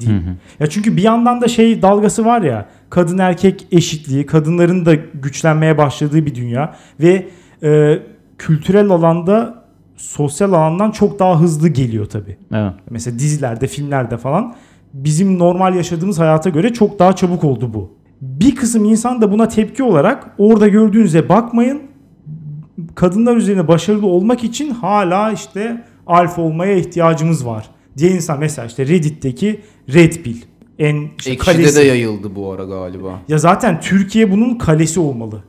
diyeyim. 0.00 0.22
Hı 0.22 0.30
hı. 0.30 0.34
Ya 0.60 0.66
çünkü 0.66 0.96
bir 0.96 1.02
yandan 1.02 1.40
da 1.40 1.48
şey 1.48 1.82
dalgası 1.82 2.24
var 2.24 2.42
ya 2.42 2.68
kadın 2.90 3.18
erkek 3.18 3.66
eşitliği, 3.72 4.26
kadınların 4.26 4.86
da 4.86 4.94
güçlenmeye 4.94 5.78
başladığı 5.78 6.26
bir 6.26 6.34
dünya 6.34 6.76
ve 7.00 7.26
e, 7.62 7.98
kültürel 8.46 8.88
alanda 8.88 9.64
sosyal 9.96 10.52
alandan 10.52 10.90
çok 10.90 11.18
daha 11.18 11.40
hızlı 11.40 11.68
geliyor 11.68 12.06
tabii. 12.06 12.36
Evet. 12.52 12.72
Mesela 12.90 13.18
dizilerde, 13.18 13.66
filmlerde 13.66 14.16
falan 14.16 14.54
bizim 14.92 15.38
normal 15.38 15.74
yaşadığımız 15.74 16.18
hayata 16.18 16.50
göre 16.50 16.72
çok 16.72 16.98
daha 16.98 17.16
çabuk 17.16 17.44
oldu 17.44 17.74
bu. 17.74 17.90
Bir 18.20 18.54
kısım 18.54 18.84
insan 18.84 19.20
da 19.22 19.32
buna 19.32 19.48
tepki 19.48 19.82
olarak 19.82 20.34
orada 20.38 20.68
gördüğünüze 20.68 21.28
bakmayın. 21.28 21.82
Kadınlar 22.94 23.36
üzerine 23.36 23.68
başarılı 23.68 24.06
olmak 24.06 24.44
için 24.44 24.70
hala 24.70 25.32
işte 25.32 25.84
alfa 26.06 26.42
olmaya 26.42 26.76
ihtiyacımız 26.76 27.46
var. 27.46 27.70
Diye 27.98 28.10
insan 28.10 28.40
mesela 28.40 28.66
işte 28.66 28.86
Reddit'teki 28.86 29.60
Red 29.94 30.12
Pill 30.12 30.36
en 30.78 31.08
işte 31.18 31.30
Ekşi'de 31.30 31.52
kalesi. 31.52 31.76
de 31.76 31.82
yayıldı 31.82 32.36
bu 32.36 32.52
ara 32.52 32.64
galiba. 32.64 33.20
Ya 33.28 33.38
zaten 33.38 33.80
Türkiye 33.80 34.32
bunun 34.32 34.54
kalesi 34.54 35.00
olmalı. 35.00 35.42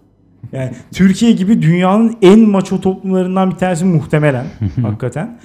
Yani 0.51 0.71
Türkiye 0.93 1.31
gibi 1.31 1.61
dünyanın 1.61 2.15
en 2.21 2.39
maço 2.39 2.81
toplumlarından 2.81 3.51
bir 3.51 3.55
tanesi 3.55 3.85
muhtemelen 3.85 4.45
hakikaten. 4.81 5.37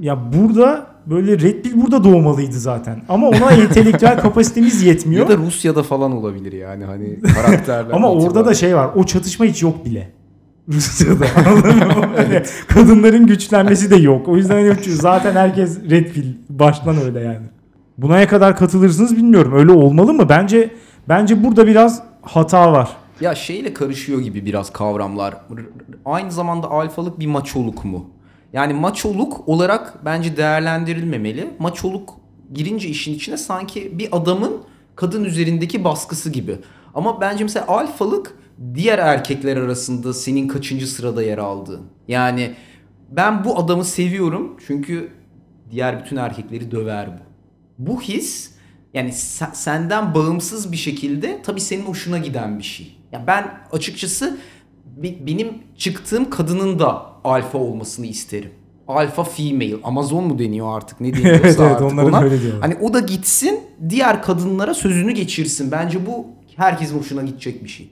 Ya 0.00 0.18
burada 0.32 0.86
böyle 1.06 1.38
Red 1.40 1.62
Pill 1.62 1.82
burada 1.82 2.04
doğmalıydı 2.04 2.58
zaten. 2.58 3.02
Ama 3.08 3.28
ona 3.28 3.50
entelektüel 3.50 4.18
kapasitemiz 4.22 4.82
yetmiyor. 4.82 5.30
Ya 5.30 5.38
da 5.38 5.42
Rusya'da 5.42 5.82
falan 5.82 6.12
olabilir 6.12 6.52
yani 6.52 6.84
hani 6.84 7.20
karakterler. 7.34 7.94
Ama 7.94 8.10
orada 8.10 8.46
da 8.46 8.54
şey 8.54 8.76
var. 8.76 8.90
O 8.94 9.04
çatışma 9.04 9.46
hiç 9.46 9.62
yok 9.62 9.84
bile. 9.84 10.10
Rusya'da. 10.68 11.24
Hani 12.16 12.42
Kadınların 12.68 13.26
güçlenmesi 13.26 13.90
de 13.90 13.96
yok. 13.96 14.28
O 14.28 14.36
yüzden 14.36 14.54
hani 14.54 14.74
zaten 14.84 15.32
herkes 15.32 15.90
Red 15.90 16.12
Pill. 16.12 16.34
Baştan 16.48 16.96
öyle 17.04 17.20
yani. 17.20 17.46
Buna 17.98 18.16
ne 18.16 18.26
kadar 18.26 18.56
katılırsınız 18.56 19.16
bilmiyorum. 19.16 19.52
Öyle 19.54 19.72
olmalı 19.72 20.14
mı? 20.14 20.28
Bence 20.28 20.70
bence 21.08 21.44
burada 21.44 21.66
biraz 21.66 22.02
hata 22.22 22.72
var. 22.72 22.88
Ya 23.20 23.34
şeyle 23.34 23.74
karışıyor 23.74 24.20
gibi 24.20 24.46
biraz 24.46 24.72
kavramlar. 24.72 25.34
Aynı 26.04 26.32
zamanda 26.32 26.70
alfalık 26.70 27.18
bir 27.18 27.26
maçoluk 27.26 27.84
mu? 27.84 28.10
Yani 28.52 28.74
maçoluk 28.74 29.48
olarak 29.48 30.04
bence 30.04 30.36
değerlendirilmemeli. 30.36 31.50
Maçoluk 31.58 32.14
girince 32.54 32.88
işin 32.88 33.14
içine 33.14 33.36
sanki 33.36 33.98
bir 33.98 34.08
adamın 34.16 34.62
kadın 34.96 35.24
üzerindeki 35.24 35.84
baskısı 35.84 36.30
gibi. 36.30 36.58
Ama 36.94 37.20
bence 37.20 37.44
mesela 37.44 37.66
alfalık 37.68 38.38
diğer 38.74 38.98
erkekler 38.98 39.56
arasında 39.56 40.14
senin 40.14 40.48
kaçıncı 40.48 40.86
sırada 40.86 41.22
yer 41.22 41.38
aldığın. 41.38 41.82
Yani 42.08 42.54
ben 43.10 43.44
bu 43.44 43.58
adamı 43.58 43.84
seviyorum 43.84 44.56
çünkü 44.66 45.12
diğer 45.70 46.04
bütün 46.04 46.16
erkekleri 46.16 46.70
döver 46.70 47.08
bu. 47.08 47.22
Bu 47.86 48.00
his 48.00 48.53
yani 48.94 49.10
se- 49.10 49.54
senden 49.54 50.14
bağımsız 50.14 50.72
bir 50.72 50.76
şekilde 50.76 51.42
tabii 51.42 51.60
senin 51.60 51.82
hoşuna 51.82 52.18
giden 52.18 52.58
bir 52.58 52.64
şey. 52.64 52.96
Ya 53.12 53.24
ben 53.26 53.50
açıkçası 53.72 54.36
benim 55.26 55.48
çıktığım 55.76 56.30
kadının 56.30 56.78
da 56.78 57.06
alfa 57.24 57.58
olmasını 57.58 58.06
isterim. 58.06 58.50
Alfa 58.88 59.24
female. 59.24 59.74
Amazon 59.84 60.24
mu 60.24 60.38
deniyor 60.38 60.76
artık 60.76 61.00
ne 61.00 61.12
deniyorsa 61.14 61.36
Evet, 61.44 61.56
evet, 61.60 61.60
artık 61.60 61.92
onların 61.92 62.12
ona. 62.12 62.22
öyle 62.22 62.40
diyorlar. 62.42 62.60
Hani 62.62 62.76
o 62.80 62.94
da 62.94 63.00
gitsin 63.00 63.60
diğer 63.88 64.22
kadınlara 64.22 64.74
sözünü 64.74 65.12
geçirsin. 65.12 65.72
Bence 65.72 66.06
bu 66.06 66.26
herkesin 66.56 66.98
hoşuna 66.98 67.22
gidecek 67.22 67.64
bir 67.64 67.68
şey. 67.68 67.90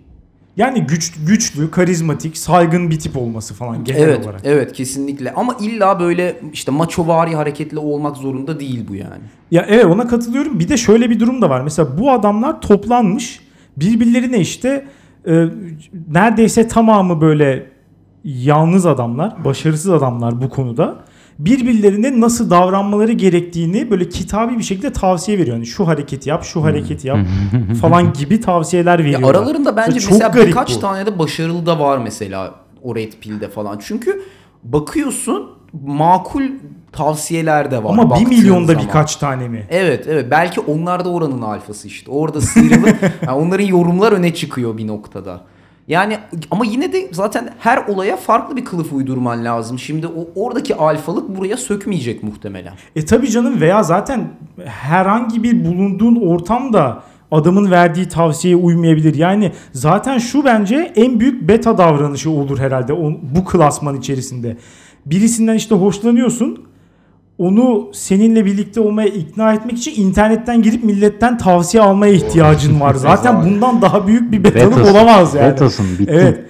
Yani 0.57 0.87
güç, 0.87 1.15
güçlü, 1.27 1.71
karizmatik, 1.71 2.37
saygın 2.39 2.91
bir 2.91 2.99
tip 2.99 3.17
olması 3.17 3.55
falan 3.55 3.85
genel 3.85 4.01
evet, 4.01 4.27
olarak. 4.27 4.41
evet 4.45 4.73
kesinlikle. 4.73 5.33
Ama 5.33 5.57
illa 5.61 6.01
böyle 6.01 6.41
işte 6.53 6.73
maçovari 6.73 7.35
hareketli 7.35 7.79
olmak 7.79 8.17
zorunda 8.17 8.61
değil 8.61 8.85
bu 8.89 8.95
yani. 8.95 9.23
Ya 9.51 9.67
evet 9.69 9.85
ona 9.85 10.07
katılıyorum. 10.07 10.59
Bir 10.61 10.69
de 10.69 10.77
şöyle 10.77 11.11
bir 11.11 11.21
durum 11.21 11.43
da 11.43 11.51
var. 11.51 11.61
Mesela 11.61 11.99
bu 11.99 12.11
adamlar 12.11 12.61
toplanmış 12.61 13.41
birbirlerine 13.77 14.41
işte 14.41 14.87
e, 15.27 15.47
neredeyse 16.09 16.69
tamamı 16.69 17.21
böyle 17.21 17.67
yalnız 18.25 18.87
adamlar, 18.87 19.45
başarısız 19.45 19.91
adamlar 19.91 20.43
bu 20.43 20.49
konuda. 20.49 21.05
Birbirlerine 21.39 22.21
nasıl 22.21 22.51
davranmaları 22.51 23.13
gerektiğini 23.13 23.91
böyle 23.91 24.09
kitabi 24.09 24.59
bir 24.59 24.63
şekilde 24.63 24.93
tavsiye 24.93 25.39
veriyor. 25.39 25.57
Yani 25.57 25.67
şu 25.67 25.87
hareketi 25.87 26.29
yap, 26.29 26.45
şu 26.45 26.65
hareketi 26.65 27.09
yap 27.09 27.19
falan 27.81 28.13
gibi 28.19 28.41
tavsiyeler 28.41 28.99
Ya 28.99 29.05
veriyorlar. 29.05 29.35
aralarında 29.35 29.77
bence 29.77 30.01
Çok 30.01 30.13
mesela 30.13 30.35
birkaç 30.47 30.77
bu. 30.77 30.81
tane 30.81 31.07
de 31.07 31.19
başarılı 31.19 31.67
da 31.67 31.81
var 31.81 31.99
mesela 31.99 32.55
o 32.83 32.97
Red 32.97 33.13
Pill'de 33.21 33.49
falan. 33.49 33.79
Çünkü 33.87 34.23
bakıyorsun 34.65 35.51
makul 35.87 36.43
tavsiyeler 36.93 37.71
de 37.71 37.85
var. 37.85 37.91
Ama 37.91 38.05
bir 38.05 38.11
baktığın 38.11 38.29
milyonda 38.29 38.73
zaman. 38.73 38.87
birkaç 38.87 39.17
tane 39.17 39.49
mi? 39.49 39.67
Evet 39.71 40.07
evet 40.09 40.27
belki 40.31 40.61
onlar 40.61 41.05
da 41.05 41.09
oranın 41.09 41.43
alfası 41.43 41.89
işte. 41.89 42.11
Orada 42.11 42.41
sıyrılıp 42.41 42.97
yani 43.27 43.37
onların 43.39 43.65
yorumlar 43.65 44.13
öne 44.13 44.35
çıkıyor 44.35 44.79
bir 44.79 44.87
noktada. 44.87 45.41
Yani 45.93 46.19
ama 46.51 46.65
yine 46.65 46.93
de 46.93 47.09
zaten 47.13 47.51
her 47.59 47.87
olaya 47.87 48.17
farklı 48.17 48.57
bir 48.57 48.65
kılıf 48.65 48.93
uydurman 48.93 49.45
lazım. 49.45 49.79
Şimdi 49.79 50.07
o 50.07 50.29
oradaki 50.35 50.75
alfalık 50.75 51.37
buraya 51.37 51.57
sökmeyecek 51.57 52.23
muhtemelen. 52.23 52.73
E 52.97 53.05
tabi 53.05 53.31
canım 53.31 53.61
veya 53.61 53.83
zaten 53.83 54.29
herhangi 54.65 55.43
bir 55.43 55.65
bulunduğun 55.65 56.17
ortamda 56.17 57.03
adamın 57.31 57.71
verdiği 57.71 58.09
tavsiyeye 58.09 58.57
uymayabilir. 58.57 59.15
Yani 59.15 59.53
zaten 59.73 60.19
şu 60.19 60.45
bence 60.45 60.93
en 60.97 61.21
büyük 61.21 61.49
beta 61.49 61.79
davranışı 61.79 62.31
olur 62.31 62.59
herhalde 62.59 62.97
bu 63.37 63.45
klasman 63.45 63.97
içerisinde. 63.97 64.57
Birisinden 65.07 65.55
işte 65.55 65.75
hoşlanıyorsun. 65.75 66.72
Onu 67.43 67.89
seninle 67.93 68.45
birlikte 68.45 68.81
olmaya 68.81 69.09
ikna 69.09 69.53
etmek 69.53 69.79
için 69.79 70.03
internetten 70.03 70.63
girip 70.63 70.85
milletten 70.85 71.39
tavsiye 71.39 71.83
almaya 71.83 72.13
ihtiyacın 72.13 72.81
var. 72.81 72.95
Zaten 73.09 73.45
bundan 73.45 73.83
daha 73.83 74.07
büyük 74.07 74.33
bir 74.33 74.45
betalık 74.45 74.87
olamaz 74.91 75.35
yani. 75.35 75.53
Betasın, 75.53 75.87
bittin. 75.99 76.13
Evet. 76.13 76.41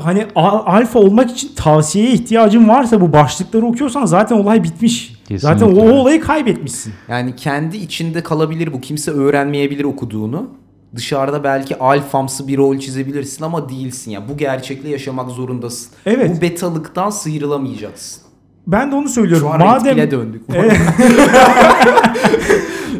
Hani 0.00 0.26
alfa 0.34 0.98
olmak 0.98 1.30
için 1.30 1.50
tavsiyeye 1.56 2.12
ihtiyacın 2.12 2.68
varsa 2.68 3.00
bu 3.00 3.12
başlıkları 3.12 3.66
okuyorsan 3.66 4.04
zaten 4.06 4.36
olay 4.36 4.64
bitmiş. 4.64 5.16
Zaten 5.36 5.66
o, 5.66 5.68
Kesinlikle. 5.68 5.92
o 5.92 5.94
olayı 5.94 6.20
kaybetmişsin. 6.20 6.92
Yani 7.08 7.36
kendi 7.36 7.76
içinde 7.76 8.22
kalabilir 8.22 8.72
bu. 8.72 8.80
Kimse 8.80 9.10
öğrenmeyebilir 9.10 9.84
okuduğunu. 9.84 10.50
Dışarıda 10.96 11.44
belki 11.44 11.78
alfamsı 11.78 12.48
bir 12.48 12.56
rol 12.56 12.78
çizebilirsin 12.78 13.44
ama 13.44 13.68
değilsin 13.68 14.10
ya. 14.10 14.28
Bu 14.28 14.36
gerçekle 14.36 14.88
yaşamak 14.88 15.30
zorundasın. 15.30 15.88
Evet. 16.06 16.36
Bu 16.36 16.40
betalıktan 16.40 17.10
sıyrılamayacaksın. 17.10 18.24
Ben 18.66 18.90
de 18.90 18.94
onu 18.94 19.08
söylüyorum. 19.08 19.48
Şu 19.48 19.54
an 19.54 19.60
Madem 19.60 20.10
döndük. 20.10 20.42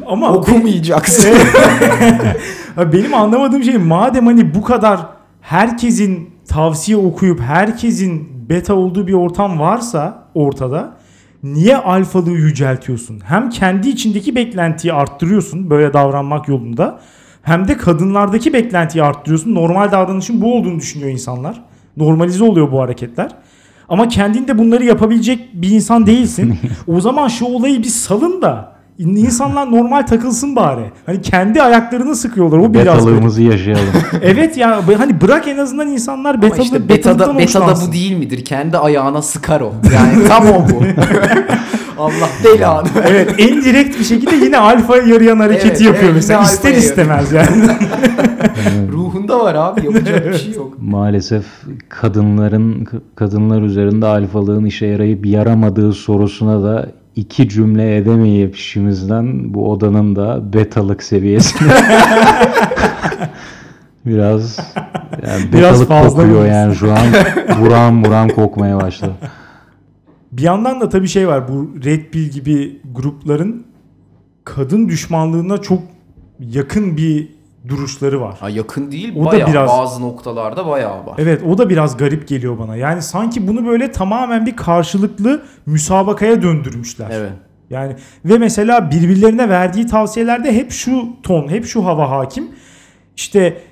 ama 0.06 0.32
Okumayacaksın. 0.32 1.34
Benim 2.92 3.14
anlamadığım 3.14 3.62
şey 3.62 3.78
madem 3.78 4.26
hani 4.26 4.54
bu 4.54 4.62
kadar 4.62 5.00
herkesin 5.40 6.30
tavsiye 6.48 6.96
okuyup 6.96 7.40
herkesin 7.40 8.28
beta 8.48 8.74
olduğu 8.74 9.06
bir 9.06 9.12
ortam 9.12 9.58
varsa 9.58 10.24
ortada 10.34 10.96
niye 11.42 11.76
alfalığı 11.76 12.30
yüceltiyorsun? 12.30 13.20
Hem 13.24 13.50
kendi 13.50 13.88
içindeki 13.88 14.36
beklentiyi 14.36 14.92
arttırıyorsun 14.92 15.70
böyle 15.70 15.92
davranmak 15.92 16.48
yolunda 16.48 17.00
hem 17.42 17.68
de 17.68 17.76
kadınlardaki 17.76 18.52
beklentiyi 18.52 19.04
arttırıyorsun. 19.04 19.54
Normal 19.54 19.92
davranışın 19.92 20.40
bu 20.40 20.54
olduğunu 20.54 20.78
düşünüyor 20.78 21.10
insanlar. 21.10 21.62
Normalize 21.96 22.44
oluyor 22.44 22.72
bu 22.72 22.80
hareketler. 22.80 23.30
Ama 23.88 24.08
kendin 24.08 24.48
de 24.48 24.58
bunları 24.58 24.84
yapabilecek 24.84 25.48
bir 25.54 25.70
insan 25.70 26.06
değilsin. 26.06 26.58
o 26.86 27.00
zaman 27.00 27.28
şu 27.28 27.44
olayı 27.44 27.78
bir 27.78 27.88
salın 27.88 28.42
da 28.42 28.74
insanlar 28.98 29.70
normal 29.70 30.02
takılsın 30.02 30.56
bari. 30.56 30.90
Hani 31.06 31.22
kendi 31.22 31.62
ayaklarını 31.62 32.16
sıkıyorlar. 32.16 32.58
O 32.58 32.74
biraz. 32.74 32.96
Betalığımızı 32.96 33.42
yaşayalım. 33.42 33.92
Evet 34.22 34.56
ya 34.56 34.82
hani 34.98 35.20
bırak 35.20 35.48
en 35.48 35.58
azından 35.58 35.88
insanlar 35.88 36.42
betalı, 36.42 36.62
işte 36.62 36.88
betada, 36.88 37.38
betada 37.38 37.74
bu 37.88 37.92
değil 37.92 38.16
midir? 38.16 38.44
Kendi 38.44 38.78
ayağına 38.78 39.22
sıkar 39.22 39.60
o. 39.60 39.72
Yani 39.94 40.28
tam 40.28 40.46
o 40.46 40.66
bu. 40.70 40.82
Allah 41.98 42.28
belanı. 42.44 42.88
Evet 43.08 43.34
en 43.38 43.64
direkt 43.64 43.98
bir 43.98 44.04
şekilde 44.04 44.36
yine 44.36 44.58
alfa 44.58 44.96
yarayan 44.96 45.38
hareketi 45.38 45.68
Evet, 45.68 45.80
yapıyor 45.80 46.04
evet, 46.04 46.14
mesela 46.14 46.42
ister 46.42 46.72
istemez 46.74 47.32
yani. 47.32 47.48
Ruhunda 48.92 49.40
var 49.40 49.54
abi 49.54 49.84
yapacak 49.84 50.26
bir 50.26 50.38
şey 50.38 50.52
yok. 50.52 50.76
Maalesef 50.80 51.44
kadınların 51.88 52.88
kadınlar 53.16 53.62
üzerinde 53.62 54.06
alfalığın 54.06 54.64
işe 54.64 54.86
yarayıp 54.86 55.26
yaramadığı 55.26 55.92
sorusuna 55.92 56.62
da 56.62 56.88
iki 57.16 57.48
cümle 57.48 57.96
edemeyip 57.96 58.56
işimizden 58.56 59.54
bu 59.54 59.70
odanın 59.70 60.16
da 60.16 60.52
betalık 60.52 61.02
seviyesine 61.02 61.72
biraz 64.06 64.58
yani 65.26 65.52
Biraz 65.52 65.84
fazla 65.84 66.22
kokuyor 66.22 66.46
yani 66.46 66.74
şu 66.74 66.92
an 66.92 67.06
buram 67.60 68.04
buram 68.04 68.28
kokmaya 68.28 68.80
başladı. 68.80 69.12
Bir 70.36 70.42
yandan 70.42 70.80
da 70.80 70.88
tabii 70.88 71.08
şey 71.08 71.28
var 71.28 71.48
bu 71.48 71.70
Red 71.84 72.10
Pill 72.10 72.28
gibi 72.28 72.80
grupların 72.94 73.66
kadın 74.44 74.88
düşmanlığına 74.88 75.58
çok 75.58 75.82
yakın 76.40 76.96
bir 76.96 77.28
duruşları 77.68 78.20
var. 78.20 78.36
Ha, 78.40 78.50
yakın 78.50 78.92
değil 78.92 79.12
O 79.16 79.20
da 79.20 79.26
bayağı 79.26 79.50
biraz- 79.50 79.68
bazı 79.70 80.02
noktalarda 80.02 80.66
bayağı 80.66 81.06
var. 81.06 81.14
Evet 81.18 81.42
o 81.48 81.58
da 81.58 81.70
biraz 81.70 81.96
garip 81.96 82.28
geliyor 82.28 82.58
bana. 82.58 82.76
Yani 82.76 83.02
sanki 83.02 83.48
bunu 83.48 83.66
böyle 83.66 83.92
tamamen 83.92 84.46
bir 84.46 84.56
karşılıklı 84.56 85.42
müsabakaya 85.66 86.42
döndürmüşler. 86.42 87.08
Evet. 87.12 87.32
Yani 87.70 87.96
ve 88.24 88.38
mesela 88.38 88.90
birbirlerine 88.90 89.48
verdiği 89.48 89.86
tavsiyelerde 89.86 90.56
hep 90.56 90.70
şu 90.70 91.06
ton, 91.22 91.48
hep 91.48 91.66
şu 91.66 91.84
hava 91.84 92.10
hakim. 92.10 92.48
İşte 93.16 93.62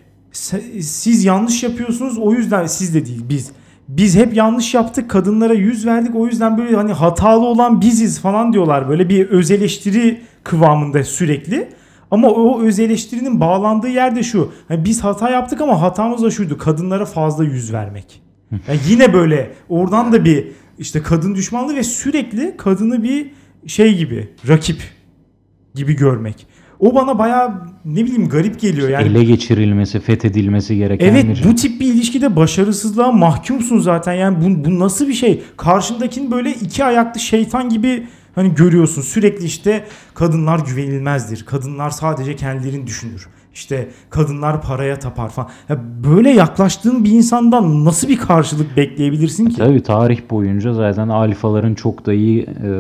siz 0.81 1.25
yanlış 1.25 1.63
yapıyorsunuz 1.63 2.19
o 2.19 2.33
yüzden 2.33 2.67
siz 2.67 2.95
de 2.95 3.07
değil 3.07 3.25
biz. 3.29 3.53
Biz 3.97 4.17
hep 4.17 4.37
yanlış 4.37 4.75
yaptık 4.75 5.11
kadınlara 5.11 5.55
yüz 5.55 5.87
verdik 5.87 6.15
o 6.15 6.27
yüzden 6.27 6.59
böyle 6.59 6.77
hani 6.77 6.93
hatalı 6.93 7.47
olan 7.47 7.81
biziz 7.81 8.21
falan 8.21 8.53
diyorlar. 8.53 8.89
Böyle 8.89 9.09
bir 9.09 9.29
öz 9.29 9.51
eleştiri 9.51 10.21
kıvamında 10.45 11.05
sürekli. 11.05 11.69
Ama 12.11 12.29
o 12.29 12.63
öz 12.63 12.79
eleştirinin 12.79 13.41
bağlandığı 13.41 13.89
yerde 13.89 14.23
şu. 14.23 14.53
Hani 14.69 14.85
biz 14.85 15.05
hata 15.05 15.31
yaptık 15.31 15.61
ama 15.61 15.83
hatamız 15.83 16.23
da 16.23 16.31
şuydu. 16.31 16.59
Kadınlara 16.59 17.07
fazla 17.07 17.45
yüz 17.45 17.73
vermek. 17.73 18.23
Yani 18.51 18.81
yine 18.89 19.13
böyle 19.13 19.51
oradan 19.69 20.13
da 20.13 20.25
bir 20.25 20.49
işte 20.79 21.03
kadın 21.03 21.35
düşmanlığı 21.35 21.77
ve 21.77 21.83
sürekli 21.83 22.57
kadını 22.57 23.03
bir 23.03 23.31
şey 23.67 23.97
gibi 23.97 24.29
rakip 24.49 24.83
gibi 25.75 25.97
görmek. 25.97 26.47
O 26.83 26.95
bana 26.95 27.19
bayağı 27.19 27.63
ne 27.85 28.05
bileyim 28.05 28.29
garip 28.29 28.61
geliyor. 28.61 28.89
Yani 28.89 29.09
Ele 29.09 29.25
geçirilmesi, 29.25 30.01
fethedilmesi 30.01 30.77
gereken 30.77 31.07
Evet 31.07 31.25
bir 31.25 31.45
bu 31.45 31.55
tip 31.55 31.81
bir 31.81 31.87
ilişkide 31.95 32.37
başarısızlığa 32.37 33.13
mahkumsun 33.13 33.79
zaten. 33.79 34.13
Yani 34.13 34.37
bu, 34.45 34.65
bu 34.65 34.79
nasıl 34.79 35.09
bir 35.09 35.15
şey? 35.15 35.43
Karşındakini 35.57 36.31
böyle 36.31 36.51
iki 36.51 36.85
ayaklı 36.85 37.21
şeytan 37.21 37.69
gibi 37.69 38.07
hani 38.35 38.55
görüyorsun. 38.55 39.03
Sürekli 39.03 39.45
işte 39.45 39.85
kadınlar 40.15 40.59
güvenilmezdir. 40.59 41.45
Kadınlar 41.47 41.91
sadece 41.91 42.37
kendilerini 42.37 42.87
düşünür. 42.87 43.29
İşte 43.55 43.89
kadınlar 44.11 44.63
paraya 44.63 44.99
tapar 44.99 45.29
falan. 45.29 45.49
Ya 45.69 45.79
böyle 46.05 46.31
yaklaştığın 46.31 47.05
bir 47.05 47.11
insandan 47.11 47.85
nasıl 47.85 48.09
bir 48.09 48.17
karşılık 48.17 48.77
bekleyebilirsin 48.77 49.47
ki? 49.47 49.57
Tabii 49.57 49.83
tarih 49.83 50.21
boyunca 50.31 50.75
zaten 50.75 51.09
alfaların 51.09 51.75
çok 51.75 52.07
da 52.07 52.13
iyi 52.13 52.43
e, 52.43 52.71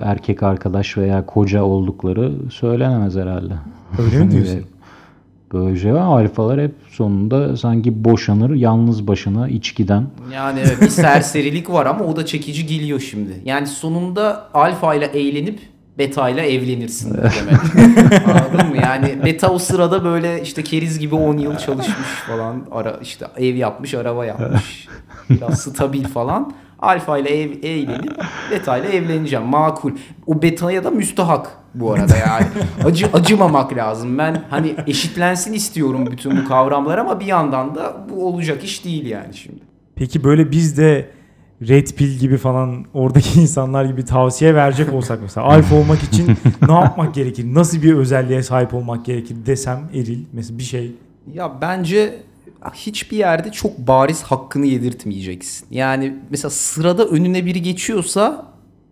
erkek 0.00 0.42
arkadaş 0.42 0.96
veya 0.96 1.26
koca 1.26 1.62
oldukları 1.62 2.32
söylenemez 2.50 3.16
herhalde. 3.16 3.54
Öyle 3.98 4.16
mi 4.16 4.18
Hani 4.18 4.30
diyorsun? 4.30 4.64
Böyle 5.52 5.78
şey 5.78 5.94
var. 5.94 6.00
Alfalar 6.00 6.60
hep 6.60 6.74
sonunda 6.90 7.56
sanki 7.56 8.04
boşanır, 8.04 8.54
yalnız 8.54 9.06
başına 9.06 9.48
içkiden. 9.48 10.06
Yani 10.34 10.60
evet, 10.60 10.80
bir 10.80 10.88
serserilik 10.88 11.70
var 11.70 11.86
ama 11.86 12.04
o 12.04 12.16
da 12.16 12.26
çekici 12.26 12.66
geliyor 12.66 13.00
şimdi. 13.00 13.30
Yani 13.44 13.66
sonunda 13.66 14.48
alfa 14.54 14.94
ile 14.94 15.04
eğlenip 15.04 15.58
beta 16.00 16.28
ile 16.28 16.52
evlenirsin 16.52 17.14
demek. 17.16 18.26
Anladın 18.28 18.68
mı? 18.68 18.76
Yani 18.76 19.24
beta 19.24 19.48
o 19.48 19.58
sırada 19.58 20.04
böyle 20.04 20.42
işte 20.42 20.62
keriz 20.62 20.98
gibi 20.98 21.14
10 21.14 21.38
yıl 21.38 21.56
çalışmış 21.56 22.08
falan. 22.26 22.66
Ara, 22.70 22.98
işte 23.02 23.26
ev 23.36 23.54
yapmış, 23.54 23.94
araba 23.94 24.24
yapmış. 24.24 24.88
Biraz 25.30 25.60
stabil 25.60 26.04
falan. 26.04 26.52
Alfa 26.78 27.18
ile 27.18 27.42
ev, 27.42 27.50
eğlenip 27.62 28.20
beta 28.50 28.78
ile 28.78 28.96
evleneceğim. 28.96 29.46
Makul. 29.46 29.92
O 30.26 30.42
betaya 30.42 30.84
da 30.84 30.90
müstahak 30.90 31.50
bu 31.74 31.92
arada 31.92 32.16
yani. 32.16 32.46
Acı, 32.84 33.06
acımamak 33.12 33.76
lazım. 33.76 34.18
Ben 34.18 34.42
hani 34.50 34.74
eşitlensin 34.86 35.52
istiyorum 35.52 36.08
bütün 36.10 36.36
bu 36.36 36.48
kavramlar 36.48 36.98
ama 36.98 37.20
bir 37.20 37.26
yandan 37.26 37.74
da 37.74 37.96
bu 38.10 38.26
olacak 38.26 38.64
iş 38.64 38.84
değil 38.84 39.06
yani 39.06 39.34
şimdi. 39.34 39.60
Peki 39.94 40.24
böyle 40.24 40.50
biz 40.50 40.78
de 40.78 41.10
Red 41.68 41.86
Pill 41.86 42.18
gibi 42.18 42.36
falan 42.36 42.84
oradaki 42.94 43.40
insanlar 43.40 43.84
gibi 43.84 44.04
tavsiye 44.04 44.54
verecek 44.54 44.92
olsak 44.92 45.18
mesela 45.22 45.46
alfa 45.46 45.76
olmak 45.76 46.02
için 46.02 46.36
ne 46.68 46.72
yapmak 46.72 47.14
gerekir? 47.14 47.54
Nasıl 47.54 47.82
bir 47.82 47.94
özelliğe 47.94 48.42
sahip 48.42 48.74
olmak 48.74 49.04
gerekir 49.04 49.36
desem 49.46 49.90
Eril 49.94 50.24
mesela 50.32 50.58
bir 50.58 50.64
şey. 50.64 50.92
Ya 51.34 51.60
bence 51.60 52.22
hiçbir 52.74 53.16
yerde 53.16 53.52
çok 53.52 53.78
bariz 53.78 54.22
hakkını 54.22 54.66
yedirtmeyeceksin. 54.66 55.66
Yani 55.70 56.16
mesela 56.30 56.50
sırada 56.50 57.06
önüne 57.06 57.46
biri 57.46 57.62
geçiyorsa 57.62 58.46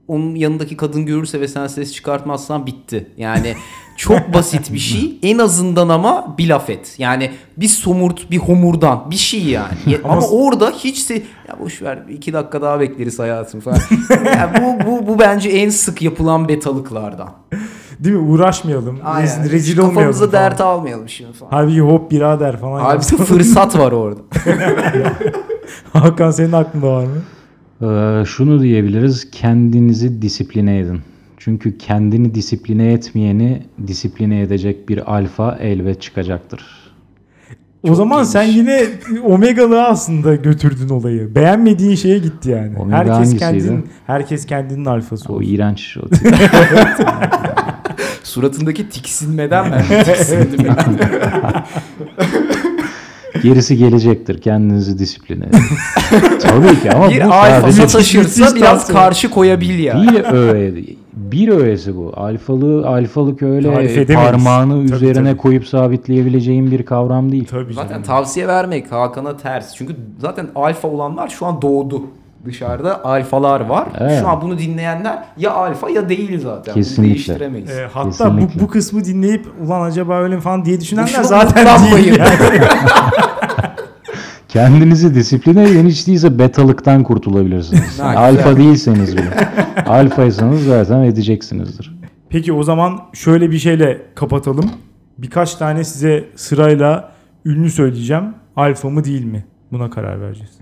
onun 0.09 0.35
yanındaki 0.35 0.77
kadın 0.77 1.07
görürse 1.07 1.41
ve 1.41 1.49
sen 1.49 1.67
ses 1.67 1.93
çıkartmazsan 1.93 2.67
bitti. 2.67 3.07
Yani 3.17 3.55
çok 3.97 4.35
basit 4.35 4.73
bir 4.73 4.79
şey. 4.79 5.19
En 5.23 5.39
azından 5.39 5.89
ama 5.89 6.35
bir 6.39 6.49
laf 6.49 6.71
et. 6.71 6.95
Yani 6.99 7.31
bir 7.57 7.69
somurt, 7.69 8.31
bir 8.31 8.39
homurdan 8.39 9.11
bir 9.11 9.17
şey 9.17 9.45
yani. 9.45 9.75
Ya- 9.87 9.99
ama, 10.05 10.13
Ama- 10.13 10.29
orada 10.29 10.71
hiç 10.71 10.99
se 10.99 11.15
ya 11.49 11.57
boş 11.61 11.83
ver 11.83 11.99
iki 12.11 12.33
dakika 12.33 12.63
daha 12.63 12.81
bekleriz 12.81 13.19
hayatım 13.19 13.61
falan. 13.61 13.79
yani 14.27 14.51
bu, 14.63 14.87
bu, 14.91 15.07
bu 15.07 15.19
bence 15.19 15.49
en 15.51 15.71
sık 15.71 16.03
yapılan 16.03 16.49
betalıklardan. 16.49 17.29
Değil 17.99 18.17
mi? 18.17 18.23
Uğraşmayalım. 18.31 18.99
Rezil, 19.23 19.51
rezil 19.53 19.79
olmayalım. 19.79 19.95
Kafamıza 19.95 20.31
falan. 20.31 20.33
dert 20.45 20.61
almayalım 20.61 21.09
şimdi 21.09 21.33
falan. 21.33 21.51
Halbuki 21.51 21.81
hop 21.81 22.11
birader 22.11 22.57
falan. 22.61 22.81
Halbuki 22.81 23.15
yapsa- 23.15 23.25
fırsat 23.25 23.79
var 23.79 23.93
orada. 23.93 24.21
Hakan 25.93 26.31
senin 26.31 26.53
aklında 26.53 26.87
var 26.87 27.05
mı? 27.05 27.23
Ee, 27.83 28.25
şunu 28.27 28.63
diyebiliriz. 28.63 29.31
Kendinizi 29.31 30.23
disipline 30.23 30.79
edin. 30.79 31.01
Çünkü 31.39 31.79
kendini 31.79 32.35
disipline 32.35 32.93
etmeyeni 32.93 33.63
disipline 33.87 34.41
edecek 34.41 34.89
bir 34.89 35.15
alfa 35.17 35.57
elbet 35.61 36.03
çıkacaktır. 36.03 36.61
o 37.83 37.95
zaman 37.95 38.25
sen 38.25 38.43
yine 38.43 38.83
Omega'lı 39.25 39.85
aslında 39.87 40.35
götürdün 40.35 40.89
olayı. 40.89 41.35
Beğenmediğin 41.35 41.95
şeye 41.95 42.19
gitti 42.19 42.51
yani. 42.51 42.77
Omega 42.79 42.97
herkes 42.99 43.15
hangisiydi? 43.17 43.39
kendinin 43.39 43.87
herkes 44.07 44.47
kendinin 44.47 44.85
alfası 44.85 45.33
O 45.33 45.37
olsun. 45.37 45.47
iğrenç. 45.49 45.97
O 45.97 46.01
Suratındaki 48.23 48.89
tiksinmeden 48.89 49.73
ben 49.73 50.05
tiksindim. 50.05 50.67
Gerisi 53.43 53.77
gelecektir. 53.77 54.41
Kendinizi 54.41 54.99
disipline 54.99 55.45
edin. 55.47 55.61
Tabii 56.41 56.81
ki 56.81 56.91
ama 56.93 57.11
bir 57.11 57.25
bu 57.25 57.29
sadece 57.31 57.87
taşırsa 57.87 58.57
biraz 58.57 58.89
karşı 58.89 59.31
koyabil 59.31 59.79
ya. 59.79 60.03
bir 60.03 60.25
öğe. 60.33 60.73
Bir 61.13 61.49
öğesi 61.49 61.97
bu. 61.97 62.13
Alfalı 62.17 62.89
alfalık 62.89 63.43
öyle 63.43 63.75
Tarif 63.75 63.99
edemeyiz. 63.99 64.31
parmağını 64.31 64.87
Tabii, 64.87 64.97
üzerine 64.97 65.29
tabii. 65.31 65.37
koyup 65.37 65.67
sabitleyebileceğin 65.69 66.71
bir 66.71 66.83
kavram 66.83 67.33
değil. 67.33 67.47
Tabii 67.51 67.75
Zaten 67.75 67.89
canım. 67.89 68.03
tavsiye 68.03 68.49
vermek 68.49 68.93
Hakan'a 68.93 69.37
ters. 69.37 69.75
Çünkü 69.75 69.97
zaten 70.19 70.47
alfa 70.55 70.89
olanlar 70.89 71.29
şu 71.29 71.47
an 71.47 71.63
doğdu. 71.63 72.03
Dışarıda 72.49 73.05
alfalar 73.05 73.61
var. 73.61 73.89
Evet. 74.01 74.21
Şu 74.21 74.29
an 74.29 74.43
bunu 74.43 74.59
dinleyenler 74.59 75.25
ya 75.37 75.53
alfa 75.53 75.91
ya 75.91 76.09
değil 76.09 76.41
zaten. 76.41 76.75
Kesinlikle. 76.75 77.03
Bunu 77.03 77.15
değiştiremeyiz. 77.15 77.71
Ee, 77.71 77.89
hatta 77.93 78.07
bu, 78.07 78.11
Kesinlikle. 78.11 78.61
bu 78.61 78.69
kısmı 78.69 79.05
dinleyip 79.05 79.47
ulan 79.61 79.81
acaba 79.83 80.19
öyle 80.19 80.35
mi 80.35 80.41
falan 80.41 80.65
diye 80.65 80.81
düşünenler 80.81 81.23
zaten 81.23 81.67
değil. 81.93 82.19
Yani. 82.19 82.29
Kendinizi 84.49 85.15
disipline 85.15 85.63
edin 85.65 85.87
hiç 85.87 86.07
değilse 86.07 86.39
betalıktan 86.39 87.03
kurtulabilirsiniz. 87.03 88.01
Alfa 88.01 88.57
değilseniz 88.57 89.17
bile. 89.17 89.49
Alfaysanız 89.87 90.65
zaten 90.65 91.03
edeceksinizdir. 91.03 91.99
Peki 92.29 92.53
o 92.53 92.63
zaman 92.63 93.01
şöyle 93.13 93.51
bir 93.51 93.59
şeyle 93.59 94.03
kapatalım. 94.15 94.71
Birkaç 95.19 95.55
tane 95.55 95.85
size 95.85 96.25
sırayla 96.37 97.13
ünlü 97.45 97.71
söyleyeceğim. 97.71 98.25
Alfa 98.57 98.91
mı 98.91 99.05
değil 99.05 99.25
mi? 99.25 99.45
Buna 99.73 99.91
karar 99.91 100.21
vereceğiz. 100.21 100.53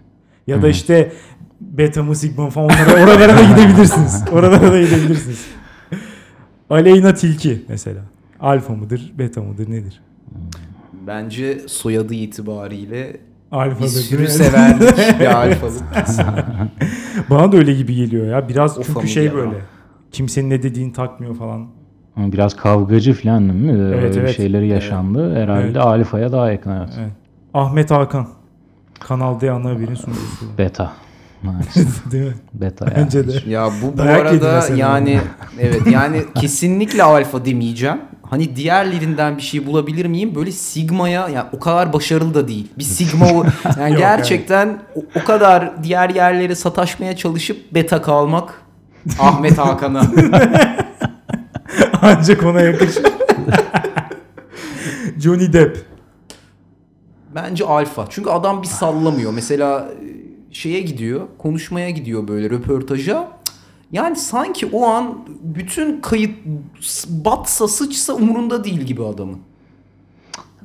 Ya 0.46 0.62
da 0.62 0.68
işte 0.68 1.12
beta 1.60 2.02
mı 2.02 2.16
sigma 2.16 2.44
mı 2.44 2.50
falan 2.50 2.68
onlara, 2.68 3.04
oralara 3.04 3.36
da 3.36 3.42
gidebilirsiniz. 3.54 4.24
Oralara 4.32 4.72
da 4.72 4.80
gidebilirsiniz. 4.82 5.46
Aleyna 6.70 7.14
Tilki 7.14 7.64
mesela. 7.68 8.00
Alfa 8.40 8.72
mıdır, 8.74 9.12
beta 9.18 9.42
mıdır, 9.42 9.70
nedir? 9.70 10.00
Bence 11.06 11.58
soyadı 11.68 12.14
itibariyle 12.14 13.16
Alfa 13.52 13.84
bir 13.84 13.88
sürü 13.88 14.28
severdik 14.28 15.20
bir 15.20 15.26
alfalık. 15.36 15.82
Bana 17.30 17.52
da 17.52 17.56
öyle 17.56 17.72
gibi 17.74 17.94
geliyor 17.94 18.26
ya. 18.26 18.48
Biraz 18.48 18.78
O 18.78 18.82
çünkü 18.82 19.08
şey 19.08 19.34
böyle. 19.34 19.54
Kimsenin 20.12 20.50
ne 20.50 20.62
dediğini 20.62 20.92
takmıyor 20.92 21.34
falan. 21.36 21.66
Ama 22.16 22.32
Biraz 22.32 22.56
kavgacı 22.56 23.14
falan 23.14 23.48
değil 23.48 23.60
mi? 23.60 23.72
Öyle 23.84 23.96
Evet, 23.96 24.16
evet. 24.16 24.36
şeyleri 24.36 24.68
yaşandı. 24.68 25.34
Herhalde 25.36 25.64
Evet. 25.66 25.76
alfaya 25.76 26.32
daha 26.32 26.50
yakın 26.50 26.70
evet. 26.70 26.88
Evet. 27.00 27.10
Ahmet 27.54 27.90
Hakan. 27.90 28.28
Kanal 29.00 29.40
D 29.40 29.50
ana 29.50 29.70
haberin 29.70 29.94
sunucusu. 29.94 30.46
Beta. 30.58 30.92
Maalesef. 31.42 32.10
Değil 32.12 32.24
mi? 32.24 32.34
Beta 32.54 32.84
yani. 32.84 32.96
Bence 32.96 33.28
de. 33.28 33.50
Ya 33.50 33.70
bu 33.82 33.92
bu 33.92 33.98
Dayak 33.98 34.26
arada 34.26 34.64
yani 34.76 35.20
evet 35.60 35.82
yani 35.90 36.22
kesinlikle 36.34 37.02
alfa 37.02 37.44
demeyeceğim. 37.44 38.00
Hani 38.22 38.56
diğerlerinden 38.56 39.36
bir 39.36 39.42
şey 39.42 39.66
bulabilir 39.66 40.06
miyim? 40.06 40.34
Böyle 40.34 40.52
sigmaya 40.52 41.28
yani 41.28 41.46
o 41.52 41.58
kadar 41.58 41.92
başarılı 41.92 42.34
da 42.34 42.48
değil. 42.48 42.68
Bir 42.78 42.84
sigma 42.84 43.26
yani 43.80 43.90
Yok, 43.90 43.98
gerçekten 43.98 44.78
o, 44.94 45.00
o 45.20 45.24
kadar 45.24 45.82
diğer 45.82 46.10
yerlere 46.10 46.54
sataşmaya 46.54 47.16
çalışıp 47.16 47.74
beta 47.74 48.02
kalmak 48.02 48.62
Ahmet 49.18 49.58
Hakan'a. 49.58 50.02
Ancak 52.02 52.42
ona 52.42 52.60
yakışır. 52.60 53.04
Johnny 55.18 55.52
Depp. 55.52 55.86
Bence 57.34 57.64
alfa. 57.64 58.06
Çünkü 58.10 58.30
adam 58.30 58.62
bir 58.62 58.66
sallamıyor. 58.66 59.32
Mesela 59.32 59.88
şeye 60.56 60.80
gidiyor, 60.80 61.20
konuşmaya 61.38 61.90
gidiyor 61.90 62.28
böyle 62.28 62.50
röportaja. 62.50 63.28
Yani 63.92 64.16
sanki 64.16 64.66
o 64.66 64.86
an 64.86 65.18
bütün 65.42 66.00
kayıt 66.00 66.30
batsa 67.08 67.68
sıçsa 67.68 68.14
umurunda 68.14 68.64
değil 68.64 68.80
gibi 68.80 69.04
adamın. 69.04 69.38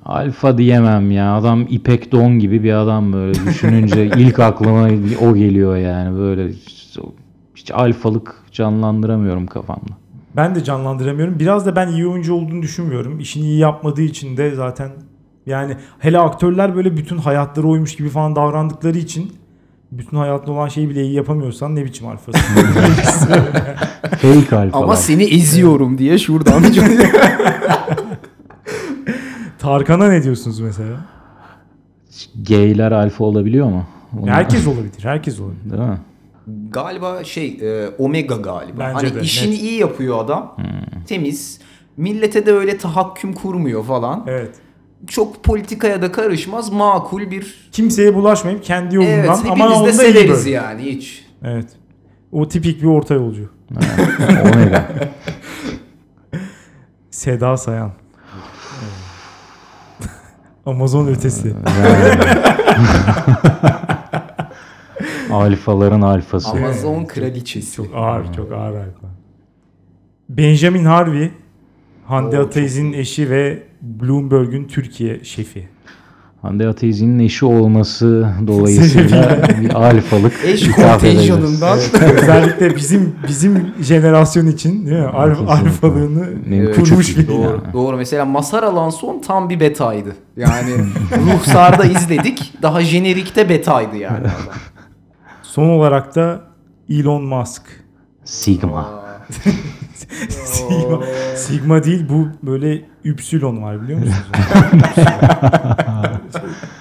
Alfa 0.06 0.58
diyemem 0.58 1.12
ya. 1.12 1.36
Adam 1.36 1.66
İpek 1.70 2.12
Don 2.12 2.40
gibi 2.40 2.64
bir 2.64 2.74
adam 2.74 3.14
böyle 3.14 3.34
düşününce 3.46 4.06
ilk 4.18 4.40
aklıma 4.40 4.90
o 5.22 5.36
geliyor 5.36 5.78
yani 5.78 6.18
böyle 6.18 6.50
hiç, 6.50 6.98
hiç 7.56 7.72
alfalık 7.72 8.36
canlandıramıyorum 8.52 9.48
kafamda. 9.48 9.92
Ben 10.36 10.56
de 10.56 10.64
canlandıramıyorum. 10.64 11.40
Biraz 11.40 11.66
da 11.66 11.76
ben 11.76 11.88
iyi 11.88 12.08
oyuncu 12.08 12.34
olduğunu 12.34 12.62
düşünmüyorum. 12.62 13.20
İşini 13.20 13.44
iyi 13.44 13.60
yapmadığı 13.60 14.02
için 14.02 14.38
de 14.38 14.56
zaten 14.56 14.90
yani 15.46 15.76
hele 16.00 16.20
aktörler 16.20 16.76
böyle 16.76 16.98
bütün 16.98 17.18
hayatları 17.18 17.68
oymuş 17.68 17.96
gibi 17.96 18.10
falan 18.10 18.36
davrandıkları 18.36 18.98
için 18.98 19.41
bütün 19.92 20.18
hayatta 20.18 20.52
olan 20.52 20.68
şeyi 20.68 20.90
bile 20.90 21.04
iyi 21.04 21.14
yapamıyorsan 21.14 21.76
ne 21.76 21.86
biçim 21.86 22.08
alfasın? 22.08 22.42
Fake 24.02 24.56
alfalar. 24.56 24.84
Ama 24.84 24.96
seni 24.96 25.24
eziyorum 25.24 25.98
diye 25.98 26.18
şuradan. 26.18 26.64
Tarkan'a 29.60 30.08
ne 30.10 30.24
diyorsunuz 30.24 30.60
mesela? 30.60 30.98
Gayler 32.50 32.92
alfa 32.92 33.24
olabiliyor 33.24 33.68
mu? 33.68 33.86
Bunu- 34.12 34.32
Herkes 34.32 34.68
olabilir. 34.68 35.04
Herkes 35.04 35.40
olabilir. 35.40 35.72
Değil 35.72 35.82
mi? 35.84 35.98
galiba 36.72 37.24
şey 37.24 37.58
e, 37.62 37.88
omega 37.98 38.36
galiba. 38.36 38.80
Bence 38.80 39.08
hani 39.08 39.16
de, 39.16 39.22
işini 39.22 39.52
net. 39.52 39.62
iyi 39.62 39.80
yapıyor 39.80 40.20
adam. 40.26 40.58
Temiz. 41.08 41.60
Millete 41.98 42.46
de 42.46 42.52
öyle 42.52 42.78
tahakküm 42.78 43.34
kurmuyor 43.34 43.84
falan. 43.86 44.24
Evet. 44.28 44.56
Çok 45.08 45.44
politikaya 45.44 46.02
da 46.02 46.12
karışmaz. 46.12 46.72
Makul 46.72 47.32
bir 47.32 47.70
Kimseye 47.72 48.16
bulaşmayıp 48.16 48.64
kendi 48.64 48.96
yolundan 48.96 49.14
Evet, 49.18 49.30
ama 49.50 49.70
de 49.70 49.74
onda 49.74 49.90
iyi 49.90 49.94
severiz 49.94 50.30
böyle. 50.46 50.50
yani 50.50 50.82
hiç. 50.82 51.26
Evet. 51.44 51.68
O 52.32 52.48
tipik 52.48 52.82
bir 52.82 52.88
orta 52.88 53.14
yolcu. 53.14 53.50
Omega. 54.54 54.90
Seda 57.12 57.58
Sayan. 57.58 57.92
Amazon 60.66 61.08
ötesi. 61.08 61.54
Alfaların 65.32 66.02
alfası. 66.02 66.50
Amazon 66.50 67.06
kraliçesi. 67.06 67.76
Çok 67.76 67.96
ağır, 67.96 68.34
çok 68.34 68.52
ağır 68.52 68.76
alfa. 68.76 69.08
Benjamin 70.30 70.86
Harvey, 70.86 71.32
Hande 72.06 72.40
Oo, 72.40 72.46
Ataiz'in 72.46 72.94
eşi 72.94 73.30
ve 73.30 73.64
Bloomberg'un 73.82 74.64
Türkiye 74.64 75.24
şefi. 75.24 75.68
Hande 76.42 76.68
Ateiz'in 76.68 77.20
eşi 77.20 77.46
olması 77.46 78.28
dolayısıyla 78.48 79.48
bir 79.62 79.74
alfalık. 79.74 80.34
Eş 80.46 80.72
kontenjanından. 80.72 81.80
Özellikle 82.18 82.76
bizim 82.76 83.16
bizim 83.28 83.74
jenerasyon 83.82 84.48
için 84.48 84.86
değil 84.86 85.00
mi? 85.00 85.06
Alf, 85.06 85.50
alfalığını 85.50 86.30
Evet, 86.54 86.76
kurmuş 86.76 87.18
bir 87.18 87.28
Doğru, 87.28 87.62
doğru. 87.74 87.98
Mesela 87.98 88.26
Masar 88.26 88.64
Alanson 88.64 89.20
tam 89.20 89.50
bir 89.50 89.60
betaydı. 89.60 90.16
Yani 90.38 90.72
Ruhsar'da 91.34 91.86
izledik. 91.86 92.54
Daha 92.62 92.82
jenerikte 92.82 93.50
betaydı 93.50 93.98
yani. 93.98 94.18
adam. 94.18 94.32
Son 95.44 95.70
olarak 95.70 96.16
da 96.16 96.42
Elon 96.90 97.24
Musk. 97.24 97.62
Sigma. 98.24 98.90
Sigma, 100.30 101.04
Sigma 101.36 101.84
değil 101.84 102.06
bu 102.10 102.28
böyle 102.44 102.82
Üpsilon 103.04 103.62
var 103.62 103.82
biliyor 103.82 104.00
musunuz? 104.00 104.18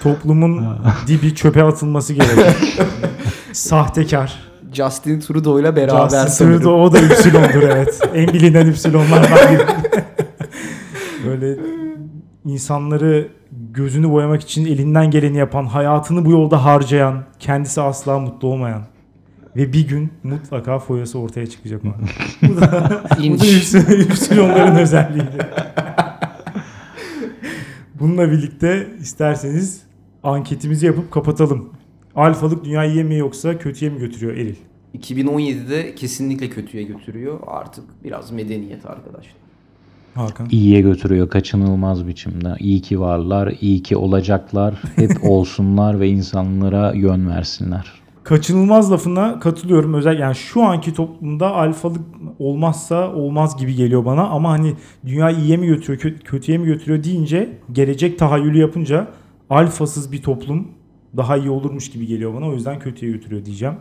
Toplumun 0.03 0.67
dibi 1.07 1.35
çöpe 1.35 1.63
atılması 1.63 2.15
gerekiyor. 2.15 2.55
Sahtekar. 3.53 4.51
Justin 4.73 5.21
Trudeau'yla 5.21 5.77
beraber 5.77 6.19
Justin 6.21 6.27
sanırım. 6.27 6.59
Trudeau 6.59 6.83
o 6.83 6.93
da 6.93 7.01
Üpsilon'dur 7.01 7.63
evet. 7.63 8.01
En 8.15 8.29
bilinen 8.29 8.67
Üpsilonlardan 8.67 9.39
biri. 9.53 9.67
böyle 11.27 11.61
insanları 12.45 13.29
gözünü 13.71 14.11
boyamak 14.11 14.43
için 14.43 14.67
elinden 14.67 15.11
geleni 15.11 15.37
yapan, 15.37 15.67
hayatını 15.67 16.25
bu 16.25 16.31
yolda 16.31 16.65
harcayan, 16.65 17.25
kendisi 17.39 17.81
asla 17.81 18.19
mutlu 18.19 18.49
olmayan 18.49 18.83
ve 19.57 19.73
bir 19.73 19.89
gün 19.89 20.13
mutlaka 20.23 20.79
foyası 20.79 21.19
ortaya 21.19 21.47
çıkacak 21.47 21.83
o. 21.85 21.89
bu 22.49 22.57
da, 22.57 22.61
bu 22.61 22.61
da 22.61 23.45
Ypsilon- 23.45 24.03
Ypsilonların 24.03 24.77
özelliğidir. 24.77 25.41
Bununla 28.01 28.31
birlikte 28.31 28.89
isterseniz 29.01 29.83
anketimizi 30.23 30.87
yapıp 30.87 31.11
kapatalım. 31.11 31.69
Alfalık 32.15 32.65
dünyayı 32.65 32.91
iyiye 32.91 33.05
mi 33.05 33.17
yoksa 33.17 33.59
kötüye 33.59 33.91
mi 33.91 33.99
götürüyor 33.99 34.33
Eril? 34.33 34.55
2017'de 34.99 35.95
kesinlikle 35.95 36.49
kötüye 36.51 36.83
götürüyor. 36.83 37.39
Artık 37.47 37.85
biraz 38.05 38.31
medeniyet 38.31 38.87
arkadaşlar. 38.87 39.35
Hakan. 40.15 40.49
İyiye 40.51 40.81
götürüyor 40.81 41.31
kaçınılmaz 41.31 42.07
biçimde. 42.07 42.55
İyi 42.59 42.83
ki 42.83 43.01
varlar, 43.01 43.55
iyi 43.61 43.83
ki 43.83 43.97
olacaklar, 43.97 44.75
hep 44.97 45.11
olsunlar 45.25 46.01
ve 46.01 46.09
insanlara 46.09 46.93
yön 46.93 47.29
versinler. 47.29 48.00
Kaçınılmaz 48.25 48.93
lafına 48.93 49.41
katılıyorum. 49.41 49.95
Özel 49.95 50.19
yani 50.19 50.35
şu 50.35 50.63
anki 50.63 50.95
toplumda 50.95 51.55
alfalık 51.55 52.01
olmazsa 52.39 53.13
olmaz 53.13 53.57
gibi 53.57 53.75
geliyor 53.75 54.05
bana 54.05 54.29
ama 54.29 54.51
hani 54.51 54.75
dünya 55.07 55.31
iyiye 55.31 55.57
mi 55.57 55.67
götürüyor, 55.67 56.01
kö- 56.03 56.19
kötüye 56.23 56.59
mi 56.59 56.67
götürüyor 56.67 57.05
deyince 57.05 57.59
gelecek 57.73 58.19
tahayyülü 58.19 58.59
yapınca 58.59 59.07
alfasız 59.51 60.13
bir 60.13 60.23
toplum 60.23 60.69
daha 61.17 61.37
iyi 61.37 61.51
olurmuş 61.51 61.91
gibi 61.91 62.07
geliyor 62.07 62.35
bana. 62.35 62.47
O 62.49 62.53
yüzden 62.55 62.79
kötüye 62.79 63.13
götürüyor 63.13 63.45
diyeceğim. 63.45 63.75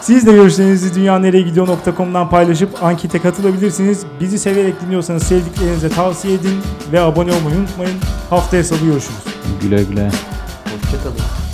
Siz 0.00 0.26
de 0.26 0.32
görüşlerinizi 0.32 0.94
dünyanereyegidiyor.com'dan 0.94 2.30
paylaşıp 2.30 2.82
ankete 2.82 3.18
katılabilirsiniz. 3.18 4.06
Bizi 4.20 4.38
severek 4.38 4.74
dinliyorsanız 4.80 5.22
sevdiklerinize 5.22 5.88
tavsiye 5.88 6.34
edin 6.34 6.54
ve 6.92 7.00
abone 7.00 7.32
olmayı 7.32 7.56
unutmayın. 7.60 7.96
Haftaya 8.30 8.64
salı 8.64 8.78
görüşürüz. 8.78 9.24
Güle 9.62 9.82
güle. 9.84 10.10
Hoşçakalın. 10.64 11.45